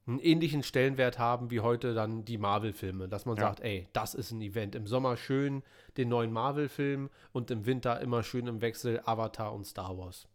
einen 0.06 0.20
ähnlichen 0.20 0.62
Stellenwert 0.62 1.18
haben 1.18 1.50
wie 1.50 1.60
heute 1.60 1.92
dann 1.92 2.24
die 2.24 2.38
Marvel-Filme. 2.38 3.08
Dass 3.08 3.26
man 3.26 3.36
ja. 3.36 3.42
sagt, 3.42 3.60
ey, 3.60 3.88
das 3.92 4.14
ist 4.14 4.30
ein 4.30 4.40
Event. 4.40 4.76
Im 4.76 4.86
Sommer 4.86 5.16
schön 5.16 5.62
den 5.96 6.08
neuen 6.08 6.32
Marvel-Film 6.32 7.10
und 7.32 7.50
im 7.50 7.66
Winter 7.66 8.00
immer 8.00 8.22
schön 8.22 8.46
im 8.46 8.60
Wechsel 8.60 9.00
Avatar 9.04 9.52
und 9.52 9.64
Star 9.64 9.98
Wars. 9.98 10.28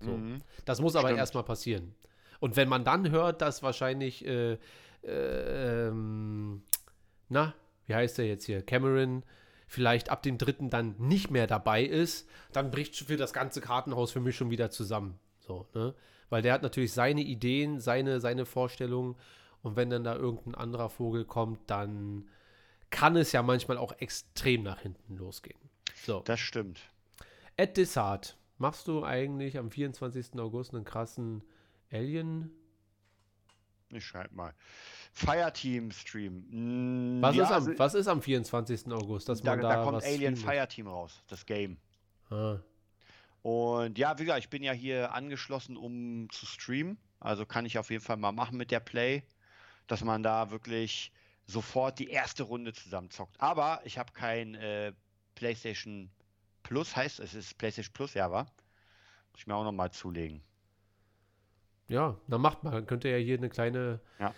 So. 0.00 0.12
Mhm. 0.16 0.42
Das 0.64 0.80
muss 0.80 0.96
aber 0.96 1.10
erstmal 1.14 1.44
passieren. 1.44 1.94
Und 2.40 2.56
wenn 2.56 2.68
man 2.68 2.84
dann 2.84 3.10
hört, 3.10 3.42
dass 3.42 3.62
wahrscheinlich, 3.62 4.24
äh, 4.24 4.58
äh, 5.02 5.88
ähm, 5.88 6.62
na, 7.28 7.54
wie 7.86 7.94
heißt 7.94 8.18
der 8.18 8.26
jetzt 8.26 8.44
hier? 8.44 8.62
Cameron 8.62 9.24
vielleicht 9.66 10.10
ab 10.10 10.22
dem 10.22 10.38
dritten 10.38 10.70
dann 10.70 10.94
nicht 10.98 11.30
mehr 11.30 11.46
dabei 11.46 11.84
ist, 11.84 12.28
dann 12.52 12.70
bricht 12.70 12.96
für 12.96 13.16
das 13.16 13.32
ganze 13.32 13.60
Kartenhaus 13.60 14.12
für 14.12 14.20
mich 14.20 14.36
schon 14.36 14.50
wieder 14.50 14.70
zusammen. 14.70 15.18
So, 15.40 15.66
ne? 15.74 15.94
Weil 16.30 16.42
der 16.42 16.52
hat 16.54 16.62
natürlich 16.62 16.92
seine 16.92 17.22
Ideen, 17.22 17.80
seine, 17.80 18.20
seine 18.20 18.46
Vorstellungen. 18.46 19.16
Und 19.62 19.76
wenn 19.76 19.90
dann 19.90 20.04
da 20.04 20.14
irgendein 20.14 20.54
anderer 20.54 20.88
Vogel 20.88 21.24
kommt, 21.24 21.58
dann 21.68 22.28
kann 22.90 23.16
es 23.16 23.32
ja 23.32 23.42
manchmal 23.42 23.76
auch 23.76 23.92
extrem 23.98 24.62
nach 24.62 24.80
hinten 24.80 25.16
losgehen. 25.16 25.58
So. 26.06 26.20
Das 26.20 26.40
stimmt. 26.40 26.80
Ed 27.56 27.76
Dessart, 27.76 28.36
machst 28.58 28.88
du 28.88 29.04
eigentlich 29.04 29.58
am 29.58 29.70
24. 29.70 30.38
August 30.38 30.74
einen 30.74 30.84
krassen 30.84 31.42
Alien? 31.90 32.50
Ich 33.90 34.04
schreibe 34.04 34.34
mal. 34.34 34.54
Fireteam 35.12 35.90
Stream. 35.90 37.18
Mm, 37.18 37.22
was, 37.22 37.34
ja, 37.34 37.44
ist 37.44 37.50
am, 37.50 37.54
also, 37.54 37.78
was 37.78 37.94
ist 37.94 38.08
am 38.08 38.20
24. 38.20 38.92
August? 38.92 39.28
Dass 39.28 39.42
da, 39.42 39.52
man 39.52 39.60
da, 39.60 39.68
da 39.76 39.84
kommt 39.84 40.04
Alien 40.04 40.36
Fireteam 40.36 40.86
raus, 40.86 41.22
das 41.28 41.46
Game. 41.46 41.78
Ah. 42.30 42.58
Und 43.42 43.96
ja, 43.96 44.18
wie 44.18 44.24
gesagt, 44.24 44.40
ich 44.40 44.50
bin 44.50 44.62
ja 44.62 44.72
hier 44.72 45.14
angeschlossen, 45.14 45.76
um 45.76 46.28
zu 46.30 46.44
streamen. 46.44 46.98
Also 47.20 47.46
kann 47.46 47.64
ich 47.66 47.78
auf 47.78 47.90
jeden 47.90 48.04
Fall 48.04 48.16
mal 48.16 48.32
machen 48.32 48.58
mit 48.58 48.70
der 48.70 48.80
Play, 48.80 49.22
dass 49.86 50.04
man 50.04 50.22
da 50.22 50.50
wirklich 50.50 51.12
sofort 51.46 51.98
die 51.98 52.10
erste 52.10 52.42
Runde 52.42 52.72
zusammen 52.72 53.10
zockt. 53.10 53.40
Aber 53.40 53.80
ich 53.84 53.98
habe 53.98 54.12
kein 54.12 54.54
äh, 54.54 54.92
PlayStation 55.34 56.10
Plus, 56.68 56.94
heißt 56.94 57.20
es 57.20 57.32
ist 57.32 57.56
PlayStation 57.56 57.94
Plus, 57.94 58.12
ja, 58.12 58.30
war? 58.30 58.44
Muss 59.32 59.40
ich 59.40 59.46
mir 59.46 59.54
auch 59.54 59.64
nochmal 59.64 59.90
zulegen. 59.90 60.42
Ja, 61.88 62.18
dann 62.28 62.42
macht 62.42 62.62
man. 62.62 62.74
Dann 62.74 62.86
könnt 62.86 63.04
ihr 63.04 63.18
ja 63.18 63.24
hier 63.24 63.38
eine 63.38 63.48
kleine 63.48 64.00
ja. 64.18 64.34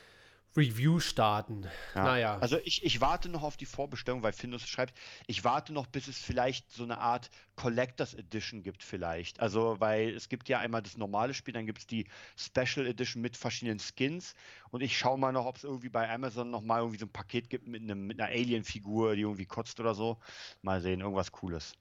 Review 0.56 1.00
starten. 1.00 1.64
Ja. 1.96 2.04
Naja. 2.04 2.38
Also 2.38 2.58
ich, 2.62 2.84
ich 2.84 3.00
warte 3.00 3.28
noch 3.30 3.42
auf 3.42 3.56
die 3.56 3.66
Vorbestellung, 3.66 4.22
weil 4.22 4.32
Findus 4.32 4.68
schreibt, 4.68 4.96
ich 5.26 5.42
warte 5.42 5.72
noch, 5.72 5.88
bis 5.88 6.06
es 6.06 6.20
vielleicht 6.20 6.70
so 6.70 6.84
eine 6.84 6.98
Art 6.98 7.30
Collectors 7.56 8.14
Edition 8.14 8.62
gibt 8.62 8.84
vielleicht. 8.84 9.40
Also, 9.40 9.80
weil 9.80 10.10
es 10.10 10.28
gibt 10.28 10.48
ja 10.48 10.60
einmal 10.60 10.82
das 10.82 10.96
normale 10.96 11.34
Spiel, 11.34 11.54
dann 11.54 11.66
gibt 11.66 11.78
es 11.78 11.88
die 11.88 12.06
Special 12.36 12.86
Edition 12.86 13.22
mit 13.22 13.36
verschiedenen 13.36 13.80
Skins 13.80 14.34
und 14.70 14.82
ich 14.82 14.96
schaue 14.96 15.18
mal 15.18 15.32
noch, 15.32 15.46
ob 15.46 15.56
es 15.56 15.64
irgendwie 15.64 15.88
bei 15.88 16.08
Amazon 16.08 16.52
noch 16.52 16.62
mal 16.62 16.78
irgendwie 16.78 17.00
so 17.00 17.06
ein 17.06 17.12
Paket 17.12 17.50
gibt 17.50 17.66
mit, 17.66 17.82
einem, 17.82 18.06
mit 18.06 18.20
einer 18.20 18.30
Alien-Figur, 18.30 19.16
die 19.16 19.22
irgendwie 19.22 19.46
kotzt 19.46 19.80
oder 19.80 19.96
so. 19.96 20.20
Mal 20.62 20.80
sehen, 20.80 21.00
irgendwas 21.00 21.32
Cooles. 21.32 21.74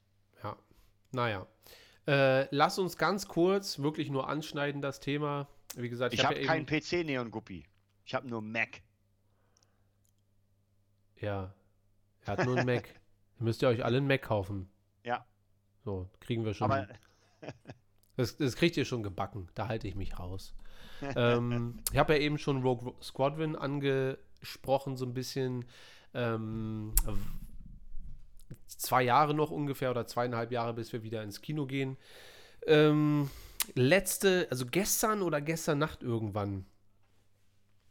Ja, 1.12 1.16
naja. 1.16 1.46
Äh, 2.06 2.48
lass 2.50 2.78
uns 2.78 2.96
ganz 2.96 3.28
kurz 3.28 3.78
wirklich 3.78 4.10
nur 4.10 4.28
anschneiden, 4.28 4.82
das 4.82 5.00
Thema. 5.00 5.48
Wie 5.76 5.88
gesagt, 5.88 6.14
ich, 6.14 6.20
ich 6.20 6.26
habe 6.26 6.36
hab 6.36 6.42
ja 6.42 6.48
keinen 6.48 6.66
PC 6.66 7.04
Neon 7.04 7.30
Guppi. 7.30 7.64
Ich 8.04 8.14
habe 8.14 8.28
nur 8.28 8.42
Mac. 8.42 8.82
Ja. 11.20 11.54
Er 12.22 12.26
hat 12.26 12.44
nur 12.44 12.56
einen 12.56 12.66
Mac. 12.66 12.88
Ihr 13.38 13.44
müsst 13.44 13.62
ihr 13.62 13.68
euch 13.68 13.84
alle 13.84 13.98
einen 13.98 14.06
Mac 14.06 14.22
kaufen. 14.22 14.68
Ja. 15.04 15.24
So, 15.84 16.10
kriegen 16.20 16.44
wir 16.44 16.52
schon. 16.52 16.70
Aber 16.70 16.88
das, 18.16 18.36
das 18.36 18.56
kriegt 18.56 18.76
ihr 18.76 18.84
schon 18.84 19.02
gebacken. 19.02 19.48
Da 19.54 19.68
halte 19.68 19.88
ich 19.88 19.94
mich 19.94 20.18
raus. 20.18 20.54
ähm, 21.16 21.80
ich 21.90 21.98
habe 21.98 22.14
ja 22.14 22.20
eben 22.20 22.36
schon 22.36 22.62
Rogue 22.62 22.94
Squadron 23.02 23.56
angesprochen, 23.56 24.96
so 24.96 25.06
ein 25.06 25.14
bisschen. 25.14 25.64
Ähm, 26.12 26.92
zwei 28.78 29.02
Jahre 29.02 29.34
noch 29.34 29.50
ungefähr 29.50 29.90
oder 29.90 30.06
zweieinhalb 30.06 30.52
Jahre, 30.52 30.74
bis 30.74 30.92
wir 30.92 31.02
wieder 31.02 31.22
ins 31.22 31.40
Kino 31.40 31.66
gehen. 31.66 31.96
Ähm, 32.66 33.30
letzte, 33.74 34.46
also 34.50 34.66
gestern 34.66 35.22
oder 35.22 35.40
gestern 35.40 35.78
Nacht 35.78 36.02
irgendwann 36.02 36.66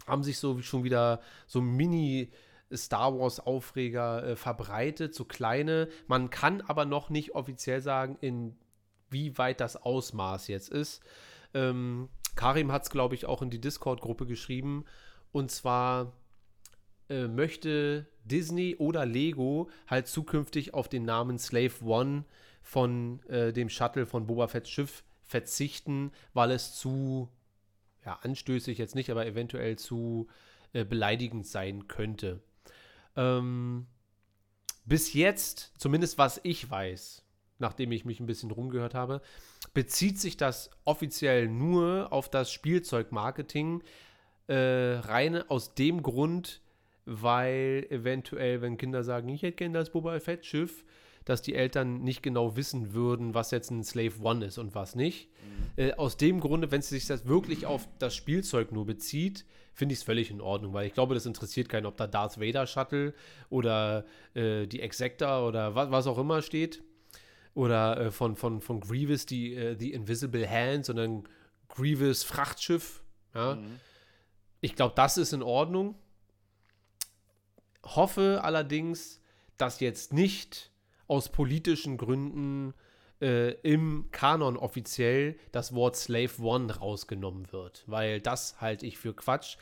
haben 0.07 0.23
sich 0.23 0.39
so 0.39 0.61
schon 0.61 0.83
wieder 0.83 1.21
so 1.47 1.61
Mini- 1.61 2.31
Star 2.71 3.17
Wars 3.17 3.39
Aufreger 3.39 4.23
äh, 4.23 4.35
verbreitet, 4.35 5.15
so 5.15 5.25
kleine. 5.25 5.89
Man 6.05 6.29
kann 6.29 6.61
aber 6.61 6.85
noch 6.85 7.09
nicht 7.09 7.33
offiziell 7.33 7.81
sagen, 7.81 8.15
inwieweit 8.21 9.59
das 9.59 9.75
Ausmaß 9.75 10.47
jetzt 10.49 10.69
ist. 10.69 11.01
Ähm, 11.55 12.09
Karim 12.35 12.71
hat 12.71 12.83
es, 12.83 12.91
glaube 12.91 13.15
ich, 13.15 13.25
auch 13.25 13.41
in 13.41 13.49
die 13.49 13.59
Discord-Gruppe 13.59 14.27
geschrieben. 14.27 14.85
Und 15.31 15.49
zwar 15.49 16.13
äh, 17.09 17.27
möchte 17.27 18.07
Disney 18.23 18.75
oder 18.77 19.05
Lego 19.05 19.69
halt 19.87 20.07
zukünftig 20.07 20.73
auf 20.73 20.87
den 20.87 21.03
Namen 21.03 21.39
Slave 21.39 21.83
One 21.83 22.25
von 22.61 23.21
äh, 23.27 23.51
dem 23.51 23.69
Shuttle 23.69 24.05
von 24.05 24.27
Boba 24.27 24.47
Fett's 24.47 24.69
Schiff 24.69 25.03
verzichten, 25.23 26.11
weil 26.33 26.51
es 26.51 26.75
zu 26.75 27.29
ja, 28.05 28.19
anstößig 28.21 28.77
jetzt 28.77 28.95
nicht, 28.95 29.09
aber 29.09 29.25
eventuell 29.25 29.77
zu 29.77 30.27
äh, 30.73 30.85
beleidigend 30.85 31.45
sein 31.47 31.87
könnte. 31.87 32.41
Ähm, 33.15 33.87
bis 34.85 35.13
jetzt, 35.13 35.73
zumindest 35.77 36.17
was 36.17 36.39
ich 36.43 36.69
weiß, 36.69 37.23
nachdem 37.59 37.91
ich 37.91 38.05
mich 38.05 38.19
ein 38.19 38.25
bisschen 38.25 38.51
rumgehört 38.51 38.95
habe, 38.95 39.21
bezieht 39.73 40.19
sich 40.19 40.37
das 40.37 40.71
offiziell 40.85 41.47
nur 41.47 42.11
auf 42.11 42.29
das 42.29 42.51
Spielzeugmarketing, 42.51 43.83
äh, 44.47 44.55
rein 44.55 45.47
aus 45.49 45.75
dem 45.75 46.01
Grund, 46.01 46.61
weil 47.09 47.87
eventuell, 47.89 48.61
wenn 48.61 48.77
Kinder 48.77 49.03
sagen, 49.03 49.29
ich 49.29 49.41
hätte 49.41 49.57
gerne 49.57 49.79
das 49.79 49.89
Boba 49.89 50.19
Fett 50.19 50.45
Schiff, 50.45 50.85
dass 51.25 51.41
die 51.41 51.55
Eltern 51.55 52.01
nicht 52.03 52.23
genau 52.23 52.55
wissen 52.55 52.93
würden, 52.93 53.33
was 53.33 53.51
jetzt 53.51 53.71
ein 53.71 53.83
Slave 53.83 54.13
One 54.21 54.45
ist 54.45 54.57
und 54.57 54.75
was 54.75 54.95
nicht. 54.95 55.27
Mhm. 55.27 55.83
Äh, 55.83 55.93
aus 55.93 56.17
dem 56.17 56.39
Grunde, 56.39 56.71
wenn 56.71 56.79
es 56.79 56.89
sich 56.89 57.07
das 57.07 57.27
wirklich 57.27 57.65
auf 57.65 57.87
das 57.97 58.15
Spielzeug 58.15 58.71
nur 58.71 58.85
bezieht, 58.85 59.45
finde 59.73 59.93
ich 59.93 59.99
es 59.99 60.03
völlig 60.03 60.29
in 60.29 60.41
Ordnung, 60.41 60.73
weil 60.73 60.87
ich 60.87 60.93
glaube, 60.93 61.13
das 61.15 61.25
interessiert 61.25 61.67
keinen, 61.69 61.85
ob 61.85 61.97
da 61.97 62.05
Darth 62.05 62.39
Vader 62.39 62.67
Shuttle 62.67 63.13
oder 63.49 64.05
äh, 64.33 64.67
die 64.67 64.81
Exacta 64.81 65.45
oder 65.45 65.75
was, 65.75 65.89
was 65.91 66.07
auch 66.07 66.17
immer 66.17 66.41
steht. 66.41 66.83
Oder 67.55 67.99
äh, 67.99 68.11
von, 68.11 68.35
von, 68.35 68.61
von 68.61 68.79
Grievous 68.79 69.25
die 69.25 69.55
äh, 69.55 69.75
The 69.77 69.93
Invisible 69.93 70.47
Hand, 70.49 70.85
sondern 70.85 71.23
Grievous 71.67 72.23
Frachtschiff. 72.23 73.03
Ja? 73.33 73.55
Mhm. 73.55 73.79
Ich 74.61 74.75
glaube, 74.75 74.93
das 74.95 75.17
ist 75.17 75.33
in 75.33 75.41
Ordnung. 75.41 75.95
Hoffe 77.83 78.41
allerdings, 78.43 79.21
dass 79.57 79.79
jetzt 79.79 80.13
nicht 80.13 80.71
aus 81.07 81.29
politischen 81.29 81.97
Gründen 81.97 82.73
äh, 83.21 83.51
im 83.61 84.09
Kanon 84.11 84.57
offiziell 84.57 85.37
das 85.51 85.73
Wort 85.73 85.95
Slave 85.95 86.41
One 86.41 86.73
rausgenommen 86.73 87.51
wird, 87.51 87.83
weil 87.87 88.21
das 88.21 88.61
halte 88.61 88.85
ich 88.85 88.97
für 88.97 89.13
Quatsch. 89.13 89.57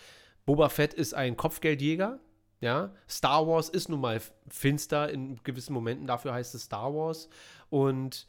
Boba 0.46 0.70
Fett 0.70 0.94
ist 0.94 1.14
ein 1.14 1.38
Kopfgeldjäger, 1.38 2.20
ja. 2.60 2.94
Star 3.10 3.48
Wars 3.48 3.70
ist 3.70 3.90
nun 3.90 4.02
mal 4.02 4.22
finster 4.48 5.10
in 5.10 5.42
gewissen 5.44 5.74
Momenten, 5.74 6.08
dafür 6.08 6.34
heißt 6.34 6.56
es 6.56 6.64
Star 6.64 6.94
Wars. 6.94 7.30
Und 7.70 8.28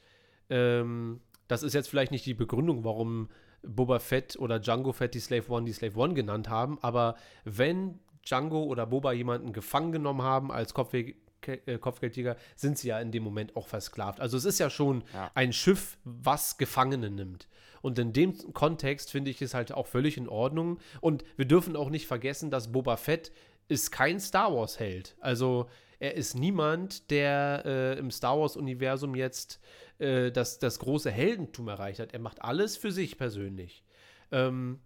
ähm, 0.51 1.20
das 1.47 1.62
ist 1.62 1.74
jetzt 1.74 1.89
vielleicht 1.89 2.12
nicht 2.12 2.26
die 2.26 2.34
Begründung, 2.34 2.84
warum 2.84 3.28
Boba 3.62 3.99
Fett 3.99 4.36
oder 4.39 4.61
Django 4.61 4.93
Fett 4.93 5.14
die 5.14 5.20
Slave 5.20 5.51
One 5.51 5.66
die 5.66 5.72
Slave 5.72 5.99
One 5.99 6.14
genannt 6.14 6.49
haben, 6.49 6.78
aber 6.80 7.16
wenn 7.45 7.99
Django 8.29 8.64
oder 8.64 8.87
Boba 8.87 9.12
jemanden 9.12 9.53
gefangen 9.53 9.93
genommen 9.93 10.22
haben 10.22 10.53
als 10.53 10.74
Kopfgeldjäger, 10.74 11.18
äh, 11.47 11.79
Kopfgeldjäger 11.79 12.37
sind 12.57 12.79
sie 12.79 12.89
ja 12.89 13.01
in 13.01 13.12
dem 13.12 13.22
Moment 13.22 13.57
auch 13.57 13.68
versklavt. 13.68 14.20
Also 14.20 14.37
es 14.37 14.45
ist 14.45 14.59
ja 14.59 14.70
schon 14.70 15.05
ja. 15.14 15.31
ein 15.35 15.53
Schiff, 15.53 15.99
was 16.05 16.59
Gefangene 16.59 17.11
nimmt. 17.11 17.49
Und 17.81 17.99
in 17.99 18.12
dem 18.12 18.53
Kontext 18.53 19.11
finde 19.11 19.31
ich 19.31 19.41
es 19.41 19.55
halt 19.55 19.72
auch 19.72 19.87
völlig 19.87 20.16
in 20.16 20.29
Ordnung. 20.29 20.79
Und 21.01 21.24
wir 21.37 21.45
dürfen 21.45 21.76
auch 21.76 21.91
nicht 21.91 22.07
vergessen, 22.07 22.51
dass 22.51 22.72
Boba 22.72 22.97
Fett 22.97 23.33
ist 23.68 23.93
kein 23.93 24.18
Star 24.18 24.53
Wars-Held. 24.55 25.16
Also 25.20 25.68
er 26.01 26.14
ist 26.14 26.35
niemand, 26.35 27.11
der 27.11 27.62
äh, 27.64 27.99
im 27.99 28.11
Star 28.11 28.39
Wars-Universum 28.39 29.14
jetzt 29.14 29.61
äh, 29.99 30.31
das, 30.31 30.59
das 30.59 30.79
große 30.79 31.11
Heldentum 31.11 31.68
erreicht 31.68 32.01
hat. 32.01 32.12
Er 32.12 32.20
macht 32.20 32.43
alles 32.43 32.76
für 32.76 32.93
sich 32.93 33.18
persönlich. 33.18 33.85
Ähm, 34.31 34.81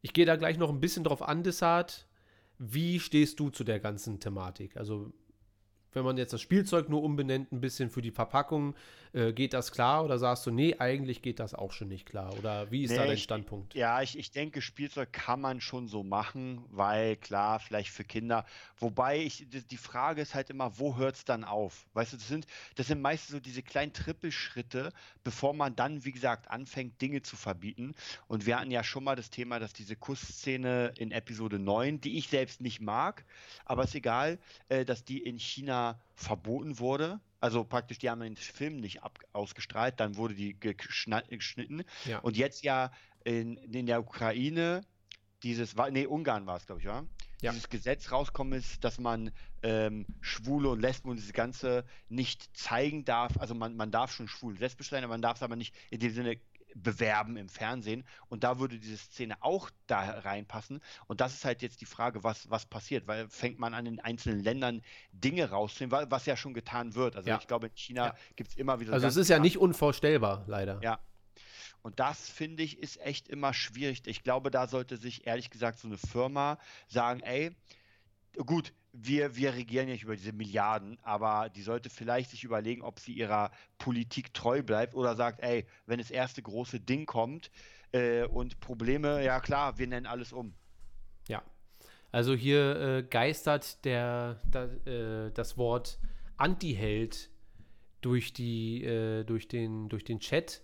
ich 0.00 0.12
gehe 0.12 0.26
da 0.26 0.36
gleich 0.36 0.58
noch 0.58 0.70
ein 0.70 0.80
bisschen 0.80 1.04
drauf 1.04 1.22
an, 1.22 1.42
Desart. 1.42 2.06
Wie 2.64 3.00
stehst 3.00 3.40
du 3.40 3.50
zu 3.50 3.64
der 3.64 3.80
ganzen 3.80 4.20
Thematik? 4.20 4.76
Also 4.76 5.12
wenn 5.92 6.04
man 6.04 6.16
jetzt 6.16 6.32
das 6.32 6.40
Spielzeug 6.40 6.88
nur 6.88 7.02
umbenennt, 7.02 7.50
ein 7.52 7.60
bisschen 7.60 7.90
für 7.90 8.02
die 8.02 8.12
Verpackung, 8.12 8.74
äh, 9.12 9.32
geht 9.32 9.52
das 9.52 9.72
klar? 9.72 10.04
Oder 10.04 10.18
sagst 10.18 10.46
du, 10.46 10.50
nee, 10.50 10.76
eigentlich 10.78 11.22
geht 11.22 11.38
das 11.38 11.54
auch 11.54 11.72
schon 11.72 11.88
nicht 11.88 12.06
klar? 12.06 12.36
Oder 12.38 12.70
wie 12.70 12.84
ist 12.84 12.90
nee, 12.90 12.96
da 12.96 13.06
dein 13.06 13.18
Standpunkt? 13.18 13.74
Ich, 13.74 13.80
ja, 13.80 14.00
ich, 14.00 14.18
ich 14.18 14.30
denke, 14.30 14.62
Spielzeug 14.62 15.12
kann 15.12 15.40
man 15.40 15.60
schon 15.60 15.86
so 15.86 16.02
machen, 16.02 16.64
weil 16.70 17.16
klar, 17.16 17.60
vielleicht 17.60 17.90
für 17.90 18.04
Kinder. 18.04 18.46
Wobei 18.78 19.20
ich, 19.20 19.46
die 19.48 19.76
Frage 19.76 20.22
ist 20.22 20.34
halt 20.34 20.50
immer, 20.50 20.78
wo 20.78 20.96
hört 20.96 21.16
es 21.16 21.24
dann 21.24 21.44
auf? 21.44 21.86
Weißt 21.92 22.12
du, 22.12 22.16
das 22.16 22.28
sind, 22.28 22.46
das 22.76 22.86
sind 22.86 23.02
meistens 23.02 23.32
so 23.32 23.40
diese 23.40 23.62
kleinen 23.62 23.92
Trippelschritte, 23.92 24.92
bevor 25.24 25.52
man 25.52 25.76
dann, 25.76 26.04
wie 26.04 26.12
gesagt, 26.12 26.50
anfängt, 26.50 27.00
Dinge 27.02 27.22
zu 27.22 27.36
verbieten. 27.36 27.94
Und 28.28 28.46
wir 28.46 28.58
hatten 28.58 28.70
ja 28.70 28.82
schon 28.82 29.04
mal 29.04 29.16
das 29.16 29.30
Thema, 29.30 29.58
dass 29.58 29.72
diese 29.72 29.96
Kussszene 29.96 30.92
in 30.96 31.12
Episode 31.12 31.58
9, 31.58 32.00
die 32.00 32.16
ich 32.16 32.28
selbst 32.28 32.60
nicht 32.60 32.80
mag, 32.80 33.24
aber 33.64 33.84
ist 33.84 33.94
egal, 33.94 34.38
äh, 34.68 34.84
dass 34.84 35.04
die 35.04 35.18
in 35.18 35.38
China 35.38 36.00
verboten 36.14 36.78
wurde. 36.78 37.20
Also 37.42 37.64
praktisch, 37.64 37.98
die 37.98 38.08
haben 38.08 38.20
den 38.20 38.36
Film 38.36 38.76
nicht 38.76 39.02
ab 39.02 39.18
ausgestrahlt, 39.32 39.98
dann 39.98 40.16
wurde 40.16 40.34
die 40.34 40.56
geschnitten. 40.58 41.82
Ja. 42.04 42.20
Und 42.20 42.36
jetzt 42.36 42.62
ja 42.62 42.92
in, 43.24 43.56
in 43.56 43.86
der 43.86 44.00
Ukraine 44.00 44.86
dieses, 45.42 45.74
nee, 45.90 46.06
Ungarn 46.06 46.46
war 46.46 46.58
es, 46.58 46.66
glaube 46.66 46.80
ich, 46.80 46.86
ja? 46.86 47.04
ja? 47.40 47.50
Dieses 47.50 47.68
Gesetz 47.68 48.12
rauskommen 48.12 48.52
ist, 48.52 48.84
dass 48.84 49.00
man 49.00 49.32
ähm, 49.64 50.06
Schwule 50.20 50.68
und 50.68 50.80
Lesben 50.80 51.10
und 51.10 51.18
das 51.18 51.32
Ganze 51.32 51.84
nicht 52.08 52.56
zeigen 52.56 53.04
darf. 53.04 53.36
Also 53.38 53.56
man, 53.56 53.74
man 53.74 53.90
darf 53.90 54.12
schon 54.12 54.28
schwul 54.28 54.52
und 54.52 54.60
lesbisch 54.60 54.90
sein, 54.90 55.02
aber 55.02 55.14
man 55.14 55.22
darf 55.22 55.38
es 55.38 55.42
aber 55.42 55.56
nicht 55.56 55.74
in 55.90 55.98
dem 55.98 56.12
Sinne 56.12 56.36
bewerben 56.74 57.36
im 57.36 57.48
Fernsehen. 57.48 58.04
Und 58.28 58.44
da 58.44 58.58
würde 58.58 58.78
diese 58.78 58.96
Szene 58.96 59.36
auch 59.40 59.70
da 59.86 60.00
reinpassen. 60.20 60.80
Und 61.06 61.20
das 61.20 61.34
ist 61.34 61.44
halt 61.44 61.62
jetzt 61.62 61.80
die 61.80 61.86
Frage, 61.86 62.24
was, 62.24 62.50
was 62.50 62.66
passiert, 62.66 63.06
weil 63.06 63.28
fängt 63.28 63.58
man 63.58 63.74
an, 63.74 63.86
in 63.86 64.00
einzelnen 64.00 64.42
Ländern 64.42 64.82
Dinge 65.12 65.50
rauszunehmen, 65.50 66.10
was 66.10 66.26
ja 66.26 66.36
schon 66.36 66.54
getan 66.54 66.94
wird. 66.94 67.16
Also 67.16 67.28
ja. 67.28 67.38
ich 67.38 67.46
glaube, 67.46 67.68
in 67.68 67.76
China 67.76 68.06
ja. 68.06 68.14
gibt 68.36 68.50
es 68.50 68.56
immer 68.56 68.80
wieder. 68.80 68.92
Also 68.92 69.06
es 69.06 69.16
ist 69.16 69.28
ja 69.28 69.38
nicht 69.38 69.58
unvorstellbar, 69.58 70.44
leider. 70.46 70.80
Ja. 70.82 70.98
Und 71.82 71.98
das, 71.98 72.30
finde 72.30 72.62
ich, 72.62 72.78
ist 72.78 73.00
echt 73.00 73.28
immer 73.28 73.52
schwierig. 73.52 74.02
Ich 74.06 74.22
glaube, 74.22 74.50
da 74.50 74.68
sollte 74.68 74.96
sich 74.96 75.26
ehrlich 75.26 75.50
gesagt 75.50 75.80
so 75.80 75.88
eine 75.88 75.98
Firma 75.98 76.58
sagen, 76.86 77.20
ey, 77.20 77.50
gut, 78.36 78.72
wir, 78.92 79.36
wir 79.36 79.54
regieren 79.54 79.88
ja 79.88 79.94
nicht 79.94 80.04
über 80.04 80.16
diese 80.16 80.32
Milliarden, 80.32 80.98
aber 81.02 81.48
die 81.48 81.62
sollte 81.62 81.90
vielleicht 81.90 82.30
sich 82.30 82.44
überlegen, 82.44 82.82
ob 82.82 83.00
sie 83.00 83.12
ihrer 83.12 83.50
Politik 83.78 84.34
treu 84.34 84.62
bleibt 84.62 84.94
oder 84.94 85.16
sagt, 85.16 85.40
ey, 85.42 85.66
wenn 85.86 85.98
das 85.98 86.10
erste 86.10 86.42
große 86.42 86.80
Ding 86.80 87.06
kommt 87.06 87.50
äh, 87.92 88.24
und 88.24 88.60
Probleme, 88.60 89.24
ja 89.24 89.40
klar, 89.40 89.78
wir 89.78 89.86
nennen 89.86 90.06
alles 90.06 90.32
um. 90.32 90.54
Ja. 91.28 91.42
Also 92.10 92.34
hier 92.34 92.80
äh, 92.80 93.02
geistert 93.02 93.84
der, 93.84 94.40
da, 94.50 94.64
äh, 94.64 95.30
das 95.32 95.56
Wort 95.56 95.98
Anti-Held 96.36 97.30
durch, 98.02 98.38
äh, 98.38 99.24
durch, 99.24 99.48
den, 99.48 99.88
durch 99.88 100.04
den 100.04 100.20
Chat. 100.20 100.62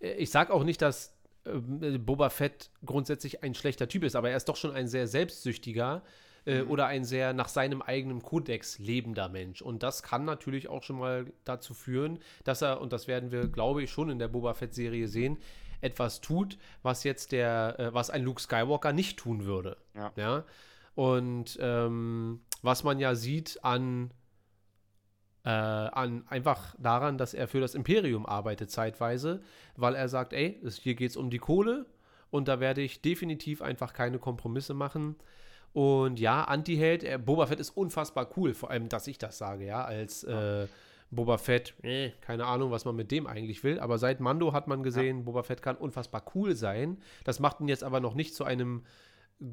Äh, 0.00 0.14
ich 0.14 0.30
sage 0.30 0.54
auch 0.54 0.64
nicht, 0.64 0.80
dass 0.80 1.14
äh, 1.44 1.98
Boba 1.98 2.30
Fett 2.30 2.70
grundsätzlich 2.86 3.42
ein 3.42 3.54
schlechter 3.54 3.88
Typ 3.88 4.04
ist, 4.04 4.16
aber 4.16 4.30
er 4.30 4.36
ist 4.38 4.48
doch 4.48 4.56
schon 4.56 4.72
ein 4.72 4.88
sehr 4.88 5.06
selbstsüchtiger 5.06 6.02
äh, 6.46 6.62
mhm. 6.62 6.70
oder 6.70 6.86
ein 6.86 7.04
sehr 7.04 7.32
nach 7.32 7.48
seinem 7.48 7.82
eigenen 7.82 8.22
Kodex 8.22 8.78
lebender 8.78 9.28
Mensch. 9.28 9.62
Und 9.62 9.82
das 9.82 10.02
kann 10.02 10.24
natürlich 10.24 10.68
auch 10.68 10.82
schon 10.82 10.98
mal 10.98 11.32
dazu 11.44 11.74
führen, 11.74 12.18
dass 12.44 12.62
er, 12.62 12.80
und 12.80 12.92
das 12.92 13.08
werden 13.08 13.32
wir, 13.32 13.48
glaube 13.48 13.82
ich, 13.82 13.90
schon 13.90 14.10
in 14.10 14.18
der 14.18 14.28
Boba 14.28 14.54
Fett-Serie 14.54 15.08
sehen, 15.08 15.38
etwas 15.80 16.20
tut, 16.20 16.58
was 16.82 17.04
jetzt 17.04 17.32
der, 17.32 17.78
äh, 17.78 17.94
was 17.94 18.10
ein 18.10 18.22
Luke 18.22 18.40
Skywalker 18.40 18.92
nicht 18.92 19.18
tun 19.18 19.44
würde. 19.44 19.76
Ja. 19.94 20.12
ja? 20.16 20.44
Und 20.94 21.58
ähm, 21.60 22.40
was 22.62 22.84
man 22.84 22.98
ja 22.98 23.14
sieht 23.14 23.58
an 23.62 24.10
äh, 25.44 25.50
an 25.50 26.24
einfach 26.28 26.74
daran, 26.78 27.18
dass 27.18 27.34
er 27.34 27.48
für 27.48 27.60
das 27.60 27.74
Imperium 27.74 28.24
arbeitet 28.24 28.70
zeitweise, 28.70 29.42
weil 29.76 29.94
er 29.94 30.08
sagt, 30.08 30.32
ey, 30.32 30.58
hier 30.80 30.94
geht 30.94 31.10
es 31.10 31.16
um 31.16 31.28
die 31.28 31.38
Kohle 31.38 31.86
und 32.30 32.48
da 32.48 32.60
werde 32.60 32.80
ich 32.80 33.02
definitiv 33.02 33.60
einfach 33.60 33.92
keine 33.92 34.18
Kompromisse 34.18 34.72
machen. 34.72 35.16
Und 35.74 36.20
ja, 36.20 36.44
Anti-Held, 36.44 37.02
äh, 37.02 37.18
Boba 37.18 37.48
Fett 37.48 37.58
ist 37.58 37.70
unfassbar 37.70 38.30
cool, 38.36 38.54
vor 38.54 38.70
allem, 38.70 38.88
dass 38.88 39.08
ich 39.08 39.18
das 39.18 39.38
sage, 39.38 39.66
ja, 39.66 39.84
als 39.84 40.22
äh, 40.22 40.68
Boba 41.10 41.36
Fett, 41.36 41.74
äh, 41.82 42.10
keine 42.20 42.46
Ahnung, 42.46 42.70
was 42.70 42.84
man 42.84 42.94
mit 42.94 43.10
dem 43.10 43.26
eigentlich 43.26 43.64
will, 43.64 43.80
aber 43.80 43.98
seit 43.98 44.20
Mando 44.20 44.52
hat 44.52 44.68
man 44.68 44.84
gesehen, 44.84 45.18
ja. 45.18 45.22
Boba 45.24 45.42
Fett 45.42 45.62
kann 45.62 45.76
unfassbar 45.76 46.24
cool 46.36 46.54
sein. 46.54 46.98
Das 47.24 47.40
macht 47.40 47.60
ihn 47.60 47.66
jetzt 47.66 47.82
aber 47.82 47.98
noch 47.98 48.14
nicht 48.14 48.36
zu 48.36 48.44
einem 48.44 48.84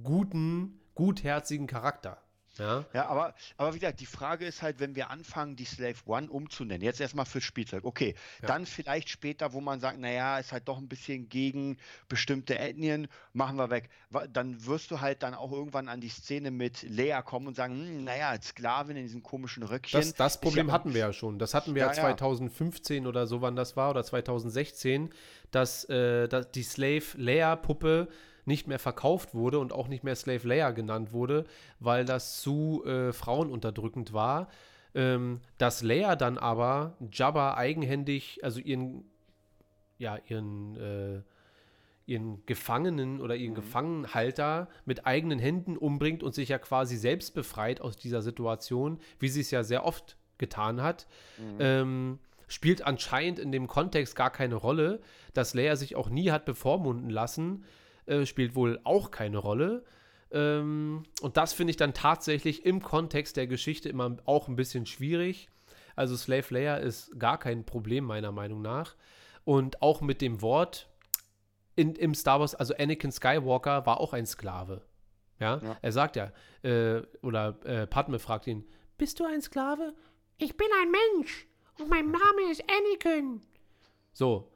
guten, 0.04 0.80
gutherzigen 0.94 1.66
Charakter. 1.66 2.22
Ja, 2.58 2.86
ja 2.93 3.08
aber, 3.08 3.34
aber 3.58 3.74
wie 3.74 3.80
gesagt, 3.80 3.99
die 4.02 4.06
Frage 4.06 4.45
ist 4.45 4.62
halt, 4.62 4.80
wenn 4.80 4.95
wir 4.95 5.10
anfangen, 5.10 5.56
die 5.56 5.66
Slave 5.66 5.95
One 6.06 6.30
umzunennen, 6.30 6.84
jetzt 6.84 6.99
erstmal 6.99 7.26
fürs 7.26 7.43
Spielzeug, 7.43 7.86
okay, 7.86 8.16
ja. 8.41 8.47
dann 8.47 8.66
vielleicht 8.66 9.10
später, 9.10 9.54
wo 9.54 9.62
man 9.62 9.80
sagt, 9.80 9.99
naja, 9.99 10.38
ist 10.38 10.52
halt 10.52 10.68
doch 10.68 10.78
ein 10.78 10.88
bisschen 10.88 11.30
gegen 11.30 11.78
bestimmte 12.10 12.60
Ethnien, 12.60 13.08
machen 13.34 13.58
wir 13.58 13.70
weg. 13.70 13.89
Dann 14.34 14.66
wirst 14.66 14.91
du 14.91 14.99
halt 14.99 15.24
dann 15.24 15.34
auch 15.34 15.52
irgendwann 15.52 15.88
an 15.88 16.02
die 16.02 16.10
Szene 16.10 16.52
mit 16.52 16.84
Lea 16.84 17.22
kommen 17.24 17.47
und 17.47 17.56
sagen, 17.56 17.76
hm, 17.76 18.04
naja, 18.04 18.36
Sklavin 18.41 18.97
in 18.97 19.04
diesem 19.04 19.24
komischen 19.24 19.64
Röckchen. 19.64 19.99
Das, 19.99 20.14
das 20.14 20.41
Problem 20.41 20.68
ja, 20.68 20.74
hatten 20.74 20.93
wir 20.93 21.02
ja 21.02 21.14
schon. 21.14 21.39
Das 21.39 21.54
hatten 21.54 21.74
wir 21.76 21.84
ja, 21.84 21.93
2015 21.93 23.08
oder 23.08 23.28
so, 23.28 23.41
wann 23.41 23.56
das 23.56 23.78
war, 23.78 23.91
oder 23.91 24.04
2016, 24.04 25.10
dass, 25.52 25.86
äh, 25.86 26.28
dass 26.28 26.52
die 26.52 26.64
Slave 26.64 27.04
Lea-Puppe 27.16 28.10
nicht 28.46 28.68
mehr 28.68 28.80
verkauft 28.80 29.34
wurde 29.34 29.60
und 29.60 29.74
auch 29.74 29.88
nicht 29.88 30.04
mehr 30.04 30.16
Slave 30.16 30.48
Leia 30.48 30.72
genannt 30.72 31.14
wurde, 31.14 31.46
weil 31.80 32.06
das 32.06 32.42
zu 32.42 32.84
äh, 32.86 33.14
frauenunterdrückend 33.14 34.14
war. 34.14 34.48
Ähm, 34.94 35.39
dass 35.58 35.82
Leia 35.84 36.16
dann 36.16 36.38
aber 36.38 36.98
Jabba 37.12 37.56
eigenhändig, 37.56 38.44
also 38.44 38.60
ihren, 38.60 39.06
ja, 39.98 40.18
ihren, 40.28 40.76
äh, 40.76 41.22
ihren 42.06 42.46
Gefangenen 42.46 43.22
oder 43.22 43.36
ihren 43.36 43.52
mhm. 43.52 43.56
Gefangenhalter 43.56 44.68
mit 44.86 45.06
eigenen 45.06 45.39
Händen 45.39 45.78
umbringt 45.78 46.24
und 46.24 46.36
sich 46.36 46.50
ja 46.50 46.58
quasi 46.58 46.98
selbst 46.98 47.34
befreit 47.34 47.80
aus 47.80 47.96
dieser 47.96 48.22
Situation, 48.22 49.00
wie 49.20 49.30
sie 49.30 49.42
es 49.42 49.52
ja 49.52 49.64
sehr 49.64 49.86
oft 49.86 50.18
getan 50.38 50.82
hat. 50.82 51.08
Mhm. 51.38 51.58
Ähm, 51.60 52.20
spielt 52.50 52.86
anscheinend 52.86 53.39
in 53.39 53.54
dem 53.54 53.68
Kontext 53.68 54.16
gar 54.16 54.30
keine 54.30 54.56
Rolle, 54.56 55.00
dass 55.34 55.54
Leia 55.54 55.78
sich 55.78 55.96
auch 55.96 56.10
nie 56.10 56.32
hat 56.32 56.44
bevormunden 56.44 57.10
lassen, 57.10 57.64
äh, 58.06 58.26
spielt 58.26 58.56
wohl 58.56 58.80
auch 58.84 59.12
keine 59.12 59.38
Rolle. 59.38 59.84
Ähm, 60.32 61.04
und 61.22 61.38
das 61.38 61.54
finde 61.54 61.72
ich 61.72 61.78
dann 61.78 61.93
tatsächlich 61.93 62.66
im 62.66 62.82
Kontext 62.82 63.38
der 63.38 63.47
Geschichte 63.47 63.89
immer 63.89 64.18
auch 64.26 64.47
ein 64.47 64.56
bisschen 64.56 64.86
schwierig. 64.86 65.49
Also 65.95 66.16
Slave 66.16 66.45
Leia 66.49 66.78
ist 66.78 67.20
gar 67.20 67.38
kein 67.38 67.66
Problem 67.66 68.06
meiner 68.06 68.32
Meinung 68.32 68.62
nach. 68.62 68.95
Und 69.43 69.82
auch 69.82 70.02
mit 70.02 70.22
dem 70.22 70.41
Wort 70.41 70.89
in, 71.76 71.95
im 71.95 72.14
Star 72.14 72.39
Wars, 72.39 72.56
also 72.56 72.76
Anakin 72.78 73.12
Skywalker 73.12 73.86
war 73.86 73.99
auch 73.99 74.14
ein 74.14 74.26
Sklave. 74.26 74.82
Ja, 75.39 75.58
ja. 75.58 75.78
er 75.82 75.91
sagt 75.91 76.16
ja, 76.16 76.32
äh, 76.62 77.02
oder 77.22 77.58
äh, 77.66 77.88
Padme 77.88 78.20
fragt 78.20 78.47
ihn, 78.47 78.68
bist 78.97 79.20
du 79.20 79.26
ein 79.26 79.41
Sklave? 79.41 79.93
Ich 80.38 80.56
bin 80.56 80.68
ein 80.82 80.91
Mensch 80.91 81.47
und 81.80 81.89
mein 81.89 82.12
Name 82.12 82.52
ist 82.52 82.64
Anakin. 82.70 83.41
So, 84.14 84.52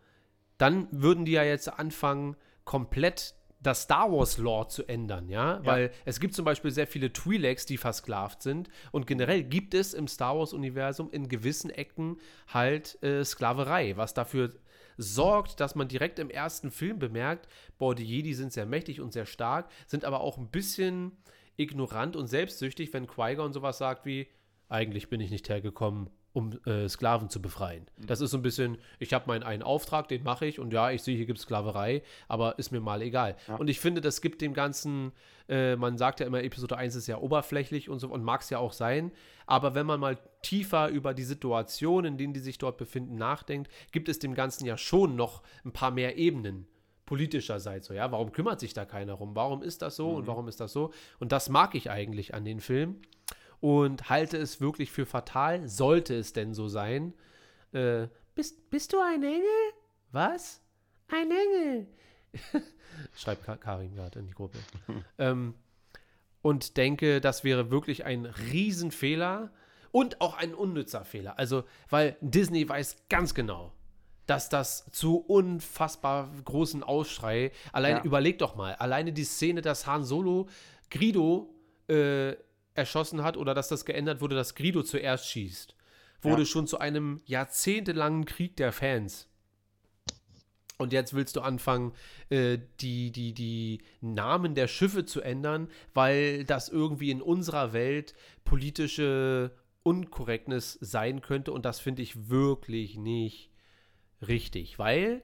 dann 0.57 0.87
würden 0.91 1.25
die 1.25 1.31
ja 1.33 1.43
jetzt 1.43 1.67
anfangen, 1.67 2.35
komplett 2.65 3.35
das 3.61 3.83
Star 3.83 4.11
Wars 4.11 4.37
Lore 4.37 4.67
zu 4.67 4.87
ändern, 4.87 5.27
ja? 5.27 5.57
ja? 5.57 5.65
Weil 5.65 5.91
es 6.05 6.19
gibt 6.19 6.35
zum 6.35 6.45
Beispiel 6.45 6.71
sehr 6.71 6.87
viele 6.87 7.07
Twi'leks, 7.07 7.65
die 7.65 7.77
versklavt 7.77 8.41
sind 8.41 8.69
und 8.91 9.07
generell 9.07 9.43
gibt 9.43 9.73
es 9.73 9.93
im 9.93 10.07
Star 10.07 10.37
Wars 10.37 10.53
Universum 10.53 11.09
in 11.11 11.27
gewissen 11.29 11.71
Ecken 11.71 12.17
halt 12.47 13.01
äh, 13.01 13.23
Sklaverei, 13.23 13.97
was 13.97 14.13
dafür 14.13 14.53
sorgt, 14.97 15.59
dass 15.59 15.75
man 15.75 15.87
direkt 15.87 16.19
im 16.19 16.29
ersten 16.29 16.71
Film 16.71 16.99
bemerkt, 16.99 17.47
boah, 17.77 17.95
die 17.95 18.05
Jedi 18.05 18.33
sind 18.33 18.53
sehr 18.53 18.65
mächtig 18.65 19.01
und 19.01 19.13
sehr 19.13 19.25
stark, 19.25 19.69
sind 19.87 20.05
aber 20.05 20.21
auch 20.21 20.37
ein 20.37 20.49
bisschen 20.49 21.11
ignorant 21.57 22.15
und 22.15 22.27
selbstsüchtig, 22.27 22.93
wenn 22.93 23.07
Qui-Gon 23.07 23.53
sowas 23.53 23.77
sagt 23.77 24.05
wie, 24.05 24.27
eigentlich 24.69 25.09
bin 25.09 25.21
ich 25.21 25.31
nicht 25.31 25.49
hergekommen, 25.49 26.09
um 26.35 26.51
äh, 26.65 26.87
Sklaven 26.89 27.29
zu 27.29 27.41
befreien. 27.41 27.85
Mhm. 27.97 28.07
Das 28.07 28.19
ist 28.21 28.31
so 28.31 28.37
ein 28.37 28.43
bisschen, 28.43 28.77
ich 28.99 29.13
habe 29.13 29.25
meinen 29.27 29.41
einen 29.43 29.63
Auftrag, 29.63 30.07
den 30.09 30.21
mache 30.23 30.45
ich 30.45 30.59
und 30.59 30.71
ja, 30.73 30.91
ich 30.91 31.01
sehe, 31.01 31.15
hier 31.15 31.25
gibt 31.25 31.39
es 31.39 31.43
Sklaverei, 31.45 32.03
aber 32.27 32.59
ist 32.59 32.71
mir 32.71 32.81
mal 32.81 33.01
egal. 33.01 33.37
Ja. 33.47 33.55
Und 33.55 33.69
ich 33.69 33.79
finde, 33.79 34.01
das 34.01 34.21
gibt 34.21 34.41
dem 34.41 34.53
Ganzen, 34.53 35.13
äh, 35.47 35.75
man 35.77 35.97
sagt 35.97 36.19
ja 36.19 36.27
immer, 36.27 36.43
Episode 36.43 36.77
1 36.77 36.93
ist 36.95 37.07
ja 37.07 37.17
oberflächlich 37.19 37.89
und 37.89 37.99
so 37.99 38.09
und 38.09 38.23
mag 38.23 38.41
es 38.41 38.49
ja 38.49 38.59
auch 38.59 38.73
sein, 38.73 39.11
aber 39.47 39.75
wenn 39.75 39.85
man 39.85 39.99
mal 39.99 40.17
tiefer 40.41 40.89
über 40.89 41.13
die 41.13 41.23
Situation, 41.23 42.03
in 42.05 42.17
denen 42.17 42.33
die 42.33 42.39
sich 42.41 42.57
dort 42.57 42.77
befinden, 42.77 43.15
nachdenkt, 43.15 43.71
gibt 43.91 44.09
es 44.09 44.19
dem 44.19 44.35
Ganzen 44.35 44.65
ja 44.65 44.77
schon 44.77 45.15
noch 45.15 45.41
ein 45.63 45.71
paar 45.71 45.91
mehr 45.91 46.17
Ebenen. 46.17 46.67
politischer 47.07 47.59
seid. 47.59 47.83
So, 47.83 47.93
ja, 47.93 48.11
warum 48.11 48.31
kümmert 48.31 48.59
sich 48.59 48.73
da 48.73 48.83
keiner 48.83 49.13
rum? 49.13 49.35
Warum 49.35 49.61
ist 49.61 49.83
das 49.83 49.95
so 49.95 50.09
Mhm. 50.09 50.15
und 50.15 50.27
warum 50.27 50.47
ist 50.47 50.59
das 50.59 50.73
so? 50.73 50.91
Und 51.19 51.31
das 51.31 51.49
mag 51.49 51.75
ich 51.75 51.91
eigentlich 51.91 52.33
an 52.33 52.45
den 52.45 52.59
Film 52.59 52.95
und 53.65 54.11
halte 54.11 54.37
es 54.37 54.61
wirklich 54.61 54.91
für 54.91 55.07
fatal, 55.07 55.67
sollte 55.67 56.13
es 56.13 56.33
denn 56.33 56.53
so 56.53 56.67
sein. 56.67 57.15
Äh, 57.73 58.09
bist, 58.35 58.69
bist 58.69 58.93
du 58.93 58.99
ein 58.99 59.23
Engel? 59.23 59.73
Was? 60.11 60.61
Ein 61.07 61.31
Engel? 61.31 61.87
Schreibt 63.15 63.43
Ka 63.43 63.55
Karin 63.57 63.95
gerade 63.95 64.19
in 64.19 64.27
die 64.27 64.35
Gruppe. 64.35 64.59
ähm, 65.17 65.55
und 66.43 66.77
denke, 66.77 67.21
das 67.21 67.43
wäre 67.43 67.71
wirklich 67.71 68.05
ein 68.05 68.27
Riesenfehler 68.27 69.51
und 69.91 70.21
auch 70.21 70.37
ein 70.37 70.53
unnützer 70.53 71.03
Fehler. 71.03 71.39
Also, 71.39 71.63
weil 71.89 72.17
Disney 72.21 72.69
weiß 72.69 73.07
ganz 73.09 73.33
genau, 73.33 73.71
dass 74.27 74.47
das 74.47 74.85
zu 74.91 75.17
unfassbar 75.17 76.29
großen 76.43 76.83
Aufschrei, 76.83 77.51
allein 77.73 77.95
Ja. 77.97 78.03
überleg 78.03 78.37
doch 78.37 78.55
mal, 78.55 78.75
alleine 78.75 79.11
die 79.11 79.23
Szene, 79.23 79.63
dass 79.63 79.87
Han 79.87 80.03
Solo 80.03 80.49
Grido 80.91 81.49
äh, 81.89 82.35
erschossen 82.75 83.23
hat 83.23 83.37
oder 83.37 83.53
dass 83.53 83.67
das 83.69 83.85
geändert 83.85 84.21
wurde, 84.21 84.35
dass 84.35 84.53
Grido 84.55 84.83
zuerst 84.83 85.27
schießt, 85.29 85.75
wurde 86.21 86.43
Ja. 86.43 86.45
schon 86.45 86.67
zu 86.67 86.79
einem 86.79 87.21
jahrzehntelangen 87.25 88.25
Krieg 88.25 88.55
der 88.57 88.71
Fans. 88.71 89.27
Und 90.77 90.91
jetzt 90.91 91.13
willst 91.13 91.37
du 91.37 91.41
anfangen, 91.41 91.93
äh, 92.29 92.57
die, 92.81 93.11
die, 93.11 93.33
die 93.33 93.81
Namen 94.01 94.55
der 94.55 94.67
Schiffe 94.67 95.05
zu 95.05 95.21
ändern, 95.21 95.69
weil 95.93 96.43
das 96.43 96.67
irgendwie 96.67 97.11
in 97.11 97.21
unserer 97.21 97.71
Welt 97.71 98.13
politische 98.43 99.51
Unkorrektness 99.83 100.77
sein 100.81 101.21
könnte. 101.21 101.53
Und 101.53 101.63
das 101.63 101.79
finde 101.79 102.01
ich 102.01 102.29
wirklich 102.29 102.97
nicht 102.97 103.51
richtig. 104.27 104.77
Weil, 104.77 105.21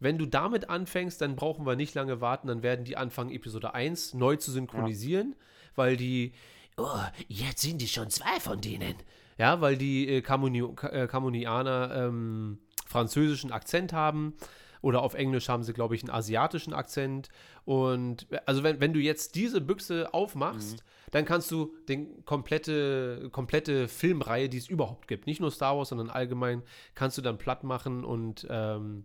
wenn 0.00 0.16
du 0.16 0.24
damit 0.24 0.70
anfängst, 0.70 1.20
dann 1.20 1.36
brauchen 1.36 1.66
wir 1.66 1.76
nicht 1.76 1.94
lange 1.94 2.22
warten, 2.22 2.46
dann 2.48 2.62
werden 2.62 2.86
die 2.86 2.96
anfangen, 2.96 3.30
Episode 3.30 3.74
1 3.74 4.14
neu 4.14 4.36
zu 4.36 4.50
synchronisieren, 4.52 5.34
weil 5.74 5.98
die, 5.98 6.32
oh, 6.78 7.00
jetzt 7.28 7.62
sind 7.62 7.80
die 7.80 7.88
schon 7.88 8.10
zwei 8.10 8.40
von 8.40 8.60
denen. 8.60 8.94
Ja, 9.36 9.60
weil 9.60 9.76
die 9.76 10.08
äh, 10.08 10.20
Kamuni 10.20 10.64
Ka- 10.74 10.88
äh, 10.88 11.06
Kamunianer 11.06 11.92
ähm, 11.94 12.58
französischen 12.86 13.52
Akzent 13.52 13.92
haben. 13.92 14.34
Oder 14.80 15.02
auf 15.02 15.14
Englisch 15.14 15.48
haben 15.48 15.64
sie, 15.64 15.72
glaube 15.72 15.96
ich, 15.96 16.02
einen 16.02 16.10
asiatischen 16.10 16.72
Akzent. 16.72 17.28
Und 17.64 18.30
äh, 18.30 18.40
also 18.46 18.62
wenn, 18.62 18.80
wenn 18.80 18.92
du 18.92 19.00
jetzt 19.00 19.34
diese 19.34 19.60
Büchse 19.60 20.14
aufmachst, 20.14 20.84
dann 21.10 21.24
kannst 21.24 21.50
du 21.50 21.74
den 21.88 22.24
komplette, 22.24 23.28
komplette 23.32 23.88
Filmreihe, 23.88 24.48
die 24.48 24.58
es 24.58 24.68
überhaupt 24.68 25.08
gibt, 25.08 25.26
nicht 25.26 25.40
nur 25.40 25.50
Star 25.50 25.76
Wars, 25.76 25.88
sondern 25.88 26.10
allgemein, 26.10 26.62
kannst 26.94 27.18
du 27.18 27.22
dann 27.22 27.38
platt 27.38 27.64
machen 27.64 28.04
und 28.04 28.46
ähm, 28.50 29.04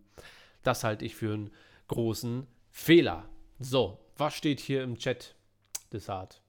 das 0.64 0.84
halte 0.84 1.06
ich 1.06 1.16
für 1.16 1.34
einen 1.34 1.52
großen 1.88 2.46
Fehler. 2.72 3.30
So, 3.60 4.00
was 4.18 4.34
steht 4.36 4.60
hier 4.60 4.84
im 4.84 4.98
Chat, 4.98 5.36
Desart? 5.92 6.42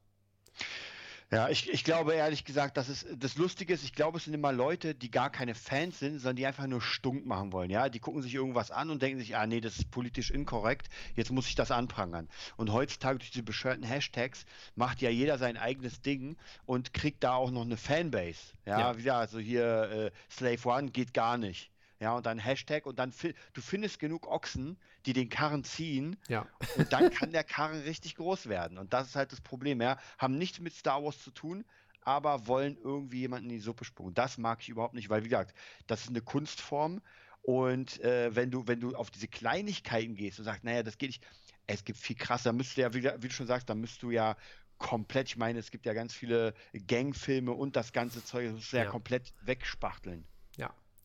Ja, 1.30 1.48
ich, 1.48 1.68
ich 1.72 1.82
glaube 1.84 2.14
ehrlich 2.14 2.44
gesagt, 2.44 2.76
dass 2.76 2.88
es 2.88 3.06
das 3.16 3.36
Lustige 3.36 3.72
ist, 3.74 3.82
ich 3.82 3.92
glaube, 3.94 4.18
es 4.18 4.24
sind 4.24 4.34
immer 4.34 4.52
Leute, 4.52 4.94
die 4.94 5.10
gar 5.10 5.30
keine 5.30 5.54
Fans 5.54 5.98
sind, 5.98 6.18
sondern 6.18 6.36
die 6.36 6.46
einfach 6.46 6.66
nur 6.66 6.80
stunk 6.80 7.26
machen 7.26 7.52
wollen. 7.52 7.70
Ja, 7.70 7.88
die 7.88 7.98
gucken 7.98 8.22
sich 8.22 8.34
irgendwas 8.34 8.70
an 8.70 8.90
und 8.90 9.02
denken 9.02 9.18
sich, 9.18 9.34
ah 9.36 9.46
nee, 9.46 9.60
das 9.60 9.76
ist 9.78 9.90
politisch 9.90 10.30
inkorrekt, 10.30 10.88
jetzt 11.16 11.32
muss 11.32 11.48
ich 11.48 11.54
das 11.54 11.70
anprangern. 11.70 12.28
Und 12.56 12.72
heutzutage 12.72 13.18
durch 13.18 13.30
diese 13.30 13.42
bescheuerten 13.42 13.84
Hashtags 13.84 14.44
macht 14.76 15.00
ja 15.02 15.10
jeder 15.10 15.38
sein 15.38 15.56
eigenes 15.56 16.00
Ding 16.02 16.36
und 16.66 16.94
kriegt 16.94 17.24
da 17.24 17.34
auch 17.34 17.50
noch 17.50 17.62
eine 17.62 17.76
Fanbase. 17.76 18.52
Ja, 18.66 18.78
Ja. 18.78 18.98
wieder, 18.98 19.16
also 19.16 19.38
hier 19.38 20.12
äh, 20.12 20.30
Slave 20.30 20.68
One 20.68 20.90
geht 20.90 21.14
gar 21.14 21.36
nicht. 21.38 21.70
Ja, 22.04 22.16
und 22.16 22.26
dann 22.26 22.38
Hashtag 22.38 22.84
und 22.84 22.98
dann 22.98 23.12
fi- 23.12 23.34
du 23.54 23.62
findest 23.62 23.98
genug 23.98 24.26
Ochsen, 24.28 24.76
die 25.06 25.14
den 25.14 25.30
Karren 25.30 25.64
ziehen 25.64 26.16
Ja. 26.28 26.46
und 26.76 26.92
dann 26.92 27.08
kann 27.10 27.32
der 27.32 27.44
Karren 27.44 27.80
richtig 27.80 28.16
groß 28.16 28.46
werden. 28.50 28.76
Und 28.76 28.92
das 28.92 29.08
ist 29.08 29.16
halt 29.16 29.32
das 29.32 29.40
Problem. 29.40 29.80
Ja, 29.80 29.96
haben 30.18 30.36
nichts 30.36 30.60
mit 30.60 30.74
Star 30.74 31.02
Wars 31.02 31.18
zu 31.18 31.30
tun, 31.30 31.64
aber 32.02 32.46
wollen 32.46 32.76
irgendwie 32.76 33.20
jemanden 33.20 33.48
in 33.48 33.56
die 33.56 33.62
Suppe 33.62 33.86
spucken. 33.86 34.12
Das 34.12 34.36
mag 34.36 34.60
ich 34.60 34.68
überhaupt 34.68 34.92
nicht, 34.92 35.08
weil 35.08 35.24
wie 35.24 35.30
gesagt, 35.30 35.56
das 35.86 36.02
ist 36.02 36.10
eine 36.10 36.20
Kunstform. 36.20 37.00
Und 37.40 38.00
äh, 38.00 38.36
wenn 38.36 38.50
du, 38.50 38.66
wenn 38.66 38.80
du 38.80 38.94
auf 38.94 39.10
diese 39.10 39.28
Kleinigkeiten 39.28 40.14
gehst 40.14 40.38
und 40.38 40.44
sagst, 40.44 40.62
naja, 40.62 40.82
das 40.82 40.98
geht 40.98 41.08
nicht, 41.08 41.26
es 41.66 41.84
gibt 41.84 41.98
viel 41.98 42.16
krasser, 42.16 42.50
da 42.50 42.52
müsst 42.52 42.76
du 42.76 42.82
ja, 42.82 42.92
wie, 42.92 43.02
wie 43.04 43.28
du 43.28 43.30
schon 43.32 43.46
sagst, 43.46 43.70
da 43.70 43.74
müsst 43.74 44.02
du 44.02 44.10
ja 44.10 44.36
komplett, 44.76 45.28
ich 45.28 45.36
meine, 45.38 45.58
es 45.58 45.70
gibt 45.70 45.86
ja 45.86 45.94
ganz 45.94 46.12
viele 46.12 46.52
Gangfilme 46.86 47.52
und 47.52 47.76
das 47.76 47.94
ganze 47.94 48.22
Zeug, 48.22 48.44
das 48.44 48.54
musst 48.56 48.72
du 48.74 48.76
ja, 48.76 48.84
Ja. 48.84 48.90
komplett 48.90 49.32
wegspachteln. 49.40 50.26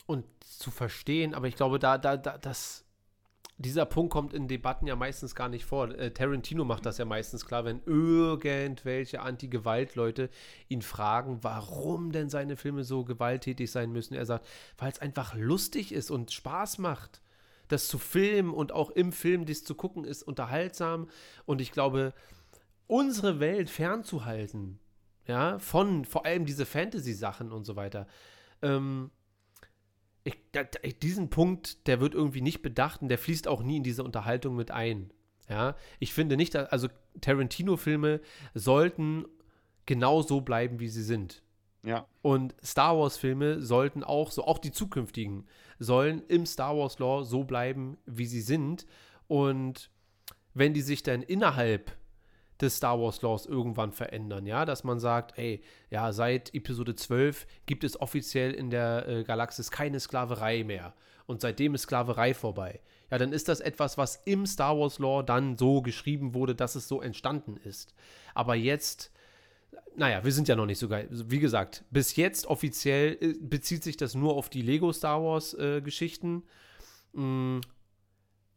Und 0.09 0.25
zu 0.41 0.71
verstehen, 0.71 1.35
aber 1.35 1.47
ich 1.47 1.55
glaube, 1.55 1.77
da, 1.77 1.99
da, 1.99 2.17
da, 2.17 2.39
das, 2.39 2.83
dieser 3.59 3.85
Punkt 3.85 4.11
kommt 4.11 4.33
in 4.33 4.47
Debatten 4.47 4.87
ja 4.87 4.95
meistens 4.95 5.35
gar 5.35 5.49
nicht 5.49 5.65
vor. 5.65 5.91
Äh, 5.91 6.09
Tarantino 6.09 6.65
macht 6.65 6.87
das 6.87 6.97
ja 6.97 7.05
meistens 7.05 7.45
klar, 7.45 7.63
wenn 7.63 7.83
irgendwelche 7.85 9.21
Anti-Gewalt-Leute 9.21 10.31
ihn 10.67 10.81
fragen, 10.81 11.43
warum 11.43 12.11
denn 12.11 12.27
seine 12.27 12.57
Filme 12.57 12.83
so 12.83 13.03
gewalttätig 13.03 13.69
sein 13.69 13.91
müssen. 13.91 14.15
Er 14.15 14.25
sagt, 14.25 14.47
weil 14.79 14.91
es 14.91 14.97
einfach 14.97 15.35
lustig 15.35 15.91
ist 15.91 16.09
und 16.09 16.31
Spaß 16.31 16.79
macht. 16.79 17.21
Das 17.67 17.87
zu 17.87 17.99
filmen 17.99 18.51
und 18.51 18.71
auch 18.71 18.89
im 18.89 19.11
Film 19.11 19.45
das 19.45 19.63
zu 19.63 19.75
gucken, 19.75 20.05
ist 20.05 20.23
unterhaltsam. 20.23 21.07
Und 21.45 21.61
ich 21.61 21.71
glaube, 21.71 22.15
unsere 22.87 23.39
Welt 23.39 23.69
fernzuhalten, 23.69 24.79
ja, 25.27 25.59
von 25.59 26.03
vor 26.03 26.25
allem 26.25 26.47
diese 26.47 26.65
Fantasy-Sachen 26.65 27.51
und 27.51 27.63
so 27.63 27.75
weiter, 27.75 28.07
ähm, 28.63 29.11
ich, 30.23 30.37
da, 30.51 30.63
diesen 31.01 31.29
Punkt, 31.29 31.87
der 31.87 31.99
wird 32.01 32.13
irgendwie 32.13 32.41
nicht 32.41 32.61
bedacht 32.61 33.01
und 33.01 33.09
der 33.09 33.17
fließt 33.17 33.47
auch 33.47 33.63
nie 33.63 33.77
in 33.77 33.83
diese 33.83 34.03
Unterhaltung 34.03 34.55
mit 34.55 34.71
ein. 34.71 35.11
Ja, 35.49 35.75
ich 35.99 36.13
finde 36.13 36.37
nicht, 36.37 36.53
dass, 36.53 36.69
also 36.69 36.87
Tarantino-Filme 37.21 38.21
sollten 38.53 39.25
genau 39.85 40.21
so 40.21 40.41
bleiben, 40.41 40.79
wie 40.79 40.89
sie 40.89 41.01
sind. 41.03 41.41
Ja. 41.83 42.05
Und 42.21 42.55
Star 42.63 42.97
Wars-Filme 42.97 43.61
sollten 43.61 44.03
auch, 44.03 44.31
so 44.31 44.43
auch 44.43 44.59
die 44.59 44.71
zukünftigen, 44.71 45.47
sollen 45.79 46.21
im 46.27 46.45
Star 46.45 46.77
Wars-Lore 46.77 47.25
so 47.25 47.43
bleiben, 47.45 47.97
wie 48.05 48.25
sie 48.25 48.41
sind. 48.41 48.85
Und 49.27 49.89
wenn 50.53 50.73
die 50.73 50.81
sich 50.81 51.03
dann 51.03 51.23
innerhalb 51.23 51.97
des 52.61 52.77
Star 52.77 52.99
Wars 52.99 53.21
Laws 53.21 53.45
irgendwann 53.45 53.91
verändern, 53.91 54.45
ja, 54.45 54.65
dass 54.65 54.83
man 54.83 54.99
sagt, 54.99 55.37
ey, 55.37 55.61
ja, 55.89 56.11
seit 56.11 56.53
Episode 56.53 56.95
12 56.95 57.47
gibt 57.65 57.83
es 57.83 57.99
offiziell 57.99 58.53
in 58.53 58.69
der 58.69 59.07
äh, 59.07 59.23
Galaxis 59.23 59.71
keine 59.71 59.99
Sklaverei 59.99 60.63
mehr 60.63 60.93
und 61.25 61.41
seitdem 61.41 61.75
ist 61.75 61.83
Sklaverei 61.83 62.33
vorbei. 62.33 62.81
Ja, 63.11 63.17
dann 63.17 63.33
ist 63.33 63.47
das 63.47 63.59
etwas, 63.59 63.97
was 63.97 64.17
im 64.25 64.45
Star 64.45 64.77
Wars 64.77 64.99
Lore 64.99 65.23
dann 65.23 65.57
so 65.57 65.81
geschrieben 65.81 66.33
wurde, 66.33 66.53
dass 66.53 66.75
es 66.75 66.87
so 66.87 67.01
entstanden 67.01 67.57
ist. 67.57 67.93
Aber 68.33 68.55
jetzt 68.55 69.11
naja, 69.95 70.23
wir 70.23 70.31
sind 70.31 70.47
ja 70.47 70.55
noch 70.55 70.65
nicht 70.65 70.79
so 70.79 70.87
geil. 70.87 71.07
Wie 71.11 71.39
gesagt, 71.39 71.83
bis 71.91 72.15
jetzt 72.15 72.47
offiziell 72.47 73.17
äh, 73.19 73.33
bezieht 73.39 73.83
sich 73.83 73.97
das 73.97 74.15
nur 74.15 74.35
auf 74.35 74.49
die 74.49 74.61
Lego 74.61 74.91
Star 74.93 75.21
Wars 75.23 75.53
äh, 75.55 75.81
Geschichten 75.81 76.43
mm, 77.13 77.59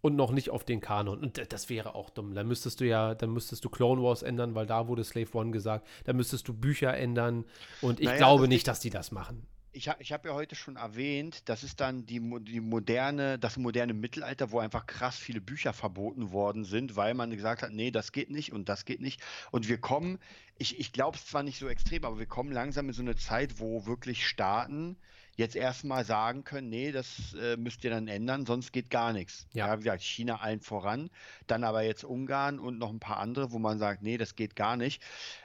und 0.03 0.17
noch 0.17 0.33
nicht 0.33 0.51
auf 0.51 0.65
den 0.65 0.81
Kanon. 0.81 1.21
Und 1.21 1.41
das 1.53 1.71
wäre 1.71 1.95
auch 1.95 2.11
dumm. 2.11 2.35
Da 2.35 2.45
müsstest 2.45 2.81
du 2.81 2.87
ja, 2.87 3.15
dann 3.15 3.31
müsstest 3.31 3.65
du 3.65 3.71
Clone 3.71 4.03
Wars 4.03 4.23
ändern, 4.23 4.55
weil 4.55 4.67
da 4.67 4.89
wurde 4.89 5.05
Slave 5.05 5.29
One 5.33 5.53
gesagt. 5.53 5.87
Da 6.05 6.13
müsstest 6.13 6.47
du 6.49 6.53
Bücher 6.53 6.95
ändern. 6.95 7.45
Und 7.81 8.01
ich 8.01 8.07
Naja, 8.07 8.19
glaube 8.19 8.49
nicht, 8.49 8.67
dass 8.69 8.81
die 8.81 8.91
das 8.91 9.13
machen. 9.13 9.47
Ich, 9.75 9.89
ha- 9.89 9.97
ich 10.01 10.13
habe 10.13 10.29
ja 10.29 10.35
heute 10.35 10.55
schon 10.55 10.77
erwähnt, 10.77 11.49
das 11.49 11.63
ist 11.65 11.81
dann 11.81 12.05
die, 12.05 12.21
die 12.45 12.61
moderne, 12.61 13.39
das 13.39 13.57
moderne 13.57 13.95
Mittelalter, 13.95 14.51
wo 14.51 14.59
einfach 14.59 14.87
krass 14.87 15.17
viele 15.17 15.41
Bücher 15.41 15.73
verboten 15.73 16.31
worden 16.31 16.65
sind, 16.65 16.95
weil 16.95 17.15
man 17.15 17.31
gesagt 17.31 17.63
hat, 17.63 17.73
nee, 17.73 17.91
das 17.91 18.13
geht 18.13 18.29
nicht 18.29 18.53
und 18.53 18.69
das 18.69 18.85
geht 18.85 19.01
nicht. 19.01 19.23
Und 19.51 19.69
wir 19.69 19.79
kommen, 19.79 20.19
ich, 20.59 20.79
ich 20.79 20.93
glaube 20.93 21.17
es 21.17 21.25
zwar 21.27 21.43
nicht 21.43 21.59
so 21.59 21.69
extrem, 21.69 22.05
aber 22.05 22.19
wir 22.19 22.27
kommen 22.27 22.53
langsam 22.53 22.89
in 22.89 22.93
so 22.93 23.01
eine 23.01 23.17
Zeit, 23.17 23.61
wo 23.61 23.87
wirklich 23.87 24.27
Staaten 24.29 24.99
jetzt 25.37 25.57
erstmal 25.57 26.05
sagen 26.05 26.45
können, 26.45 26.69
nee, 26.69 26.93
das 26.93 27.33
äh, 27.41 27.57
müsst 27.57 27.83
ihr 27.85 27.91
dann 27.91 28.07
ändern, 28.09 28.45
sonst 28.45 28.73
geht 28.73 28.91
gar 28.91 29.15
nichts. 29.15 29.47
Ja. 29.55 29.73
wie 29.79 29.85
gesagt, 29.85 30.03
China 30.03 30.41
allen 30.41 30.61
voran, 30.61 31.09
dann 31.47 31.65
aber 31.65 31.83
jetzt 31.83 32.05
Ungarn 32.05 32.59
und 32.59 32.79
noch 32.79 32.91
ein 32.91 33.01
paar 33.01 33.17
andere, 33.17 33.51
wo 33.53 33.59
man 33.59 33.79
sagt, 33.79 34.03
nee, 34.03 34.19
das 34.19 34.35
geht 34.37 34.55
gar 34.55 34.77
nicht. 34.77 35.03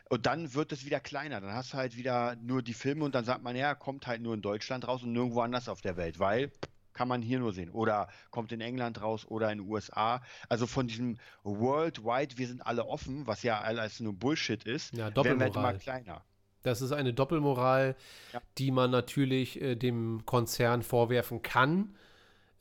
Und 0.10 0.26
dann 0.26 0.54
wird 0.54 0.72
es 0.72 0.86
wieder 0.86 1.00
kleiner. 1.00 1.42
Dann 1.42 1.54
hast 1.54 1.74
du 1.74 1.78
halt 1.78 1.98
wieder 1.98 2.36
nur 2.42 2.62
die 2.62 2.74
Filme 2.74 3.04
und 3.04 3.14
dann 3.16 3.26
sagt 3.26 3.44
man, 3.44 3.56
ja, 3.56 3.76
kommt 3.76 4.08
halt 4.08 4.22
nur 4.22 4.34
in 4.34 4.42
Deutschland 4.42 4.88
raus 4.88 5.04
und 5.04 5.12
nirgendwo 5.12 5.42
anders 5.42 5.68
auf 5.68 5.82
der 5.82 5.98
Welt, 5.98 6.20
weil 6.20 6.52
kann 6.94 7.08
man 7.08 7.22
hier 7.22 7.38
nur 7.40 7.54
sehen. 7.54 7.70
Oder 7.70 8.08
kommt 8.32 8.52
in 8.52 8.60
England 8.60 9.02
raus 9.02 9.26
oder 9.28 9.52
in 9.52 9.60
den 9.60 9.70
USA. 9.70 10.22
Also 10.50 10.66
von 10.66 10.88
diesem 10.88 11.18
Worldwide, 11.44 12.38
wir 12.38 12.48
sind 12.48 12.66
alle 12.66 12.88
offen, 12.88 13.28
was 13.28 13.44
ja 13.44 13.60
alles 13.62 14.00
nur 14.00 14.14
Bullshit 14.14 14.64
ist, 14.64 14.96
Ja, 14.96 15.16
werden 15.16 15.40
wir 15.40 15.46
halt 15.46 15.56
immer 15.56 15.74
kleiner. 15.74 16.24
Das 16.64 16.82
ist 16.82 16.92
eine 16.92 17.14
Doppelmoral, 17.14 17.96
Ja. 18.34 18.42
die 18.58 18.72
man 18.72 18.90
natürlich 18.92 19.62
äh, 19.62 19.76
dem 19.76 20.26
Konzern 20.26 20.82
vorwerfen 20.82 21.44
kann, 21.44 21.96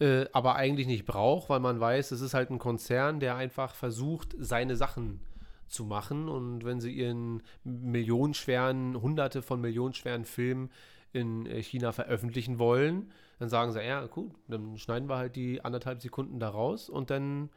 äh, 0.01 0.26
aber 0.32 0.57
eigentlich 0.57 0.86
nicht 0.86 1.07
braucht, 1.07 1.49
weil 1.49 1.61
man 1.61 1.80
weiß, 1.80 2.11
es 2.11 2.20
ist 2.20 2.34
halt 2.34 2.51
ein 2.51 2.59
Konzern, 2.59 3.20
der 3.20 3.36
einfach 3.36 3.74
versucht, 3.74 4.34
seine 4.38 4.76
Sachen 4.76 5.20
zu 5.69 5.85
machen. 5.85 6.29
Und 6.29 6.64
wenn 6.64 6.81
sie 6.81 6.93
ihren 6.93 7.43
millionenschweren, 7.64 9.01
hunderte 9.01 9.43
von 9.43 9.61
millionenschweren 9.61 10.25
Film 10.25 10.71
in 11.12 11.47
äh, 11.47 11.62
China 11.62 11.93
veröffentlichen 11.93 12.59
wollen, 12.59 13.11
dann 13.39 13.49
sagen 13.49 13.73
sie, 13.73 13.83
ja, 13.83 14.07
gut, 14.07 14.33
dann 14.49 14.79
schneiden 14.79 15.09
wir 15.09 15.17
halt 15.17 15.37
die 15.37 15.64
anderthalb 15.64 16.01
Sekunden 16.01 16.41
da 16.41 16.49
raus 16.49 16.89
und 16.89 17.11
dann 17.11 17.51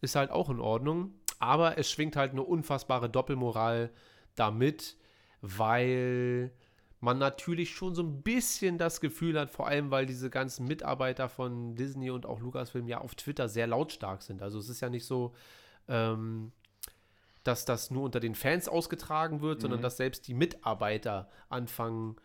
ist 0.00 0.16
halt 0.16 0.30
auch 0.30 0.50
in 0.50 0.60
Ordnung. 0.60 1.14
Aber 1.38 1.78
es 1.78 1.90
schwingt 1.90 2.16
halt 2.16 2.32
eine 2.32 2.42
unfassbare 2.42 3.10
Doppelmoral 3.10 3.90
damit, 4.34 4.96
weil 5.42 6.52
man 7.00 7.18
natürlich 7.18 7.70
schon 7.74 7.94
so 7.94 8.02
ein 8.02 8.22
bisschen 8.22 8.78
das 8.78 9.00
Gefühl 9.00 9.38
hat, 9.38 9.50
vor 9.50 9.66
allem 9.66 9.90
weil 9.90 10.06
diese 10.06 10.30
ganzen 10.30 10.66
Mitarbeiter 10.66 11.28
von 11.28 11.74
Disney 11.74 12.10
und 12.10 12.24
auch 12.24 12.40
Lucasfilm 12.40 12.88
ja 12.88 12.98
auf 12.98 13.14
Twitter 13.14 13.48
sehr 13.48 13.66
lautstark 13.66 14.22
sind. 14.22 14.42
Also 14.42 14.58
es 14.58 14.68
ist 14.68 14.80
ja 14.80 14.88
nicht 14.88 15.04
so, 15.04 15.34
ähm, 15.88 16.52
dass 17.46 17.64
das 17.64 17.90
nur 17.90 18.02
unter 18.02 18.20
den 18.20 18.34
Fans 18.34 18.68
ausgetragen 18.68 19.40
wird, 19.40 19.58
mhm. 19.58 19.62
sondern 19.62 19.82
dass 19.82 19.96
selbst 19.96 20.28
die 20.28 20.34
Mitarbeiter 20.34 21.28
anfangen, 21.48 22.16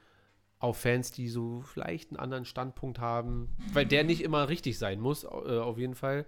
auf 0.60 0.78
Fans, 0.78 1.12
die 1.12 1.28
so 1.28 1.62
vielleicht 1.62 2.12
einen 2.12 2.20
anderen 2.20 2.46
Standpunkt 2.46 3.00
haben, 3.00 3.50
weil 3.74 3.86
der 3.86 4.04
nicht 4.04 4.22
immer 4.22 4.48
richtig 4.48 4.78
sein 4.78 5.00
muss, 5.00 5.24
äh, 5.24 5.28
auf 5.28 5.80
jeden 5.80 5.96
Fall, 5.96 6.28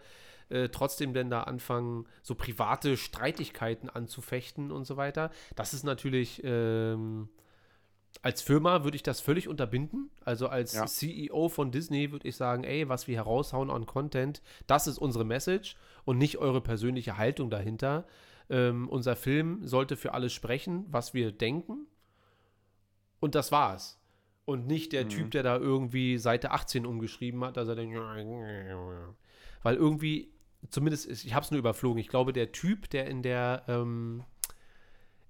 äh, 0.49 0.69
trotzdem 0.69 1.13
denn 1.13 1.29
da 1.29 1.43
anfangen, 1.43 2.07
so 2.23 2.33
private 2.33 2.97
Streitigkeiten 2.97 3.91
anzufechten 3.91 4.71
und 4.71 4.85
so 4.85 4.97
weiter. 4.97 5.29
Das 5.55 5.75
ist 5.75 5.83
natürlich 5.83 6.41
ähm, 6.43 7.29
als 8.21 8.41
Firma 8.41 8.83
würde 8.83 8.95
ich 8.95 9.03
das 9.03 9.21
völlig 9.21 9.47
unterbinden. 9.47 10.11
Also 10.23 10.47
als 10.47 10.73
ja. 10.73 10.85
CEO 10.85 11.49
von 11.49 11.71
Disney 11.71 12.11
würde 12.11 12.27
ich 12.27 12.35
sagen, 12.35 12.63
ey, 12.63 12.87
was 12.87 13.07
wir 13.07 13.15
heraushauen 13.15 13.71
an 13.71 13.85
Content, 13.85 14.41
das 14.67 14.87
ist 14.87 14.97
unsere 14.97 15.25
Message 15.25 15.75
und 16.05 16.17
nicht 16.17 16.37
eure 16.37 16.61
persönliche 16.61 17.17
Haltung 17.17 17.49
dahinter. 17.49 18.05
Ähm, 18.49 18.89
unser 18.89 19.15
Film 19.15 19.65
sollte 19.65 19.95
für 19.95 20.13
alles 20.13 20.33
sprechen, 20.33 20.85
was 20.89 21.13
wir 21.13 21.31
denken. 21.31 21.87
Und 23.19 23.35
das 23.35 23.51
war's. 23.51 23.99
Und 24.45 24.67
nicht 24.67 24.91
der 24.91 25.05
mhm. 25.05 25.09
Typ, 25.09 25.31
der 25.31 25.43
da 25.43 25.57
irgendwie 25.57 26.17
Seite 26.17 26.51
18 26.51 26.85
umgeschrieben 26.85 27.43
hat, 27.43 27.57
dass 27.57 27.67
er 27.69 27.75
denkt, 27.75 27.97
weil 29.63 29.75
irgendwie, 29.75 30.33
zumindest, 30.69 31.09
ich 31.09 31.33
habe 31.33 31.45
es 31.45 31.51
nur 31.51 31.59
überflogen, 31.59 31.99
ich 31.99 32.09
glaube, 32.09 32.33
der 32.33 32.51
Typ, 32.51 32.89
der 32.89 33.07
in 33.07 33.23
der 33.23 33.63
ähm, 33.67 34.23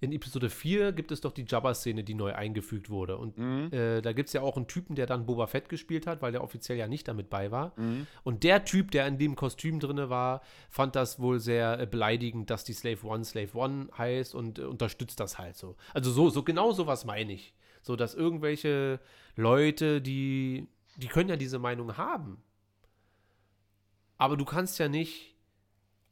in 0.04 0.12
Episode 0.12 0.50
4 0.50 0.92
gibt 0.92 1.12
es 1.12 1.22
doch 1.22 1.32
die 1.32 1.46
Jabba-Szene, 1.48 2.04
die 2.04 2.14
neu 2.14 2.34
eingefügt 2.34 2.90
wurde. 2.90 3.18
Und 3.18 3.38
mhm. 3.38 3.72
äh, 3.72 4.02
da 4.02 4.12
gibt 4.12 4.28
es 4.28 4.34
ja 4.34 4.42
auch 4.42 4.58
einen 4.58 4.68
Typen, 4.68 4.96
der 4.96 5.06
dann 5.06 5.26
Boba 5.26 5.48
Fett 5.48 5.70
gespielt 5.70 6.06
hat, 6.08 6.22
weil 6.22 6.34
der 6.34 6.44
offiziell 6.44 6.78
ja 6.78 6.88
nicht 6.88 7.08
damit 7.08 7.30
bei 7.30 7.52
war. 7.52 7.72
Mhm. 7.78 8.06
Und 8.24 8.44
der 8.44 8.66
Typ, 8.66 8.92
der 8.92 9.08
in 9.08 9.18
dem 9.18 9.36
Kostüm 9.36 9.80
drin 9.80 10.10
war, 10.10 10.42
fand 10.70 10.98
das 10.98 11.20
wohl 11.20 11.40
sehr 11.40 11.80
äh, 11.80 11.86
beleidigend, 11.86 12.50
dass 12.50 12.66
die 12.66 12.74
Slave 12.74 13.08
One 13.08 13.24
Slave 13.24 13.58
One 13.58 13.88
heißt 13.98 14.36
und 14.36 14.60
äh, 14.60 14.64
unterstützt 14.64 15.22
das 15.22 15.38
halt 15.38 15.56
so. 15.56 15.78
Also 15.94 16.12
so, 16.12 16.30
so 16.30 16.44
genau 16.44 16.74
sowas 16.74 17.06
meine 17.06 17.32
ich. 17.32 17.54
So, 17.82 17.96
dass 17.96 18.14
irgendwelche 18.14 19.00
Leute, 19.36 20.02
die, 20.02 20.68
die 20.98 21.08
können 21.08 21.30
ja 21.30 21.38
diese 21.38 21.60
Meinung 21.60 21.98
haben. 21.98 22.44
Aber 24.18 24.36
du 24.36 24.46
kannst 24.46 24.80
ja 24.80 24.88
nicht 24.90 25.33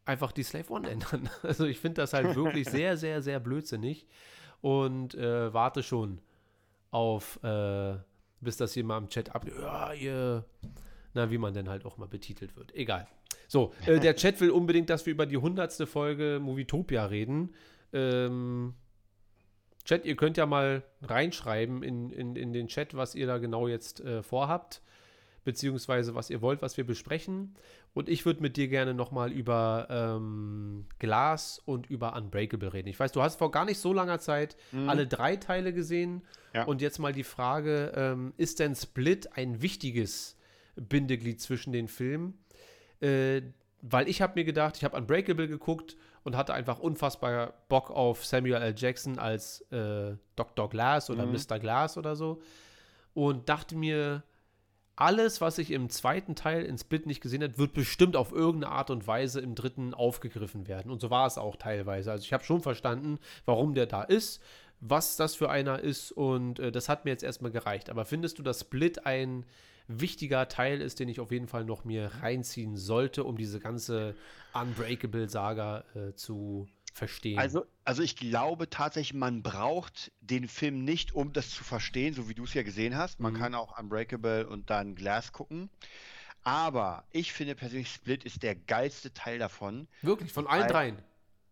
einfach 0.05 0.31
die 0.31 0.43
Slave 0.43 0.71
One 0.71 0.89
ändern. 0.89 1.29
Also 1.43 1.65
ich 1.65 1.79
finde 1.79 2.01
das 2.01 2.13
halt 2.13 2.35
wirklich 2.35 2.69
sehr, 2.69 2.97
sehr, 2.97 3.21
sehr 3.21 3.39
blödsinnig 3.39 4.07
und 4.61 5.15
äh, 5.15 5.53
warte 5.53 5.83
schon 5.83 6.21
auf, 6.91 7.39
äh, 7.43 7.95
bis 8.39 8.57
das 8.57 8.73
hier 8.73 8.83
mal 8.83 8.97
im 8.97 9.09
Chat 9.09 9.33
ab, 9.33 9.45
ja, 9.47 9.93
ihr, 9.93 10.45
na, 11.13 11.31
wie 11.31 11.37
man 11.37 11.53
denn 11.53 11.69
halt 11.69 11.85
auch 11.85 11.97
mal 11.97 12.07
betitelt 12.07 12.55
wird. 12.55 12.73
Egal. 12.75 13.07
So, 13.47 13.73
äh, 13.85 13.99
der 13.99 14.15
Chat 14.15 14.39
will 14.41 14.51
unbedingt, 14.51 14.89
dass 14.89 15.05
wir 15.05 15.13
über 15.13 15.25
die 15.25 15.37
hundertste 15.37 15.87
Folge 15.87 16.39
Movietopia 16.41 17.05
reden. 17.05 17.53
Ähm, 17.93 18.75
Chat, 19.83 20.05
ihr 20.05 20.15
könnt 20.15 20.37
ja 20.37 20.45
mal 20.45 20.83
reinschreiben 21.01 21.83
in, 21.83 22.11
in, 22.11 22.35
in 22.35 22.53
den 22.53 22.67
Chat, 22.67 22.95
was 22.95 23.15
ihr 23.15 23.27
da 23.27 23.39
genau 23.39 23.67
jetzt 23.67 23.99
äh, 24.01 24.21
vorhabt 24.21 24.81
beziehungsweise 25.43 26.15
was 26.15 26.29
ihr 26.29 26.41
wollt, 26.41 26.61
was 26.61 26.77
wir 26.77 26.85
besprechen. 26.85 27.55
Und 27.93 28.09
ich 28.09 28.25
würde 28.25 28.41
mit 28.41 28.57
dir 28.57 28.67
gerne 28.67 28.93
nochmal 28.93 29.31
über 29.31 29.87
ähm, 29.89 30.85
Glas 30.99 31.59
und 31.65 31.89
über 31.89 32.15
Unbreakable 32.15 32.73
reden. 32.73 32.87
Ich 32.87 32.99
weiß, 32.99 33.11
du 33.11 33.21
hast 33.21 33.37
vor 33.37 33.51
gar 33.51 33.65
nicht 33.65 33.79
so 33.79 33.93
langer 33.93 34.19
Zeit 34.19 34.55
mhm. 34.71 34.89
alle 34.89 35.07
drei 35.07 35.35
Teile 35.35 35.73
gesehen. 35.73 36.21
Ja. 36.53 36.63
Und 36.65 36.81
jetzt 36.81 36.99
mal 36.99 37.13
die 37.13 37.23
Frage, 37.23 37.91
ähm, 37.95 38.33
ist 38.37 38.59
denn 38.59 38.75
Split 38.75 39.35
ein 39.37 39.61
wichtiges 39.61 40.37
Bindeglied 40.75 41.41
zwischen 41.41 41.73
den 41.73 41.87
Filmen? 41.87 42.37
Äh, 42.99 43.41
weil 43.81 44.07
ich 44.07 44.21
habe 44.21 44.33
mir 44.35 44.45
gedacht, 44.45 44.77
ich 44.77 44.83
habe 44.83 44.95
Unbreakable 44.95 45.47
geguckt 45.47 45.97
und 46.23 46.37
hatte 46.37 46.53
einfach 46.53 46.79
unfassbar 46.79 47.53
Bock 47.67 47.89
auf 47.89 48.25
Samuel 48.25 48.61
L. 48.61 48.75
Jackson 48.77 49.17
als 49.17 49.61
äh, 49.71 50.15
Dr. 50.35 50.69
Glass 50.69 51.09
oder 51.09 51.25
mhm. 51.25 51.33
Mr. 51.33 51.57
Glass 51.59 51.97
oder 51.97 52.15
so. 52.15 52.41
Und 53.13 53.49
dachte 53.49 53.75
mir, 53.75 54.23
alles, 55.01 55.41
was 55.41 55.57
ich 55.57 55.71
im 55.71 55.89
zweiten 55.89 56.35
Teil 56.35 56.63
in 56.63 56.77
Split 56.77 57.07
nicht 57.07 57.21
gesehen 57.21 57.41
habe, 57.41 57.57
wird 57.57 57.73
bestimmt 57.73 58.15
auf 58.15 58.31
irgendeine 58.31 58.71
Art 58.71 58.91
und 58.91 59.07
Weise 59.07 59.41
im 59.41 59.55
dritten 59.55 59.95
aufgegriffen 59.95 60.67
werden. 60.67 60.91
Und 60.91 61.01
so 61.01 61.09
war 61.09 61.25
es 61.25 61.39
auch 61.39 61.55
teilweise. 61.55 62.11
Also 62.11 62.23
ich 62.23 62.33
habe 62.33 62.43
schon 62.43 62.61
verstanden, 62.61 63.17
warum 63.45 63.73
der 63.73 63.87
da 63.87 64.03
ist, 64.03 64.43
was 64.79 65.15
das 65.15 65.35
für 65.35 65.49
einer 65.49 65.79
ist 65.79 66.11
und 66.11 66.59
äh, 66.59 66.71
das 66.71 66.87
hat 66.87 67.05
mir 67.05 67.11
jetzt 67.11 67.23
erstmal 67.23 67.51
gereicht. 67.51 67.89
Aber 67.89 68.05
findest 68.05 68.37
du, 68.37 68.43
dass 68.43 68.61
Split 68.61 69.07
ein 69.07 69.45
wichtiger 69.87 70.47
Teil 70.47 70.81
ist, 70.81 70.99
den 70.99 71.09
ich 71.09 71.19
auf 71.19 71.31
jeden 71.31 71.47
Fall 71.47 71.65
noch 71.65 71.83
mir 71.83 72.11
reinziehen 72.21 72.77
sollte, 72.77 73.23
um 73.23 73.37
diese 73.37 73.59
ganze 73.59 74.15
Unbreakable-Saga 74.53 75.83
äh, 75.95 76.13
zu 76.13 76.67
verstehen. 76.93 77.39
Also, 77.39 77.65
also 77.85 78.03
ich 78.03 78.15
glaube 78.15 78.69
tatsächlich, 78.69 79.13
man 79.13 79.41
braucht 79.43 80.11
den 80.21 80.47
Film 80.47 80.83
nicht, 80.83 81.13
um 81.13 81.33
das 81.33 81.49
zu 81.49 81.63
verstehen, 81.63 82.13
so 82.13 82.29
wie 82.29 82.35
du 82.35 82.43
es 82.43 82.53
ja 82.53 82.63
gesehen 82.63 82.95
hast. 82.95 83.19
Man 83.19 83.33
mhm. 83.33 83.37
kann 83.37 83.55
auch 83.55 83.77
Unbreakable 83.79 84.47
und 84.47 84.69
dann 84.69 84.95
Glass 84.95 85.31
gucken. 85.31 85.69
Aber 86.43 87.03
ich 87.11 87.33
finde 87.33 87.55
persönlich, 87.55 87.91
Split 87.91 88.23
ist 88.23 88.43
der 88.43 88.55
geilste 88.55 89.13
Teil 89.13 89.39
davon. 89.39 89.87
Wirklich, 90.01 90.31
von 90.31 90.47
allen 90.47 90.67
dreien? 90.67 90.97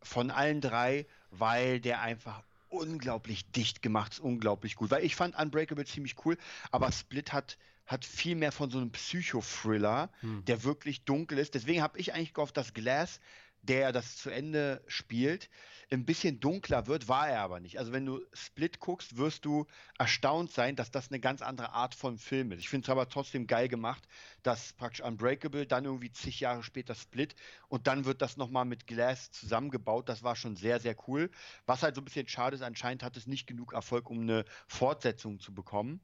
Von 0.01 0.31
allen 0.31 0.61
drei, 0.61 1.05
weil 1.31 1.79
der 1.79 2.01
einfach 2.01 2.43
unglaublich 2.69 3.49
dicht 3.51 3.81
gemacht 3.81 4.13
ist, 4.13 4.19
unglaublich 4.19 4.75
gut. 4.75 4.91
Weil 4.91 5.03
ich 5.03 5.15
fand 5.15 5.37
Unbreakable 5.37 5.85
ziemlich 5.85 6.15
cool, 6.25 6.37
aber 6.71 6.91
Split 6.91 7.33
hat, 7.33 7.57
hat 7.85 8.05
viel 8.05 8.35
mehr 8.35 8.51
von 8.51 8.69
so 8.69 8.77
einem 8.77 8.91
Psycho-Thriller, 8.91 10.09
hm. 10.21 10.45
der 10.45 10.63
wirklich 10.63 11.03
dunkel 11.03 11.37
ist. 11.37 11.53
Deswegen 11.53 11.81
habe 11.81 11.99
ich 11.99 12.13
eigentlich 12.13 12.33
gehofft, 12.33 12.57
dass 12.57 12.73
Glass 12.73 13.19
der 13.61 13.91
das 13.91 14.17
zu 14.17 14.29
Ende 14.29 14.83
spielt, 14.87 15.49
ein 15.91 16.05
bisschen 16.05 16.39
dunkler 16.39 16.87
wird, 16.87 17.07
war 17.07 17.29
er 17.29 17.41
aber 17.41 17.59
nicht. 17.59 17.79
Also 17.79 17.91
wenn 17.91 18.05
du 18.05 18.21
Split 18.33 18.79
guckst, 18.79 19.17
wirst 19.17 19.45
du 19.45 19.65
erstaunt 19.97 20.51
sein, 20.51 20.75
dass 20.75 20.91
das 20.91 21.09
eine 21.09 21.19
ganz 21.19 21.41
andere 21.41 21.73
Art 21.73 21.95
von 21.95 22.17
Film 22.17 22.51
ist. 22.51 22.59
Ich 22.59 22.69
finde 22.69 22.85
es 22.85 22.89
aber 22.89 23.09
trotzdem 23.09 23.47
geil 23.47 23.67
gemacht, 23.67 24.07
dass 24.43 24.73
praktisch 24.73 25.01
Unbreakable, 25.01 25.65
dann 25.65 25.85
irgendwie 25.85 26.11
zig 26.11 26.39
Jahre 26.39 26.63
später 26.63 26.95
Split 26.95 27.35
und 27.67 27.87
dann 27.87 28.05
wird 28.05 28.21
das 28.21 28.37
nochmal 28.37 28.65
mit 28.65 28.87
Glass 28.87 29.31
zusammengebaut. 29.31 30.09
Das 30.09 30.23
war 30.23 30.35
schon 30.35 30.55
sehr, 30.55 30.79
sehr 30.79 30.95
cool. 31.07 31.31
Was 31.65 31.83
halt 31.83 31.95
so 31.95 32.01
ein 32.01 32.05
bisschen 32.05 32.27
schade 32.27 32.55
ist, 32.55 32.61
anscheinend 32.61 33.03
hat 33.03 33.17
es 33.17 33.27
nicht 33.27 33.47
genug 33.47 33.73
Erfolg, 33.73 34.09
um 34.09 34.21
eine 34.21 34.45
Fortsetzung 34.67 35.39
zu 35.39 35.53
bekommen 35.53 36.01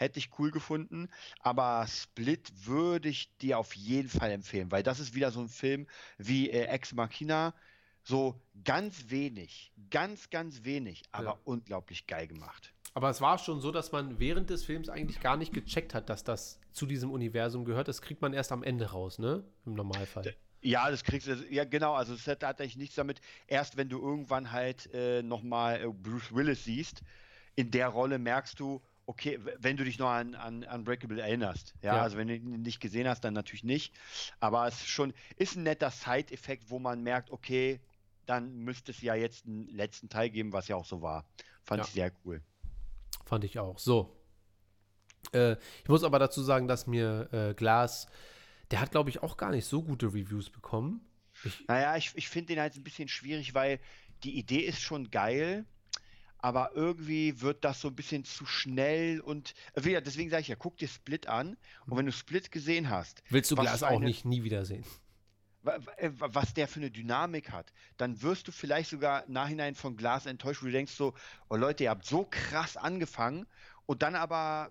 hätte 0.00 0.18
ich 0.18 0.38
cool 0.38 0.50
gefunden. 0.50 1.08
Aber 1.40 1.86
Split 1.86 2.50
würde 2.66 3.08
ich 3.08 3.36
dir 3.38 3.58
auf 3.58 3.74
jeden 3.74 4.08
Fall 4.08 4.30
empfehlen, 4.30 4.72
weil 4.72 4.82
das 4.82 4.98
ist 4.98 5.14
wieder 5.14 5.30
so 5.30 5.40
ein 5.40 5.48
Film 5.48 5.86
wie 6.18 6.50
äh, 6.50 6.64
Ex 6.64 6.94
Machina. 6.94 7.54
So 8.02 8.40
ganz 8.64 9.10
wenig, 9.10 9.72
ganz, 9.90 10.30
ganz 10.30 10.64
wenig, 10.64 11.02
aber 11.12 11.24
ja. 11.24 11.38
unglaublich 11.44 12.06
geil 12.06 12.26
gemacht. 12.26 12.72
Aber 12.94 13.10
es 13.10 13.20
war 13.20 13.38
schon 13.38 13.60
so, 13.60 13.70
dass 13.70 13.92
man 13.92 14.18
während 14.18 14.48
des 14.48 14.64
Films 14.64 14.88
eigentlich 14.88 15.20
gar 15.20 15.36
nicht 15.36 15.52
gecheckt 15.52 15.94
hat, 15.94 16.08
dass 16.08 16.24
das 16.24 16.58
zu 16.72 16.86
diesem 16.86 17.10
Universum 17.10 17.66
gehört. 17.66 17.88
Das 17.88 18.00
kriegt 18.00 18.22
man 18.22 18.32
erst 18.32 18.52
am 18.52 18.62
Ende 18.62 18.90
raus, 18.90 19.18
ne? 19.18 19.44
Im 19.66 19.74
Normalfall. 19.74 20.34
Ja, 20.62 20.90
das 20.90 21.04
kriegst 21.04 21.28
du, 21.28 21.34
ja 21.50 21.64
genau, 21.64 21.94
also 21.94 22.14
es 22.14 22.26
hat 22.26 22.42
eigentlich 22.42 22.76
nichts 22.76 22.94
damit, 22.94 23.20
erst 23.46 23.76
wenn 23.76 23.88
du 23.88 24.00
irgendwann 24.00 24.50
halt 24.50 24.92
äh, 24.92 25.22
nochmal 25.22 25.80
äh, 25.82 25.88
Bruce 25.88 26.34
Willis 26.34 26.64
siehst, 26.64 27.02
in 27.54 27.70
der 27.70 27.88
Rolle 27.88 28.18
merkst 28.18 28.58
du, 28.58 28.82
okay, 29.10 29.40
wenn 29.58 29.76
du 29.76 29.82
dich 29.82 29.98
noch 29.98 30.08
an, 30.08 30.36
an 30.36 30.62
Unbreakable 30.62 31.20
erinnerst. 31.20 31.74
Ja, 31.82 31.96
ja, 31.96 32.02
also 32.02 32.16
wenn 32.16 32.28
du 32.28 32.36
ihn 32.36 32.62
nicht 32.62 32.78
gesehen 32.78 33.08
hast, 33.08 33.22
dann 33.22 33.34
natürlich 33.34 33.64
nicht. 33.64 33.92
Aber 34.38 34.68
es 34.68 34.74
ist 34.74 34.88
schon, 34.88 35.12
ist 35.36 35.56
ein 35.56 35.64
netter 35.64 35.90
Side-Effekt, 35.90 36.70
wo 36.70 36.78
man 36.78 37.02
merkt, 37.02 37.32
okay, 37.32 37.80
dann 38.26 38.58
müsste 38.58 38.92
es 38.92 39.02
ja 39.02 39.16
jetzt 39.16 39.46
einen 39.46 39.66
letzten 39.68 40.08
Teil 40.08 40.30
geben, 40.30 40.52
was 40.52 40.68
ja 40.68 40.76
auch 40.76 40.84
so 40.84 41.02
war. 41.02 41.26
Fand 41.64 41.80
ja. 41.80 41.86
ich 41.86 41.92
sehr 41.92 42.12
cool. 42.24 42.40
Fand 43.24 43.42
ich 43.42 43.58
auch. 43.58 43.80
So. 43.80 44.16
Äh, 45.32 45.56
ich 45.82 45.88
muss 45.88 46.04
aber 46.04 46.20
dazu 46.20 46.40
sagen, 46.44 46.68
dass 46.68 46.86
mir 46.86 47.28
äh, 47.32 47.54
Glas, 47.54 48.06
der 48.70 48.80
hat, 48.80 48.92
glaube 48.92 49.10
ich, 49.10 49.24
auch 49.24 49.36
gar 49.36 49.50
nicht 49.50 49.66
so 49.66 49.82
gute 49.82 50.06
Reviews 50.06 50.50
bekommen. 50.50 51.00
Ich, 51.42 51.66
naja, 51.66 51.96
ich, 51.96 52.12
ich 52.14 52.28
finde 52.28 52.54
den 52.54 52.60
halt 52.60 52.76
ein 52.76 52.84
bisschen 52.84 53.08
schwierig, 53.08 53.54
weil 53.54 53.80
die 54.22 54.38
Idee 54.38 54.60
ist 54.60 54.80
schon 54.80 55.10
geil 55.10 55.66
aber 56.42 56.72
irgendwie 56.74 57.40
wird 57.40 57.64
das 57.64 57.80
so 57.80 57.88
ein 57.88 57.94
bisschen 57.94 58.24
zu 58.24 58.46
schnell 58.46 59.20
und 59.20 59.54
äh, 59.74 60.02
deswegen 60.02 60.30
sage 60.30 60.42
ich 60.42 60.48
ja, 60.48 60.56
guck 60.56 60.76
dir 60.76 60.88
Split 60.88 61.26
an 61.26 61.56
und 61.86 61.96
wenn 61.96 62.06
du 62.06 62.12
Split 62.12 62.50
gesehen 62.50 62.90
hast, 62.90 63.22
willst 63.28 63.50
du 63.50 63.56
Glas 63.56 63.82
auch 63.82 64.00
nicht 64.00 64.24
nie 64.24 64.42
wiedersehen. 64.42 64.84
Äh, 65.64 66.10
was 66.16 66.54
der 66.54 66.68
für 66.68 66.80
eine 66.80 66.90
Dynamik 66.90 67.50
hat, 67.50 67.72
dann 67.98 68.22
wirst 68.22 68.48
du 68.48 68.52
vielleicht 68.52 68.90
sogar 68.90 69.24
nachhinein 69.28 69.74
von 69.74 69.96
Glas 69.96 70.26
enttäuscht, 70.26 70.62
wo 70.62 70.66
du 70.66 70.72
denkst 70.72 70.92
so, 70.92 71.14
oh 71.50 71.56
Leute, 71.56 71.84
ihr 71.84 71.90
habt 71.90 72.06
so 72.06 72.26
krass 72.28 72.76
angefangen 72.78 73.46
und 73.84 74.02
dann 74.02 74.14
aber 74.14 74.70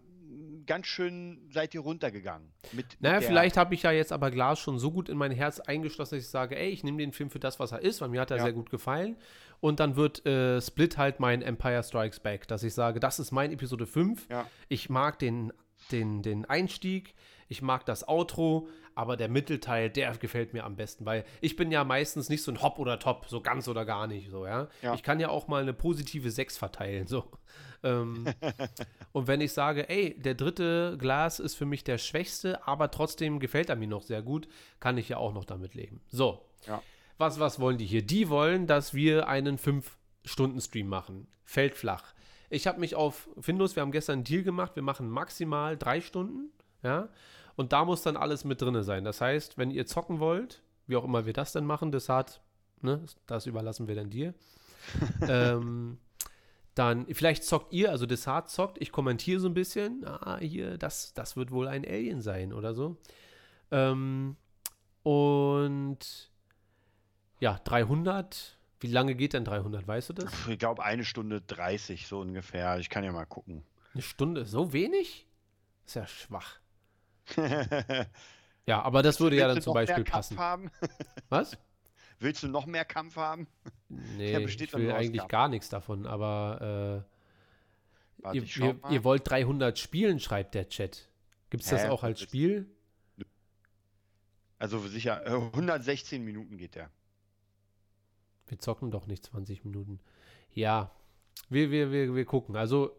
ganz 0.66 0.88
schön 0.88 1.50
seid 1.52 1.74
ihr 1.74 1.82
runtergegangen. 1.82 2.52
Mit, 2.72 2.98
naja, 3.00 3.20
mit 3.20 3.28
vielleicht 3.28 3.58
habe 3.58 3.74
ich 3.74 3.84
ja 3.84 3.92
jetzt 3.92 4.12
aber 4.12 4.32
Glas 4.32 4.60
schon 4.60 4.80
so 4.80 4.92
gut 4.92 5.10
in 5.10 5.18
mein 5.18 5.32
Herz 5.32 5.60
eingeschlossen, 5.60 6.16
dass 6.16 6.24
ich 6.24 6.30
sage, 6.30 6.58
ey, 6.58 6.70
ich 6.70 6.84
nehme 6.84 6.98
den 7.00 7.12
Film 7.12 7.30
für 7.30 7.40
das, 7.40 7.60
was 7.60 7.72
er 7.72 7.82
ist, 7.82 8.02
weil 8.02 8.10
mir 8.10 8.22
hat 8.22 8.32
er 8.32 8.38
ja. 8.38 8.44
sehr 8.44 8.54
gut 8.54 8.70
gefallen. 8.70 9.18
Und 9.62 9.80
dann 9.80 9.96
wird 9.96 10.26
äh, 10.26 10.62
Split 10.62 10.98
halt 10.98 11.20
mein 11.20 11.42
Empire 11.42 11.84
Strikes 11.84 12.20
Back, 12.20 12.48
dass 12.48 12.64
ich 12.64 12.74
sage, 12.74 13.00
das 13.00 13.20
ist 13.20 13.32
mein 13.32 13.52
Episode 13.52 13.86
5. 13.86 14.30
Ja. 14.30 14.46
Ich 14.68 14.90
mag 14.90 15.20
den, 15.20 15.52
den, 15.92 16.22
den 16.22 16.46
Einstieg, 16.46 17.14
ich 17.48 17.62
mag 17.62 17.86
das 17.86 18.08
Outro, 18.08 18.70
aber 18.96 19.18
der 19.18 19.30
Mittelteil, 19.30 19.90
der 19.90 20.12
gefällt 20.18 20.54
mir 20.54 20.66
am 20.66 20.76
besten, 20.76 21.06
weil 21.06 21.24
ich 21.42 21.56
bin 21.56 21.72
ja 21.72 21.84
meistens 21.84 22.30
nicht 22.30 22.44
so 22.44 22.52
ein 22.52 22.62
Hop 22.62 22.80
oder 22.80 23.00
Top, 23.00 23.28
so 23.28 23.42
ganz 23.42 23.68
oder 23.68 23.86
gar 23.86 24.08
nicht, 24.08 24.30
so, 24.30 24.46
ja. 24.46 24.68
ja. 24.82 24.94
Ich 24.94 25.04
kann 25.04 25.20
ja 25.20 25.30
auch 25.30 25.48
mal 25.48 25.62
eine 25.62 25.74
positive 25.74 26.30
6 26.32 26.58
verteilen, 26.58 27.08
so. 27.08 27.26
Ähm, 27.82 28.26
und 29.14 29.28
wenn 29.28 29.40
ich 29.40 29.54
sage, 29.54 29.88
ey, 29.88 30.14
der 30.20 30.36
dritte 30.36 30.98
Glas 31.00 31.40
ist 31.40 31.56
für 31.56 31.66
mich 31.66 31.86
der 31.86 31.98
schwächste, 31.98 32.68
aber 32.68 32.92
trotzdem 32.92 33.40
gefällt 33.40 33.70
er 33.70 33.78
mir 33.78 33.88
noch 33.88 34.04
sehr 34.04 34.22
gut, 34.22 34.50
kann 34.82 34.98
ich 34.98 35.08
ja 35.08 35.16
auch 35.16 35.34
noch 35.34 35.46
damit 35.46 35.76
leben. 35.76 36.02
So. 36.10 36.46
Ja. 36.68 36.84
Was, 37.20 37.38
was 37.38 37.60
wollen 37.60 37.78
die 37.78 37.86
hier? 37.86 38.02
Die 38.02 38.30
wollen, 38.30 38.66
dass 38.66 38.94
wir 38.94 39.28
einen 39.28 39.58
5-Stunden-Stream 39.58 40.88
machen. 40.88 41.28
Fällt 41.44 41.76
flach. 41.76 42.14
Ich 42.50 42.66
habe 42.66 42.80
mich 42.80 42.96
auf 42.96 43.28
Findus, 43.42 43.76
wir 43.76 43.82
haben 43.82 43.92
gestern 43.92 44.14
einen 44.14 44.24
Deal 44.24 44.42
gemacht, 44.42 44.78
wir 44.78 44.84
machen 44.84 45.10
maximal 45.10 45.78
drei 45.78 46.00
Stunden, 46.00 46.50
ja. 46.82 47.10
Und 47.58 47.74
da 47.74 47.84
muss 47.84 48.04
dann 48.04 48.16
alles 48.16 48.46
mit 48.46 48.62
drin 48.62 48.82
sein. 48.84 49.04
Das 49.04 49.20
heißt, 49.20 49.58
wenn 49.58 49.70
ihr 49.70 49.86
zocken 49.86 50.22
wollt, 50.22 50.64
wie 50.88 50.96
auch 50.96 51.04
immer 51.04 51.26
wir 51.26 51.34
das 51.34 51.52
dann 51.52 51.66
machen, 51.66 51.92
das 51.92 52.08
hat, 52.08 52.40
ne, 52.82 53.04
das 53.28 53.48
überlassen 53.48 53.90
wir 53.90 53.96
dann 53.96 54.10
dir. 54.10 54.34
ähm, 55.28 55.98
dann, 56.74 57.06
vielleicht 57.14 57.44
zockt 57.44 57.74
ihr, 57.74 57.92
also 57.92 58.06
Desart 58.06 58.50
zockt, 58.50 58.78
ich 58.80 58.94
kommentiere 58.94 59.42
so 59.42 59.50
ein 59.50 59.54
bisschen, 59.54 60.06
ah, 60.08 60.38
hier, 60.38 60.78
das, 60.78 61.14
das 61.14 61.36
wird 61.36 61.52
wohl 61.52 61.68
ein 61.68 61.84
Alien 61.86 62.22
sein 62.22 62.54
oder 62.54 62.74
so. 62.74 62.96
Ähm, 63.72 64.38
und 65.04 66.30
ja, 67.40 67.60
300, 67.64 68.58
wie 68.80 68.88
lange 68.88 69.16
geht 69.16 69.34
denn 69.34 69.46
300, 69.46 69.88
weißt 69.88 70.10
du 70.10 70.14
das? 70.14 70.32
Ich 70.48 70.60
glaube 70.60 70.84
eine 70.84 71.04
Stunde 71.04 71.42
30 71.42 72.08
so 72.08 72.20
ungefähr, 72.20 72.80
ich 72.80 72.90
kann 72.90 73.04
ja 73.04 73.12
mal 73.12 73.26
gucken. 73.26 73.64
Eine 73.94 74.04
Stunde, 74.04 74.46
so 74.46 74.74
wenig? 74.74 75.28
Ist 75.86 75.96
ja 75.96 76.08
schwach. 76.08 76.60
ja, 78.66 78.82
aber 78.82 79.02
das 79.02 79.20
würde 79.20 79.38
ja 79.38 79.48
dann 79.48 79.62
zum 79.62 79.74
Beispiel 79.74 80.04
passen. 80.04 80.38
Was? 81.30 81.58
Willst 82.20 82.44
du 82.44 82.48
noch 82.48 82.66
mehr 82.66 82.86
Kampf 82.86 83.16
haben? 83.16 83.48
Nee, 83.88 84.38
ich 84.38 84.74
will 84.74 84.92
eigentlich 84.92 85.28
gar 85.28 85.48
nichts 85.48 85.70
davon, 85.70 86.06
aber 86.06 87.06
äh, 87.06 88.24
Warte, 88.24 88.38
ihr, 88.38 88.44
ihr, 88.44 88.80
ihr, 88.90 89.04
wollt 89.04 89.30
300 89.30 89.80
spielen, 89.80 90.20
schreibt 90.20 90.54
der 90.54 90.68
Chat. 90.68 91.10
Gibt 91.50 91.64
es 91.64 91.70
das 91.70 91.86
auch 91.86 92.04
als 92.04 92.22
Spiel? 92.22 92.70
Also 94.58 94.80
sicher, 94.80 95.26
116 95.26 96.22
äh, 96.22 96.26
Minuten 96.26 96.58
geht 96.58 96.76
der. 96.76 96.92
Wir 98.50 98.60
zocken 98.60 98.92
doch 98.92 99.08
nicht 99.08 99.26
20 99.26 99.64
Minuten. 99.64 100.00
Ja, 100.54 100.92
wir, 101.50 101.72
wir, 101.72 101.92
wir, 101.92 102.16
wir 102.16 102.26
gucken. 102.26 102.56
Also, 102.56 102.92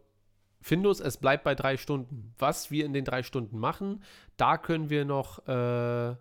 Findus, 0.62 1.01
es 1.01 1.16
bleibt 1.16 1.44
bei 1.44 1.55
drei 1.55 1.76
Stunden. 1.76 2.34
Was 2.38 2.70
wir 2.70 2.84
in 2.84 2.92
den 2.92 3.05
drei 3.05 3.22
Stunden 3.22 3.59
machen, 3.59 4.03
da 4.36 4.59
können 4.59 4.90
wir 4.90 5.05
noch 5.05 5.46
äh, 5.48 6.16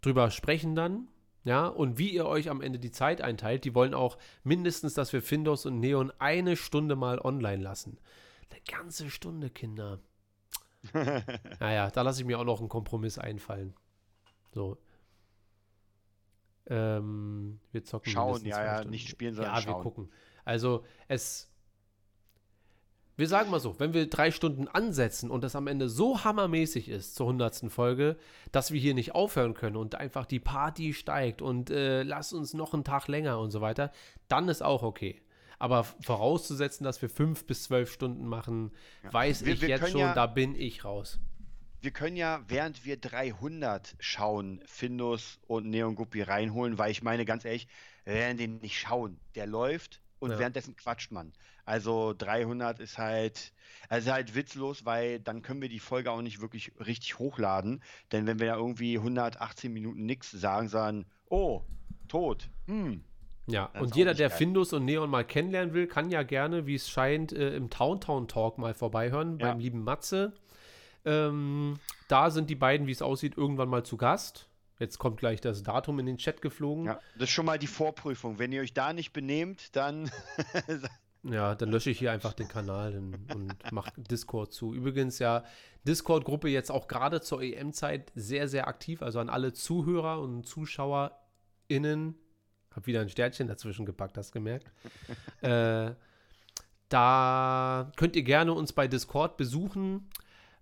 drüber 0.00 0.30
sprechen 0.30 0.74
dann. 0.74 1.08
Ja, 1.44 1.68
und 1.68 1.96
wie 1.96 2.10
ihr 2.10 2.26
euch 2.26 2.50
am 2.50 2.60
Ende 2.60 2.80
die 2.80 2.90
Zeit 2.90 3.20
einteilt, 3.20 3.64
die 3.64 3.74
wollen 3.74 3.94
auch 3.94 4.18
mindestens, 4.42 4.94
dass 4.94 5.12
wir 5.12 5.22
Findus 5.22 5.64
und 5.64 5.78
Neon 5.78 6.12
eine 6.18 6.56
Stunde 6.56 6.96
mal 6.96 7.20
online 7.20 7.62
lassen. 7.62 7.98
Eine 8.50 8.60
ganze 8.62 9.10
Stunde, 9.10 9.50
Kinder. 9.50 10.00
naja, 11.60 11.90
da 11.90 12.02
lasse 12.02 12.20
ich 12.22 12.26
mir 12.26 12.40
auch 12.40 12.44
noch 12.44 12.58
einen 12.58 12.68
Kompromiss 12.68 13.18
einfallen. 13.18 13.74
So. 14.54 14.76
Ähm, 16.68 17.60
wir 17.72 17.84
zocken. 17.84 18.12
Schauen, 18.12 18.44
ja, 18.44 18.64
ja, 18.64 18.84
nicht 18.84 19.08
spielen, 19.08 19.34
sondern 19.34 19.54
ja, 19.54 19.60
schauen. 19.60 19.76
wir 19.76 19.82
gucken. 19.82 20.10
Also, 20.44 20.84
es 21.08 21.50
wir 23.16 23.28
sagen 23.28 23.50
mal 23.50 23.60
so, 23.60 23.80
wenn 23.80 23.94
wir 23.94 24.08
drei 24.08 24.30
Stunden 24.30 24.68
ansetzen 24.68 25.30
und 25.30 25.42
das 25.42 25.56
am 25.56 25.66
Ende 25.66 25.88
so 25.88 26.22
hammermäßig 26.22 26.90
ist 26.90 27.14
zur 27.14 27.26
hundertsten 27.26 27.70
Folge, 27.70 28.16
dass 28.52 28.72
wir 28.72 28.80
hier 28.80 28.94
nicht 28.94 29.14
aufhören 29.14 29.54
können 29.54 29.76
und 29.76 29.94
einfach 29.94 30.26
die 30.26 30.38
Party 30.38 30.92
steigt 30.92 31.40
und 31.40 31.70
äh, 31.70 32.02
lass 32.02 32.34
uns 32.34 32.52
noch 32.52 32.74
einen 32.74 32.84
Tag 32.84 33.08
länger 33.08 33.38
und 33.38 33.50
so 33.50 33.62
weiter, 33.62 33.90
dann 34.28 34.48
ist 34.48 34.62
auch 34.62 34.82
okay. 34.82 35.22
Aber 35.58 35.84
vorauszusetzen, 35.84 36.84
dass 36.84 37.00
wir 37.00 37.08
fünf 37.08 37.46
bis 37.46 37.64
zwölf 37.64 37.90
Stunden 37.90 38.26
machen, 38.26 38.72
ja. 39.02 39.12
weiß 39.14 39.46
wir, 39.46 39.54
ich 39.54 39.62
wir 39.62 39.70
jetzt 39.70 39.90
schon, 39.90 40.00
ja, 40.00 40.12
da 40.12 40.26
bin 40.26 40.54
ich 40.54 40.84
raus. 40.84 41.18
Wir 41.86 41.92
können 41.92 42.16
ja, 42.16 42.42
während 42.48 42.84
wir 42.84 42.96
300 42.96 43.94
schauen, 44.00 44.60
Findus 44.66 45.38
und 45.46 45.70
Neon 45.70 45.94
Guppy 45.94 46.20
reinholen, 46.20 46.78
weil 46.78 46.90
ich 46.90 47.04
meine, 47.04 47.24
ganz 47.24 47.44
ehrlich, 47.44 47.68
wir 48.04 48.14
werden 48.14 48.36
den 48.36 48.58
nicht 48.58 48.76
schauen. 48.76 49.20
Der 49.36 49.46
läuft 49.46 50.00
und 50.18 50.32
ja. 50.32 50.38
währenddessen 50.40 50.74
quatscht 50.74 51.12
man. 51.12 51.32
Also 51.64 52.12
300 52.18 52.80
ist 52.80 52.98
halt, 52.98 53.52
also 53.88 54.10
halt 54.10 54.34
witzlos, 54.34 54.84
weil 54.84 55.20
dann 55.20 55.42
können 55.42 55.62
wir 55.62 55.68
die 55.68 55.78
Folge 55.78 56.10
auch 56.10 56.22
nicht 56.22 56.40
wirklich 56.40 56.72
richtig 56.84 57.20
hochladen. 57.20 57.84
Denn 58.10 58.26
wenn 58.26 58.40
wir 58.40 58.48
ja 58.48 58.56
irgendwie 58.56 58.98
118 58.98 59.72
Minuten 59.72 60.06
nichts 60.06 60.32
sagen, 60.32 60.66
sagen, 60.66 61.06
oh, 61.28 61.62
tot, 62.08 62.50
hm. 62.66 63.04
Ja, 63.46 63.66
und 63.78 63.94
jeder, 63.94 64.12
der 64.12 64.28
geil. 64.28 64.38
Findus 64.38 64.72
und 64.72 64.84
Neon 64.84 65.08
mal 65.08 65.24
kennenlernen 65.24 65.72
will, 65.72 65.86
kann 65.86 66.10
ja 66.10 66.24
gerne, 66.24 66.66
wie 66.66 66.74
es 66.74 66.90
scheint, 66.90 67.32
äh, 67.32 67.54
im 67.54 67.70
Towntown 67.70 68.26
Talk 68.26 68.58
mal 68.58 68.74
vorbeihören, 68.74 69.38
ja. 69.38 69.52
beim 69.52 69.60
lieben 69.60 69.84
Matze. 69.84 70.32
Ähm, 71.06 71.78
da 72.08 72.30
sind 72.30 72.50
die 72.50 72.56
beiden, 72.56 72.86
wie 72.86 72.92
es 72.92 73.00
aussieht, 73.00 73.38
irgendwann 73.38 73.68
mal 73.68 73.84
zu 73.84 73.96
Gast. 73.96 74.48
Jetzt 74.78 74.98
kommt 74.98 75.18
gleich 75.18 75.40
das 75.40 75.62
Datum 75.62 75.98
in 76.00 76.06
den 76.06 76.18
Chat 76.18 76.42
geflogen. 76.42 76.86
Ja, 76.86 77.00
das 77.14 77.24
ist 77.24 77.30
schon 77.30 77.46
mal 77.46 77.58
die 77.58 77.68
Vorprüfung. 77.68 78.38
Wenn 78.38 78.52
ihr 78.52 78.60
euch 78.60 78.74
da 78.74 78.92
nicht 78.92 79.12
benehmt, 79.12 79.74
dann. 79.74 80.10
ja, 81.22 81.54
dann 81.54 81.70
lösche 81.70 81.90
ich 81.90 81.98
hier 81.98 82.12
einfach 82.12 82.34
den 82.34 82.48
Kanal 82.48 82.94
und, 82.96 83.34
und 83.34 83.72
mache 83.72 83.92
Discord 83.96 84.52
zu. 84.52 84.74
Übrigens 84.74 85.18
ja, 85.18 85.44
Discord-Gruppe 85.84 86.48
jetzt 86.48 86.70
auch 86.70 86.88
gerade 86.88 87.22
zur 87.22 87.40
EM-Zeit 87.40 88.12
sehr, 88.14 88.48
sehr 88.48 88.68
aktiv. 88.68 89.00
Also 89.00 89.20
an 89.20 89.30
alle 89.30 89.54
Zuhörer 89.54 90.20
und 90.20 90.44
ZuschauerInnen. 90.46 92.16
Hab 92.74 92.86
wieder 92.86 93.00
ein 93.00 93.08
Sternchen 93.08 93.48
dazwischen 93.48 93.86
gepackt, 93.86 94.18
hast 94.18 94.30
du 94.30 94.34
gemerkt. 94.34 94.70
äh, 95.40 95.92
da 96.90 97.92
könnt 97.96 98.14
ihr 98.14 98.22
gerne 98.22 98.52
uns 98.52 98.74
bei 98.74 98.88
Discord 98.88 99.38
besuchen 99.38 100.10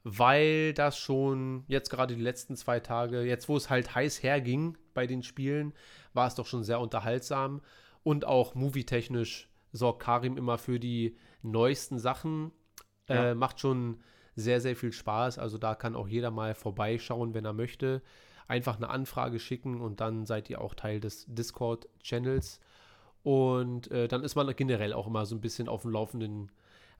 weil 0.05 0.75
das 0.75 0.99
schon 0.99 1.65
jetzt 1.67 1.89
gerade 1.89 2.15
die 2.15 2.23
letzten 2.23 2.57
zwei 2.57 2.79
Tage, 2.79 3.23
jetzt 3.23 3.49
wo 3.49 3.57
es 3.57 3.71
halt 3.71 3.95
heiß 3.95 4.23
herging 4.23 4.77
bei 4.93 5.07
den 5.07 5.23
Spielen, 5.23 5.73
war 6.13 6.29
es 6.29 6.35
doch 6.35 6.47
schon 6.47 6.63
sehr 6.63 6.79
unterhaltsam 6.79 7.63
und 8.03 8.27
auch 8.27 8.55
movietechnisch 8.55 9.49
sorgt 9.73 10.03
Karim 10.03 10.37
immer 10.37 10.59
für 10.59 10.79
die 10.79 11.17
neuesten 11.43 11.99
Sachen. 11.99 12.53
Ja. 13.09 13.31
Äh, 13.31 13.35
macht 13.35 13.61
schon 13.61 13.99
sehr, 14.37 14.61
sehr 14.61 14.77
viel 14.77 14.93
Spaß. 14.93 15.39
Also 15.39 15.59
da 15.59 15.75
kann 15.75 15.97
auch 15.97 16.07
jeder 16.07 16.31
mal 16.31 16.55
vorbeischauen, 16.55 17.35
wenn 17.35 17.45
er 17.45 17.53
möchte. 17.53 18.03
Einfach 18.47 18.77
eine 18.77 18.91
Anfrage 18.91 19.39
schicken 19.39 19.81
und 19.81 20.01
dann 20.01 20.27
seid 20.27 20.51
ihr 20.51 20.61
auch 20.61 20.75
Teil 20.75 21.01
des 21.01 21.25
Discord-Channels. 21.29 22.61
Und 23.23 23.91
äh, 23.91 24.07
dann 24.07 24.23
ist 24.23 24.35
man 24.35 24.55
generell 24.55 24.93
auch 24.93 25.07
immer 25.07 25.25
so 25.25 25.35
ein 25.35 25.41
bisschen 25.41 25.69
auf 25.69 25.83
dem 25.83 25.93
Laufenden 25.93 26.53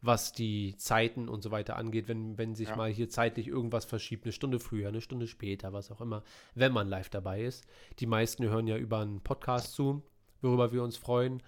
was 0.05 0.33
die 0.33 0.77
Zeiten 0.77 1.29
und 1.29 1.43
so 1.43 1.51
weiter 1.51 1.77
angeht, 1.77 2.09
wenn, 2.09 2.37
wenn 2.37 2.55
sich 2.55 2.69
ja. 2.69 2.77
mal 2.77 2.91
hier 2.91 3.09
zeitlich 3.09 3.49
irgendwas 3.49 3.85
verschiebt, 3.85 4.25
eine 4.25 4.33
Stunde 4.33 4.61
früher, 4.61 4.89
eine 4.89 5.01
Stunde 5.01 5.27
später, 5.27 5.73
was 5.73 5.91
auch 5.91 6.01
immer, 6.01 6.23
wenn 6.55 6.73
man 6.73 6.89
live 6.89 7.09
dabei 7.09 7.43
ist. 7.43 7.65
Die 8.01 8.07
meisten 8.07 8.45
hören 8.45 8.67
ja 8.67 8.77
über 8.77 9.01
einen 9.01 9.21
Podcast 9.21 9.73
zu, 9.75 10.03
worüber 10.43 10.73
wir 10.73 10.83
uns 10.83 10.97
freuen. 10.97 11.43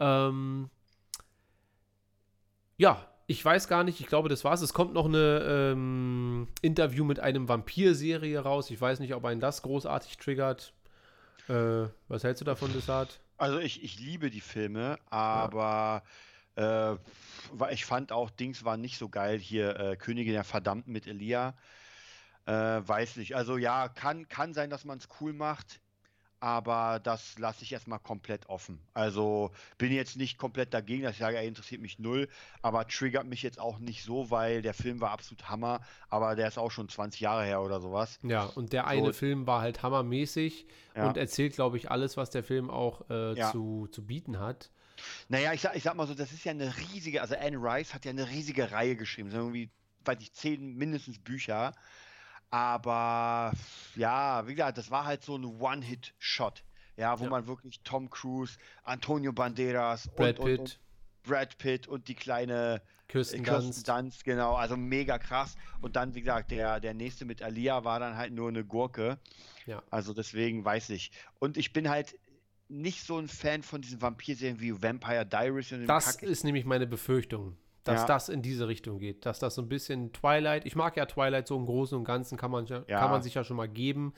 Ähm, 0.00 0.68
ja, 2.76 3.08
ich 3.26 3.42
weiß 3.42 3.68
gar 3.68 3.84
nicht, 3.84 4.00
ich 4.00 4.06
glaube, 4.06 4.28
das 4.28 4.44
war's. 4.44 4.60
Es 4.60 4.74
kommt 4.74 4.92
noch 4.92 5.06
eine 5.06 5.72
ähm, 5.72 6.48
Interview 6.60 7.04
mit 7.04 7.20
einem 7.20 7.48
Vampir-Serie 7.48 8.40
raus. 8.40 8.70
Ich 8.70 8.80
weiß 8.80 9.00
nicht, 9.00 9.14
ob 9.14 9.24
einen 9.24 9.40
das 9.40 9.62
großartig 9.62 10.18
triggert. 10.18 10.74
Äh, 11.48 11.86
was 12.08 12.24
hältst 12.24 12.42
du 12.42 12.44
davon, 12.44 12.72
Desart? 12.74 13.20
Also 13.38 13.58
ich, 13.58 13.82
ich 13.82 13.98
liebe 13.98 14.30
die 14.30 14.40
Filme, 14.40 14.98
aber 15.10 16.02
ja. 16.02 16.02
Äh, 16.56 16.96
ich 17.70 17.84
fand 17.84 18.12
auch, 18.12 18.30
Dings 18.30 18.64
war 18.64 18.76
nicht 18.76 18.98
so 18.98 19.08
geil 19.08 19.38
hier, 19.38 19.78
äh, 19.78 19.96
Königin 19.96 20.32
der 20.32 20.44
Verdammten 20.44 20.92
mit 20.92 21.06
Elia. 21.06 21.54
Äh, 22.46 22.52
weiß 22.52 23.16
nicht. 23.16 23.36
Also 23.36 23.56
ja, 23.56 23.88
kann, 23.88 24.28
kann 24.28 24.52
sein, 24.52 24.70
dass 24.70 24.84
man 24.84 24.98
es 24.98 25.08
cool 25.20 25.32
macht, 25.32 25.80
aber 26.40 27.00
das 27.02 27.38
lasse 27.38 27.62
ich 27.62 27.72
erstmal 27.72 28.00
komplett 28.00 28.50
offen. 28.50 28.78
Also 28.92 29.50
bin 29.78 29.92
jetzt 29.92 30.16
nicht 30.16 30.36
komplett 30.36 30.74
dagegen, 30.74 31.02
dass 31.02 31.12
ich 31.12 31.20
sage, 31.20 31.38
er 31.38 31.44
interessiert 31.44 31.80
mich 31.80 31.98
null, 31.98 32.28
aber 32.60 32.86
triggert 32.86 33.26
mich 33.26 33.42
jetzt 33.42 33.58
auch 33.58 33.78
nicht 33.78 34.04
so, 34.04 34.30
weil 34.30 34.60
der 34.60 34.74
Film 34.74 35.00
war 35.00 35.12
absolut 35.12 35.48
Hammer, 35.48 35.80
aber 36.10 36.36
der 36.36 36.48
ist 36.48 36.58
auch 36.58 36.70
schon 36.70 36.90
20 36.90 37.20
Jahre 37.22 37.44
her 37.44 37.62
oder 37.62 37.80
sowas. 37.80 38.18
Ja, 38.22 38.44
und 38.44 38.74
der 38.74 38.86
eine 38.86 39.06
so, 39.06 39.12
Film 39.14 39.46
war 39.46 39.62
halt 39.62 39.82
hammermäßig 39.82 40.66
ja. 40.94 41.08
und 41.08 41.16
erzählt, 41.16 41.54
glaube 41.54 41.78
ich, 41.78 41.90
alles, 41.90 42.18
was 42.18 42.28
der 42.28 42.44
Film 42.44 42.68
auch 42.68 43.08
äh, 43.08 43.38
ja. 43.38 43.50
zu, 43.50 43.88
zu 43.90 44.04
bieten 44.04 44.38
hat. 44.38 44.70
Naja, 45.28 45.52
ich 45.52 45.60
sag, 45.60 45.76
ich 45.76 45.82
sag 45.82 45.94
mal 45.94 46.06
so, 46.06 46.14
das 46.14 46.32
ist 46.32 46.44
ja 46.44 46.52
eine 46.52 46.76
riesige, 46.76 47.20
also 47.22 47.36
Anne 47.36 47.56
Rice 47.56 47.94
hat 47.94 48.04
ja 48.04 48.10
eine 48.10 48.28
riesige 48.28 48.70
Reihe 48.70 48.96
geschrieben, 48.96 49.30
so 49.30 49.38
irgendwie 49.38 49.70
weiß 50.06 50.18
ich, 50.20 50.32
zehn 50.32 50.76
mindestens 50.76 51.18
Bücher. 51.18 51.74
Aber 52.50 53.52
ja, 53.96 54.46
wie 54.46 54.54
gesagt, 54.54 54.78
das 54.78 54.90
war 54.90 55.04
halt 55.04 55.24
so 55.24 55.36
ein 55.36 55.44
One-Hit-Shot. 55.44 56.62
Ja, 56.96 57.18
wo 57.18 57.24
ja. 57.24 57.30
man 57.30 57.48
wirklich 57.48 57.80
Tom 57.82 58.08
Cruise, 58.08 58.56
Antonio 58.84 59.32
Banderas 59.32 60.08
Brad 60.14 60.38
und, 60.38 60.46
Pitt. 60.46 60.60
Und, 60.60 60.78
Brad 61.24 61.58
Pitt 61.58 61.88
und 61.88 62.06
die 62.06 62.14
kleine 62.14 62.80
Kirsten, 63.08 63.42
Kirsten 63.42 63.82
Dunst. 63.82 64.24
genau, 64.24 64.54
also 64.54 64.76
mega 64.76 65.18
krass. 65.18 65.56
Und 65.80 65.96
dann, 65.96 66.14
wie 66.14 66.20
gesagt, 66.20 66.52
der, 66.52 66.78
der 66.78 66.94
nächste 66.94 67.24
mit 67.24 67.42
Alia 67.42 67.82
war 67.82 67.98
dann 67.98 68.16
halt 68.16 68.32
nur 68.32 68.48
eine 68.48 68.64
Gurke. 68.64 69.18
Ja. 69.66 69.82
Also 69.90 70.14
deswegen 70.14 70.64
weiß 70.64 70.90
ich. 70.90 71.10
Und 71.40 71.56
ich 71.56 71.72
bin 71.72 71.88
halt 71.88 72.16
nicht 72.68 73.04
so 73.04 73.18
ein 73.18 73.28
Fan 73.28 73.62
von 73.62 73.80
diesen 73.80 74.00
Vampirserien 74.00 74.60
wie 74.60 74.82
Vampire 74.82 75.26
Diaries. 75.26 75.72
Und 75.72 75.86
das 75.86 76.18
Kack 76.18 76.22
ist 76.22 76.44
nämlich 76.44 76.64
meine 76.64 76.86
Befürchtung, 76.86 77.56
dass 77.84 78.02
ja. 78.02 78.06
das 78.06 78.28
in 78.28 78.42
diese 78.42 78.68
Richtung 78.68 78.98
geht. 78.98 79.26
Dass 79.26 79.38
das 79.38 79.54
so 79.54 79.62
ein 79.62 79.68
bisschen 79.68 80.12
Twilight, 80.12 80.64
ich 80.64 80.76
mag 80.76 80.96
ja 80.96 81.06
Twilight 81.06 81.46
so 81.46 81.56
im 81.56 81.66
Großen 81.66 81.96
und 81.96 82.04
Ganzen, 82.04 82.38
kann 82.38 82.50
man, 82.50 82.66
ja. 82.66 82.80
kann 82.82 83.10
man 83.10 83.22
sich 83.22 83.34
ja 83.34 83.44
schon 83.44 83.56
mal 83.56 83.68
geben. 83.68 84.14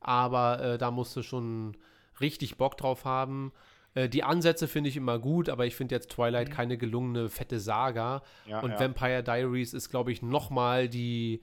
Aber 0.00 0.62
äh, 0.62 0.78
da 0.78 0.90
musst 0.90 1.16
du 1.16 1.22
schon 1.22 1.76
richtig 2.20 2.56
Bock 2.56 2.76
drauf 2.76 3.04
haben. 3.04 3.52
Äh, 3.94 4.08
die 4.08 4.22
Ansätze 4.22 4.68
finde 4.68 4.90
ich 4.90 4.96
immer 4.96 5.18
gut, 5.18 5.48
aber 5.48 5.66
ich 5.66 5.74
finde 5.74 5.94
jetzt 5.94 6.10
Twilight 6.10 6.48
mhm. 6.48 6.52
keine 6.52 6.78
gelungene 6.78 7.28
fette 7.28 7.58
Saga. 7.58 8.22
Ja, 8.46 8.60
und 8.60 8.78
Vampire 8.78 9.22
Diaries 9.22 9.72
ist, 9.74 9.88
glaube 9.88 10.12
ich, 10.12 10.22
noch 10.22 10.50
mal 10.50 10.88
die 10.88 11.42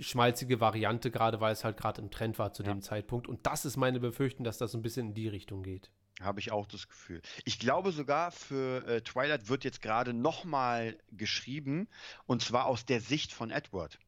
schmalzige 0.00 0.60
Variante, 0.60 1.10
gerade 1.10 1.40
weil 1.40 1.52
es 1.52 1.64
halt 1.64 1.76
gerade 1.76 2.00
im 2.00 2.10
Trend 2.10 2.38
war 2.38 2.52
zu 2.52 2.62
ja. 2.62 2.72
dem 2.72 2.82
Zeitpunkt. 2.82 3.26
Und 3.26 3.46
das 3.46 3.64
ist 3.64 3.76
meine 3.76 4.00
Befürchtung, 4.00 4.44
dass 4.44 4.58
das 4.58 4.74
ein 4.74 4.82
bisschen 4.82 5.08
in 5.08 5.14
die 5.14 5.28
Richtung 5.28 5.62
geht. 5.62 5.90
Habe 6.20 6.40
ich 6.40 6.50
auch 6.50 6.66
das 6.66 6.88
Gefühl. 6.88 7.22
Ich 7.44 7.58
glaube 7.60 7.92
sogar, 7.92 8.32
für 8.32 8.84
äh, 8.86 9.00
Twilight 9.02 9.48
wird 9.48 9.64
jetzt 9.64 9.82
gerade 9.82 10.12
nochmal 10.12 10.96
geschrieben, 11.12 11.88
und 12.26 12.42
zwar 12.42 12.66
aus 12.66 12.84
der 12.86 13.00
Sicht 13.00 13.32
von 13.32 13.50
Edward. 13.50 13.98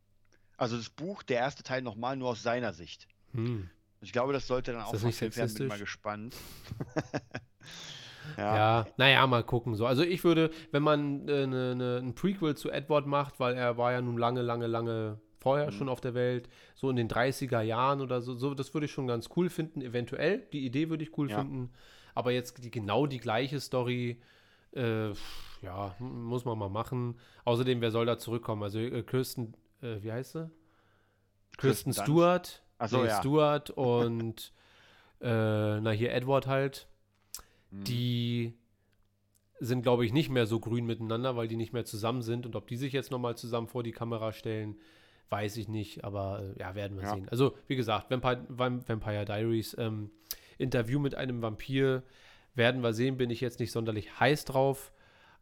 Also 0.56 0.76
das 0.76 0.90
Buch, 0.90 1.22
der 1.22 1.38
erste 1.38 1.62
Teil 1.62 1.82
nochmal 1.82 2.16
nur 2.16 2.30
aus 2.30 2.42
seiner 2.42 2.72
Sicht. 2.72 3.06
Hm. 3.32 3.70
Ich 4.00 4.12
glaube, 4.12 4.32
das 4.32 4.46
sollte 4.46 4.72
dann 4.72 4.80
ist 4.80 4.88
auch 4.88 4.92
das 4.92 5.02
nicht 5.04 5.36
werden. 5.36 5.54
Bin 5.54 5.68
mal 5.68 5.78
gespannt. 5.78 6.34
ja. 8.36 8.56
ja, 8.56 8.86
naja, 8.96 9.26
mal 9.26 9.44
gucken. 9.44 9.74
So. 9.74 9.86
Also 9.86 10.02
ich 10.02 10.24
würde, 10.24 10.50
wenn 10.72 10.82
man 10.82 11.28
äh, 11.28 11.46
ne, 11.46 11.74
ne, 11.76 11.98
ein 12.02 12.14
Prequel 12.14 12.56
zu 12.56 12.70
Edward 12.70 13.06
macht, 13.06 13.38
weil 13.38 13.54
er 13.54 13.76
war 13.76 13.92
ja 13.92 14.00
nun 14.00 14.18
lange, 14.18 14.42
lange, 14.42 14.66
lange 14.66 15.20
vorher 15.40 15.66
mhm. 15.66 15.72
schon 15.72 15.88
auf 15.88 16.00
der 16.00 16.14
Welt, 16.14 16.48
so 16.74 16.90
in 16.90 16.96
den 16.96 17.08
30er 17.08 17.62
Jahren 17.62 18.00
oder 18.00 18.20
so, 18.20 18.34
so, 18.34 18.54
das 18.54 18.72
würde 18.74 18.84
ich 18.84 18.92
schon 18.92 19.06
ganz 19.06 19.30
cool 19.36 19.48
finden, 19.48 19.80
eventuell. 19.80 20.46
Die 20.52 20.64
Idee 20.64 20.90
würde 20.90 21.02
ich 21.02 21.16
cool 21.18 21.30
ja. 21.30 21.38
finden. 21.38 21.70
Aber 22.14 22.30
jetzt 22.30 22.62
die, 22.62 22.70
genau 22.70 23.06
die 23.06 23.18
gleiche 23.18 23.58
Story, 23.60 24.20
äh, 24.72 25.10
ja, 25.62 25.96
muss 25.98 26.44
man 26.44 26.58
mal 26.58 26.68
machen. 26.68 27.18
Außerdem, 27.44 27.80
wer 27.80 27.90
soll 27.90 28.06
da 28.06 28.18
zurückkommen? 28.18 28.62
Also 28.62 28.78
äh, 28.78 29.02
Kirsten, 29.02 29.54
äh, 29.82 30.02
wie 30.02 30.12
heißt 30.12 30.32
sie? 30.32 30.50
Kirsten, 31.56 31.92
Kirsten 31.92 31.92
Stewart. 31.94 32.62
Achso, 32.78 33.04
ja. 33.04 33.18
Stewart 33.18 33.70
und 33.70 34.52
äh, 35.20 35.80
na 35.80 35.90
hier 35.90 36.12
Edward 36.12 36.46
halt. 36.46 36.88
Mhm. 37.70 37.84
Die 37.84 38.54
sind, 39.60 39.82
glaube 39.82 40.06
ich, 40.06 40.12
nicht 40.12 40.30
mehr 40.30 40.46
so 40.46 40.58
grün 40.58 40.86
miteinander, 40.86 41.36
weil 41.36 41.48
die 41.48 41.56
nicht 41.56 41.72
mehr 41.72 41.84
zusammen 41.84 42.22
sind. 42.22 42.46
Und 42.46 42.56
ob 42.56 42.66
die 42.66 42.76
sich 42.76 42.92
jetzt 42.92 43.10
nochmal 43.10 43.36
zusammen 43.36 43.68
vor 43.68 43.82
die 43.82 43.92
Kamera 43.92 44.32
stellen, 44.32 44.76
weiß 45.30 45.56
ich 45.56 45.68
nicht. 45.68 46.04
Aber 46.04 46.42
äh, 46.56 46.60
ja, 46.60 46.74
werden 46.74 46.96
wir 46.96 47.04
ja. 47.04 47.14
sehen. 47.14 47.28
Also, 47.30 47.56
wie 47.66 47.76
gesagt, 47.76 48.10
Vampire, 48.10 48.44
Vampire 48.48 49.24
Diaries, 49.24 49.76
ähm, 49.78 50.10
Interview 50.58 50.98
mit 51.00 51.14
einem 51.14 51.40
Vampir, 51.42 52.02
werden 52.54 52.82
wir 52.82 52.92
sehen. 52.92 53.16
Bin 53.16 53.30
ich 53.30 53.40
jetzt 53.40 53.60
nicht 53.60 53.72
sonderlich 53.72 54.20
heiß 54.20 54.44
drauf. 54.44 54.92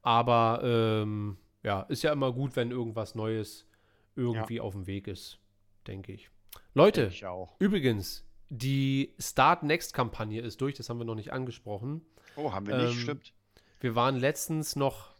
Aber 0.02 0.60
ähm, 0.62 1.38
ja, 1.62 1.82
ist 1.82 2.02
ja 2.02 2.12
immer 2.12 2.32
gut, 2.32 2.56
wenn 2.56 2.70
irgendwas 2.70 3.14
Neues 3.14 3.66
irgendwie 4.14 4.56
ja. 4.56 4.62
auf 4.62 4.72
dem 4.72 4.86
Weg 4.86 5.08
ist, 5.08 5.38
denke 5.86 6.12
ich. 6.12 6.30
Leute, 6.74 7.10
übrigens, 7.58 8.24
die 8.48 9.14
Start 9.18 9.62
Next 9.62 9.94
Kampagne 9.94 10.40
ist 10.40 10.60
durch, 10.60 10.76
das 10.76 10.88
haben 10.88 10.98
wir 10.98 11.04
noch 11.04 11.14
nicht 11.14 11.32
angesprochen. 11.32 12.02
Oh, 12.36 12.52
haben 12.52 12.66
wir 12.66 12.76
nicht, 12.78 12.94
ähm, 12.94 13.00
stimmt. 13.00 13.32
Wir 13.80 13.94
waren 13.94 14.16
letztens 14.16 14.76
noch 14.76 15.10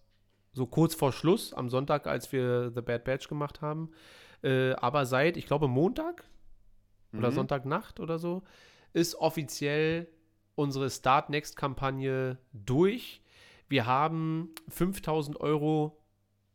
so 0.53 0.67
kurz 0.67 0.95
vor 0.95 1.13
Schluss 1.13 1.53
am 1.53 1.69
Sonntag, 1.69 2.07
als 2.07 2.33
wir 2.33 2.73
The 2.75 2.81
Bad 2.81 3.05
Batch 3.05 3.29
gemacht 3.29 3.61
haben. 3.61 3.91
Äh, 4.43 4.73
aber 4.73 5.07
seit, 5.07 5.37
ich 5.37 5.47
glaube, 5.47 5.69
Montag 5.69 6.25
oder 7.13 7.31
mhm. 7.31 7.35
Sonntagnacht 7.35 8.01
oder 8.01 8.19
so, 8.19 8.43
ist 8.93 9.15
offiziell 9.17 10.09
unsere 10.55 10.91
Start 10.91 11.31
Next 11.31 11.57
Kampagne 11.57 12.39
durch. 12.53 13.23
Wir 13.69 13.87
haben 13.87 14.51
5000 14.69 15.41
Euro 15.41 15.99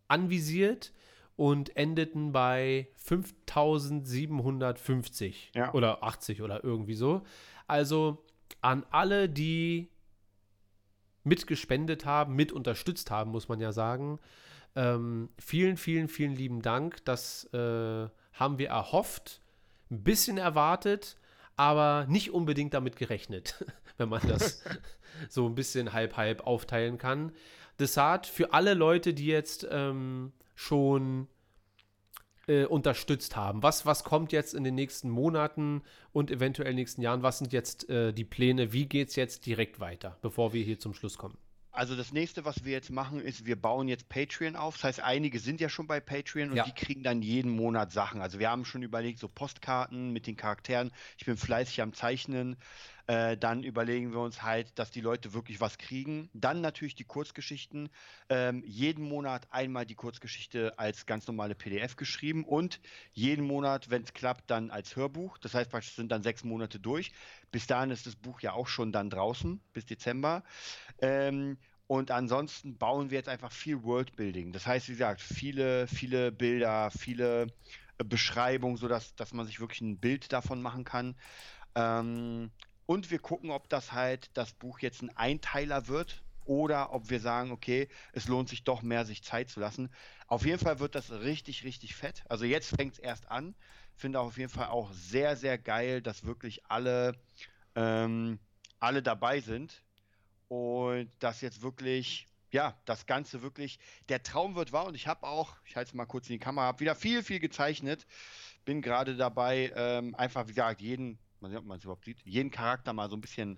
anvisiert 0.08 0.94
und 1.36 1.76
endeten 1.76 2.32
bei 2.32 2.88
5750 2.96 5.52
ja. 5.56 5.74
oder 5.74 6.04
80 6.04 6.42
oder 6.42 6.64
irgendwie 6.64 6.96
so. 6.96 7.24
Also 7.68 8.26
an 8.62 8.86
alle, 8.92 9.28
die 9.30 9.90
mitgespendet 11.24 12.06
haben, 12.06 12.36
mit 12.36 12.52
unterstützt 12.52 13.10
haben, 13.10 13.32
muss 13.32 13.48
man 13.48 13.60
ja 13.60 13.72
sagen. 13.72 14.20
Ähm, 14.76 15.30
vielen, 15.40 15.78
vielen, 15.78 16.08
vielen 16.08 16.36
lieben 16.36 16.62
Dank. 16.62 17.04
Das 17.06 17.46
äh, 17.54 18.08
haben 18.34 18.58
wir 18.58 18.70
erhofft, 18.70 19.42
ein 19.92 20.04
bisschen 20.04 20.38
erwartet, 20.38 21.18
aber 21.56 22.06
nicht 22.10 22.32
unbedingt 22.32 22.74
damit 22.74 22.96
gerechnet, 22.96 23.64
wenn 23.98 24.10
man 24.10 24.28
das 24.28 24.64
so 25.30 25.48
ein 25.48 25.56
bisschen 25.56 25.94
halb-halb 25.94 26.46
aufteilen 26.48 26.98
kann. 26.98 27.32
Desart 27.80 28.28
für 28.28 28.54
alle 28.54 28.74
Leute, 28.74 29.14
die 29.14 29.28
jetzt 29.28 29.68
ähm, 29.70 30.32
schon 30.56 31.28
äh, 32.48 32.66
unterstützt 32.66 33.36
haben. 33.36 33.64
Was, 33.64 33.86
was 33.86 34.04
kommt 34.04 34.32
jetzt 34.32 34.54
in 34.54 34.64
den 34.64 34.76
nächsten 34.76 35.10
Monaten 35.10 35.82
und 36.12 36.30
eventuell 36.30 36.74
nächsten 36.74 37.02
Jahren? 37.02 37.24
Was 37.24 37.40
sind 37.40 37.54
jetzt 37.54 37.90
äh, 37.90 38.14
die 38.14 38.26
Pläne? 38.26 38.74
Wie 38.74 38.86
geht 38.86 39.10
es 39.10 39.16
jetzt 39.16 39.46
direkt 39.46 39.80
weiter, 39.80 40.18
bevor 40.22 40.54
wir 40.54 40.64
hier 40.64 40.80
zum 40.80 40.94
Schluss 40.94 41.18
kommen? 41.18 41.38
Also 41.76 41.96
das 41.96 42.14
nächste, 42.14 42.46
was 42.46 42.66
wir 42.66 42.72
jetzt 42.72 42.92
machen, 42.92 43.20
ist, 43.20 43.48
wir 43.48 43.60
bauen 43.60 43.88
jetzt 43.88 44.08
Patreon 44.08 44.56
auf. 44.56 44.76
Das 44.76 44.84
heißt, 44.84 45.00
einige 45.00 45.40
sind 45.40 45.60
ja 45.60 45.70
schon 45.70 45.88
bei 45.88 46.00
Patreon 46.00 46.52
und 46.52 46.56
ja. 46.56 46.66
die 46.66 46.72
kriegen 46.72 47.02
dann 47.02 47.24
jeden 47.24 47.50
Monat 47.50 47.92
Sachen. 47.92 48.22
Also 48.22 48.38
wir 48.38 48.52
haben 48.52 48.64
schon 48.64 48.84
überlegt, 48.84 49.18
so 49.18 49.28
Postkarten 49.28 50.14
mit 50.14 50.28
den 50.28 50.38
Charakteren. 50.38 50.92
Ich 51.18 51.26
bin 51.26 51.36
fleißig 51.36 51.82
am 51.82 51.94
Zeichnen. 51.94 52.58
Äh, 53.08 53.38
dann 53.38 53.64
überlegen 53.64 54.14
wir 54.14 54.20
uns 54.20 54.44
halt, 54.44 54.80
dass 54.80 54.90
die 54.92 55.02
Leute 55.02 55.34
wirklich 55.34 55.60
was 55.60 55.78
kriegen. 55.78 56.30
Dann 56.34 56.62
natürlich 56.62 56.96
die 56.96 57.04
Kurzgeschichten. 57.04 57.90
Ähm, 58.30 58.64
jeden 58.66 59.04
Monat 59.04 59.48
einmal 59.52 59.86
die 59.86 59.96
Kurzgeschichte 59.96 60.80
als 60.80 61.06
ganz 61.06 61.28
normale 61.28 61.54
PDF 61.56 61.98
geschrieben 61.98 62.46
und 62.46 62.80
jeden 63.12 63.46
Monat, 63.46 63.90
wenn 63.90 64.04
es 64.04 64.14
klappt, 64.14 64.50
dann 64.50 64.72
als 64.72 64.96
Hörbuch. 64.96 65.38
Das 65.38 65.54
heißt, 65.54 65.74
es 65.74 65.96
sind 65.96 66.12
dann 66.12 66.24
sechs 66.24 66.44
Monate 66.46 66.80
durch. 66.80 67.12
Bis 67.52 67.68
dahin 67.68 67.92
ist 67.92 68.06
das 68.08 68.16
Buch 68.16 68.40
ja 68.42 68.54
auch 68.54 68.68
schon 68.68 68.92
dann 68.94 69.10
draußen, 69.10 69.62
bis 69.74 69.86
Dezember. 69.86 70.44
Ähm, 71.02 71.58
und 71.88 72.12
ansonsten 72.12 72.78
bauen 72.78 73.10
wir 73.12 73.18
jetzt 73.18 73.30
einfach 73.30 73.52
viel 73.52 73.84
Worldbuilding. 73.84 74.54
Das 74.54 74.66
heißt, 74.66 74.88
wie 74.88 74.94
gesagt, 74.94 75.22
viele, 75.22 75.88
viele 75.88 76.32
Bilder, 76.32 76.90
viele 76.92 77.48
äh, 77.98 78.04
Beschreibungen, 78.06 78.78
sodass 78.78 79.16
dass 79.16 79.34
man 79.34 79.46
sich 79.46 79.60
wirklich 79.60 79.82
ein 79.82 80.00
Bild 80.00 80.32
davon 80.34 80.62
machen 80.62 80.86
kann. 80.86 81.16
Ähm, 81.76 82.52
und 82.86 83.12
wir 83.12 83.20
gucken, 83.20 83.52
ob 83.52 83.70
das 83.70 83.92
halt 83.92 84.30
das 84.34 84.54
Buch 84.54 84.80
jetzt 84.80 85.02
ein 85.02 85.16
Einteiler 85.16 85.88
wird 85.88 86.24
oder 86.46 86.94
ob 86.94 87.10
wir 87.10 87.20
sagen, 87.20 87.52
okay, 87.52 87.88
es 88.12 88.28
lohnt 88.28 88.50
sich 88.50 88.64
doch 88.64 88.82
mehr, 88.82 89.06
sich 89.06 89.24
Zeit 89.24 89.50
zu 89.50 89.60
lassen. 89.60 89.90
Auf 90.28 90.46
jeden 90.46 90.60
Fall 90.60 90.80
wird 90.80 90.96
das 90.96 91.12
richtig, 91.12 91.64
richtig 91.64 91.96
fett. 91.96 92.24
Also 92.28 92.46
jetzt 92.46 92.76
fängt 92.76 92.94
es 92.94 93.00
erst 93.00 93.30
an. 93.32 93.56
Finde 93.96 94.20
auf 94.20 94.38
jeden 94.38 94.50
Fall 94.50 94.68
auch 94.68 94.92
sehr, 94.92 95.36
sehr 95.38 95.58
geil, 95.58 96.02
dass 96.02 96.26
wirklich 96.26 96.66
alle, 96.66 97.14
ähm, 97.76 98.40
alle 98.80 99.02
dabei 99.02 99.40
sind. 99.40 99.84
Und 100.50 101.10
dass 101.20 101.42
jetzt 101.42 101.62
wirklich, 101.62 102.28
ja, 102.52 102.78
das 102.86 103.06
Ganze 103.06 103.42
wirklich, 103.42 103.80
der 104.10 104.22
Traum 104.22 104.56
wird 104.56 104.72
wahr. 104.74 104.88
Und 104.88 104.96
ich 104.96 105.08
habe 105.08 105.26
auch, 105.26 105.56
ich 105.66 105.76
halte 105.76 105.90
es 105.90 105.94
mal 105.94 106.06
kurz 106.06 106.28
in 106.30 106.34
die 106.34 106.40
Kamera, 106.40 106.66
habe 106.66 106.82
wieder 106.82 106.96
viel, 106.96 107.24
viel 107.24 107.40
gezeichnet. 107.40 108.06
Bin 108.66 108.82
gerade 108.82 109.16
dabei, 109.16 109.72
ähm, 109.76 110.16
einfach, 110.16 110.48
wie 110.48 110.54
gesagt, 110.54 110.82
jeden 110.82 111.20
Mal 111.44 111.50
sehen, 111.50 111.60
ob 111.60 111.66
man 111.66 111.78
es 111.78 111.84
überhaupt 111.84 112.06
sieht. 112.06 112.22
Jeden 112.24 112.52
Charakter 112.52 112.94
mal 112.94 113.10
so 113.10 113.18
ein 113.18 113.22
bisschen. 113.22 113.58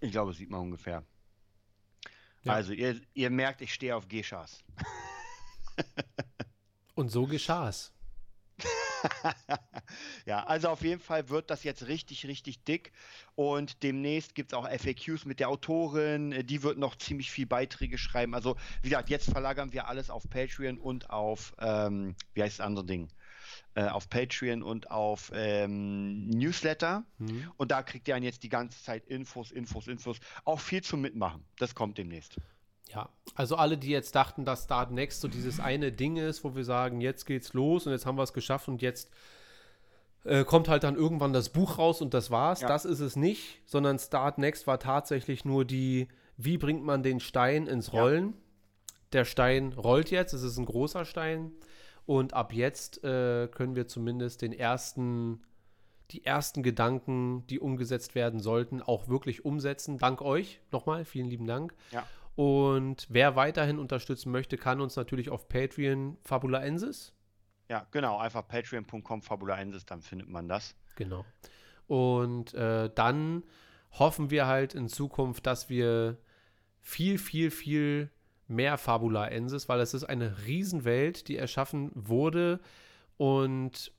Ich 0.00 0.12
glaube, 0.12 0.34
sieht 0.34 0.50
man 0.50 0.60
ungefähr. 0.60 1.04
Ja. 2.42 2.52
Also, 2.52 2.74
ihr, 2.74 3.00
ihr 3.14 3.30
merkt, 3.30 3.62
ich 3.62 3.72
stehe 3.72 3.96
auf 3.96 4.08
Geschas. 4.08 4.62
Und 6.94 7.08
so 7.08 7.26
geschah 7.26 7.70
es. 7.70 7.92
ja, 10.26 10.44
also 10.44 10.68
auf 10.68 10.82
jeden 10.82 11.00
Fall 11.00 11.30
wird 11.30 11.48
das 11.48 11.64
jetzt 11.64 11.86
richtig, 11.86 12.26
richtig 12.26 12.62
dick. 12.64 12.92
Und 13.34 13.82
demnächst 13.82 14.34
gibt 14.34 14.52
es 14.52 14.58
auch 14.58 14.68
FAQs 14.68 15.24
mit 15.24 15.40
der 15.40 15.48
Autorin. 15.48 16.46
Die 16.46 16.62
wird 16.62 16.76
noch 16.76 16.96
ziemlich 16.96 17.30
viel 17.30 17.46
Beiträge 17.46 17.96
schreiben. 17.96 18.34
Also, 18.34 18.56
wie 18.82 18.90
gesagt, 18.90 19.08
jetzt 19.08 19.30
verlagern 19.30 19.72
wir 19.72 19.88
alles 19.88 20.10
auf 20.10 20.28
Patreon 20.28 20.78
und 20.78 21.08
auf, 21.08 21.54
ähm, 21.58 22.14
wie 22.34 22.42
heißt 22.42 22.58
das 22.58 22.66
andere 22.66 22.84
Ding? 22.84 23.08
Äh, 23.74 23.88
auf 23.88 24.10
Patreon 24.10 24.62
und 24.62 24.90
auf 24.90 25.32
ähm, 25.34 26.28
Newsletter. 26.28 27.04
Mhm. 27.16 27.50
Und 27.56 27.70
da 27.70 27.82
kriegt 27.82 28.06
ihr 28.06 28.12
dann 28.12 28.22
jetzt 28.22 28.42
die 28.42 28.50
ganze 28.50 28.82
Zeit 28.82 29.06
Infos, 29.06 29.50
Infos, 29.50 29.88
Infos. 29.88 30.18
Auch 30.44 30.60
viel 30.60 30.82
zum 30.82 31.00
Mitmachen. 31.00 31.42
Das 31.56 31.74
kommt 31.74 31.96
demnächst. 31.96 32.36
Ja, 32.92 33.08
also 33.34 33.56
alle, 33.56 33.78
die 33.78 33.88
jetzt 33.88 34.14
dachten, 34.14 34.44
dass 34.44 34.64
Start 34.64 34.90
Next 34.90 35.22
so 35.22 35.28
dieses 35.28 35.58
eine 35.58 35.90
Ding 35.90 36.18
ist, 36.18 36.44
wo 36.44 36.54
wir 36.54 36.64
sagen, 36.64 37.00
jetzt 37.00 37.24
geht's 37.24 37.54
los 37.54 37.86
und 37.86 37.92
jetzt 37.92 38.04
haben 38.04 38.18
wir 38.18 38.24
es 38.24 38.34
geschafft 38.34 38.68
und 38.68 38.82
jetzt 38.82 39.10
äh, 40.24 40.44
kommt 40.44 40.68
halt 40.68 40.84
dann 40.84 40.96
irgendwann 40.96 41.32
das 41.32 41.48
Buch 41.48 41.78
raus 41.78 42.02
und 42.02 42.12
das 42.12 42.30
war's. 42.30 42.60
Ja. 42.60 42.68
Das 42.68 42.84
ist 42.84 43.00
es 43.00 43.16
nicht, 43.16 43.62
sondern 43.64 43.98
Start 43.98 44.36
Next 44.36 44.66
war 44.66 44.80
tatsächlich 44.80 45.46
nur 45.46 45.64
die, 45.64 46.08
wie 46.36 46.58
bringt 46.58 46.84
man 46.84 47.02
den 47.02 47.20
Stein 47.20 47.66
ins 47.66 47.94
Rollen. 47.94 48.26
Ja. 48.26 48.34
Der 49.14 49.24
Stein 49.24 49.72
rollt 49.72 50.10
jetzt, 50.10 50.34
es 50.34 50.42
ist 50.42 50.58
ein 50.58 50.66
großer 50.66 51.06
Stein 51.06 51.52
und 52.06 52.34
ab 52.34 52.52
jetzt 52.52 53.02
äh, 53.04 53.48
können 53.48 53.76
wir 53.76 53.86
zumindest 53.88 54.42
den 54.42 54.52
ersten 54.52 55.42
die 56.12 56.24
ersten 56.26 56.62
Gedanken, 56.62 57.46
die 57.46 57.58
umgesetzt 57.58 58.14
werden 58.14 58.38
sollten, 58.38 58.82
auch 58.82 59.08
wirklich 59.08 59.46
umsetzen. 59.46 59.96
Dank 59.96 60.20
euch 60.20 60.60
nochmal, 60.70 61.06
vielen 61.06 61.26
lieben 61.26 61.46
Dank. 61.46 61.74
Ja. 61.90 62.06
Und 62.34 63.06
wer 63.08 63.36
weiterhin 63.36 63.78
unterstützen 63.78 64.30
möchte, 64.30 64.56
kann 64.56 64.80
uns 64.80 64.96
natürlich 64.96 65.30
auf 65.30 65.48
Patreon 65.48 66.18
Fabulaensis. 66.22 67.14
Ja, 67.68 67.86
genau, 67.90 68.18
einfach 68.18 68.46
patreon.com 68.46 69.22
Fabulaensis, 69.22 69.86
dann 69.86 70.02
findet 70.02 70.28
man 70.28 70.48
das. 70.48 70.74
Genau. 70.96 71.24
Und 71.86 72.54
äh, 72.54 72.90
dann 72.94 73.44
hoffen 73.92 74.30
wir 74.30 74.46
halt 74.46 74.74
in 74.74 74.88
Zukunft, 74.88 75.46
dass 75.46 75.68
wir 75.68 76.18
viel, 76.80 77.18
viel, 77.18 77.50
viel 77.50 78.10
mehr 78.52 78.78
Fabulaensis, 78.78 79.68
weil 79.68 79.80
es 79.80 79.94
ist 79.94 80.04
eine 80.04 80.46
Riesenwelt, 80.46 81.28
die 81.28 81.36
erschaffen 81.36 81.90
wurde 81.94 82.60
und 83.16 83.92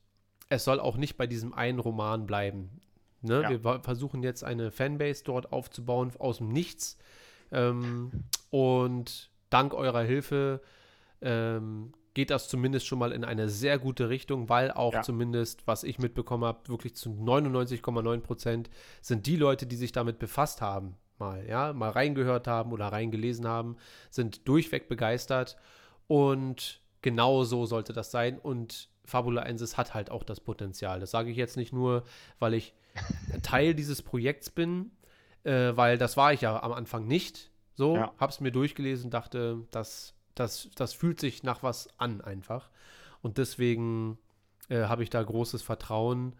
es 0.48 0.64
soll 0.64 0.80
auch 0.80 0.96
nicht 0.96 1.16
bei 1.16 1.26
diesem 1.26 1.54
einen 1.54 1.78
Roman 1.78 2.26
bleiben. 2.26 2.80
Ne? 3.22 3.42
Ja. 3.42 3.50
Wir 3.50 3.80
versuchen 3.80 4.22
jetzt 4.22 4.44
eine 4.44 4.70
Fanbase 4.70 5.24
dort 5.24 5.52
aufzubauen 5.52 6.12
aus 6.18 6.38
dem 6.38 6.50
Nichts. 6.50 6.98
Ähm, 7.50 8.10
und 8.50 9.30
dank 9.50 9.74
eurer 9.74 10.02
Hilfe 10.02 10.60
ähm, 11.22 11.92
geht 12.12 12.30
das 12.30 12.48
zumindest 12.48 12.86
schon 12.86 12.98
mal 12.98 13.12
in 13.12 13.24
eine 13.24 13.48
sehr 13.48 13.78
gute 13.78 14.08
Richtung, 14.08 14.48
weil 14.48 14.70
auch 14.70 14.92
ja. 14.92 15.02
zumindest, 15.02 15.66
was 15.66 15.82
ich 15.82 15.98
mitbekommen 15.98 16.44
habe, 16.44 16.68
wirklich 16.68 16.94
zu 16.94 17.10
99,9 17.10 18.20
Prozent 18.20 18.70
sind 19.00 19.26
die 19.26 19.36
Leute, 19.36 19.66
die 19.66 19.76
sich 19.76 19.92
damit 19.92 20.18
befasst 20.18 20.60
haben, 20.60 20.96
mal, 21.18 21.46
ja, 21.46 21.72
mal 21.72 21.90
reingehört 21.90 22.46
haben 22.46 22.72
oder 22.72 22.88
reingelesen 22.88 23.46
haben, 23.46 23.76
sind 24.10 24.46
durchweg 24.48 24.88
begeistert 24.88 25.56
und 26.06 26.80
genau 27.02 27.44
so 27.44 27.66
sollte 27.66 27.92
das 27.92 28.10
sein 28.10 28.38
und 28.38 28.88
Fabula 29.04 29.42
Ensis 29.42 29.76
hat 29.76 29.94
halt 29.94 30.10
auch 30.10 30.22
das 30.22 30.40
Potenzial. 30.40 31.00
Das 31.00 31.10
sage 31.10 31.30
ich 31.30 31.36
jetzt 31.36 31.56
nicht 31.56 31.72
nur, 31.72 32.04
weil 32.38 32.54
ich 32.54 32.74
Teil 33.42 33.74
dieses 33.74 34.02
Projekts 34.02 34.50
bin, 34.50 34.90
äh, 35.44 35.76
weil 35.76 35.98
das 35.98 36.16
war 36.16 36.32
ich 36.32 36.40
ja 36.40 36.62
am 36.62 36.72
Anfang 36.72 37.06
nicht. 37.06 37.50
So, 37.74 37.96
ja. 37.96 38.12
hab's 38.18 38.40
mir 38.40 38.52
durchgelesen, 38.52 39.10
dachte, 39.10 39.66
das, 39.70 40.14
das, 40.34 40.70
das 40.76 40.94
fühlt 40.94 41.20
sich 41.20 41.42
nach 41.42 41.62
was 41.62 41.88
an 41.98 42.20
einfach. 42.20 42.70
Und 43.20 43.38
deswegen 43.38 44.16
äh, 44.68 44.84
habe 44.84 45.02
ich 45.02 45.10
da 45.10 45.22
großes 45.22 45.62
Vertrauen, 45.62 46.34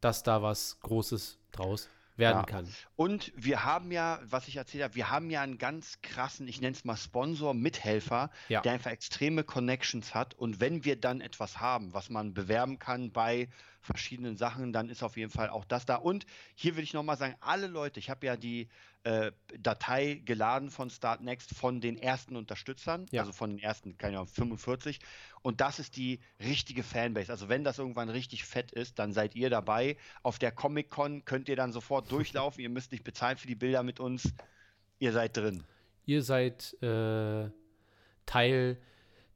dass 0.00 0.22
da 0.22 0.42
was 0.42 0.80
Großes 0.80 1.38
draus 1.52 1.88
werden 2.20 2.38
ja. 2.38 2.42
kann. 2.44 2.68
Und 2.94 3.32
wir 3.34 3.64
haben 3.64 3.90
ja, 3.90 4.20
was 4.22 4.46
ich 4.46 4.56
erzählt 4.56 4.84
habe, 4.84 4.94
wir 4.94 5.10
haben 5.10 5.30
ja 5.30 5.42
einen 5.42 5.58
ganz 5.58 6.00
krassen, 6.02 6.46
ich 6.46 6.60
nenne 6.60 6.76
es 6.76 6.84
mal 6.84 6.96
Sponsor, 6.96 7.54
Mithelfer, 7.54 8.30
ja. 8.48 8.60
der 8.60 8.72
einfach 8.72 8.92
extreme 8.92 9.42
Connections 9.42 10.14
hat. 10.14 10.34
Und 10.34 10.60
wenn 10.60 10.84
wir 10.84 11.00
dann 11.00 11.20
etwas 11.20 11.58
haben, 11.58 11.92
was 11.92 12.10
man 12.10 12.32
bewerben 12.34 12.78
kann 12.78 13.10
bei 13.10 13.48
verschiedenen 13.82 14.36
Sachen, 14.36 14.72
dann 14.72 14.88
ist 14.88 15.02
auf 15.02 15.16
jeden 15.16 15.32
Fall 15.32 15.48
auch 15.48 15.64
das 15.64 15.86
da. 15.86 15.96
Und 15.96 16.26
hier 16.54 16.76
will 16.76 16.84
ich 16.84 16.92
nochmal 16.92 17.16
sagen, 17.16 17.34
alle 17.40 17.66
Leute, 17.66 17.98
ich 17.98 18.10
habe 18.10 18.26
ja 18.26 18.36
die 18.36 18.68
äh, 19.04 19.32
Datei 19.58 20.20
geladen 20.24 20.70
von 20.70 20.90
Start 20.90 21.22
Next 21.22 21.54
von 21.54 21.80
den 21.80 21.96
ersten 21.96 22.36
Unterstützern, 22.36 23.06
ja. 23.10 23.22
also 23.22 23.32
von 23.32 23.50
den 23.50 23.58
ersten, 23.58 23.96
keine 23.96 24.16
Ahnung, 24.16 24.28
45. 24.28 25.00
Und 25.42 25.60
das 25.60 25.78
ist 25.78 25.96
die 25.96 26.20
richtige 26.38 26.82
Fanbase. 26.82 27.32
Also 27.32 27.48
wenn 27.48 27.64
das 27.64 27.78
irgendwann 27.78 28.10
richtig 28.10 28.44
fett 28.44 28.72
ist, 28.72 28.98
dann 28.98 29.12
seid 29.12 29.34
ihr 29.34 29.48
dabei. 29.48 29.96
Auf 30.22 30.38
der 30.38 30.52
Comic-Con 30.52 31.24
könnt 31.24 31.48
ihr 31.48 31.56
dann 31.56 31.72
sofort 31.72 32.10
durchlaufen. 32.12 32.62
ihr 32.62 32.68
müsst 32.68 32.92
nicht 32.92 33.04
bezahlen 33.04 33.38
für 33.38 33.46
die 33.46 33.54
Bilder 33.54 33.82
mit 33.82 34.00
uns. 34.00 34.34
Ihr 34.98 35.12
seid 35.12 35.36
drin. 35.36 35.62
Ihr 36.04 36.22
seid 36.22 36.76
äh, 36.82 37.50
Teil 38.26 38.78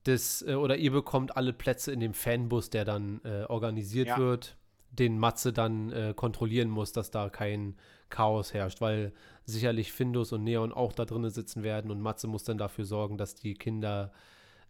des, 0.04 0.42
äh, 0.42 0.54
oder 0.54 0.76
ihr 0.76 0.92
bekommt 0.92 1.36
alle 1.36 1.52
Plätze 1.52 1.92
in 1.92 2.00
dem 2.00 2.14
Fanbus, 2.14 2.70
der 2.70 2.84
dann 2.84 3.20
äh, 3.24 3.44
organisiert 3.44 4.08
ja. 4.08 4.18
wird, 4.18 4.56
den 4.90 5.18
Matze 5.18 5.52
dann 5.52 5.90
äh, 5.90 6.14
kontrollieren 6.14 6.68
muss, 6.68 6.92
dass 6.92 7.10
da 7.10 7.30
kein 7.30 7.76
Chaos 8.14 8.54
herrscht, 8.54 8.80
weil 8.80 9.12
sicherlich 9.44 9.92
Findus 9.92 10.32
und 10.32 10.44
Neon 10.44 10.72
auch 10.72 10.92
da 10.92 11.04
drinnen 11.04 11.30
sitzen 11.30 11.64
werden 11.64 11.90
und 11.90 12.00
Matze 12.00 12.28
muss 12.28 12.44
dann 12.44 12.58
dafür 12.58 12.84
sorgen, 12.84 13.18
dass 13.18 13.34
die 13.34 13.54
Kinder 13.54 14.12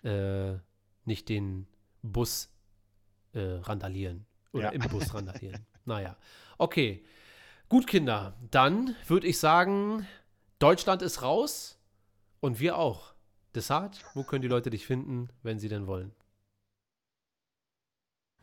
äh, 0.03 0.55
nicht 1.05 1.29
den 1.29 1.67
Bus 2.01 2.49
äh, 3.35 3.41
randalieren 3.41 4.25
oder 4.53 4.65
ja. 4.65 4.71
im 4.71 4.81
Bus 4.89 5.13
randalieren. 5.15 5.67
naja, 5.85 6.17
okay. 6.57 7.05
Gut, 7.69 7.87
Kinder, 7.87 8.35
dann 8.51 8.97
würde 9.07 9.27
ich 9.27 9.39
sagen, 9.39 10.07
Deutschland 10.59 11.03
ist 11.03 11.21
raus 11.21 11.79
und 12.41 12.61
wir 12.61 12.79
auch. 12.79 13.13
Desart, 13.55 14.03
wo 14.15 14.25
können 14.25 14.41
die 14.41 14.49
Leute 14.49 14.71
dich 14.71 14.87
finden, 14.87 15.29
wenn 15.43 15.59
sie 15.59 15.69
denn 15.69 15.87
wollen? 15.87 16.13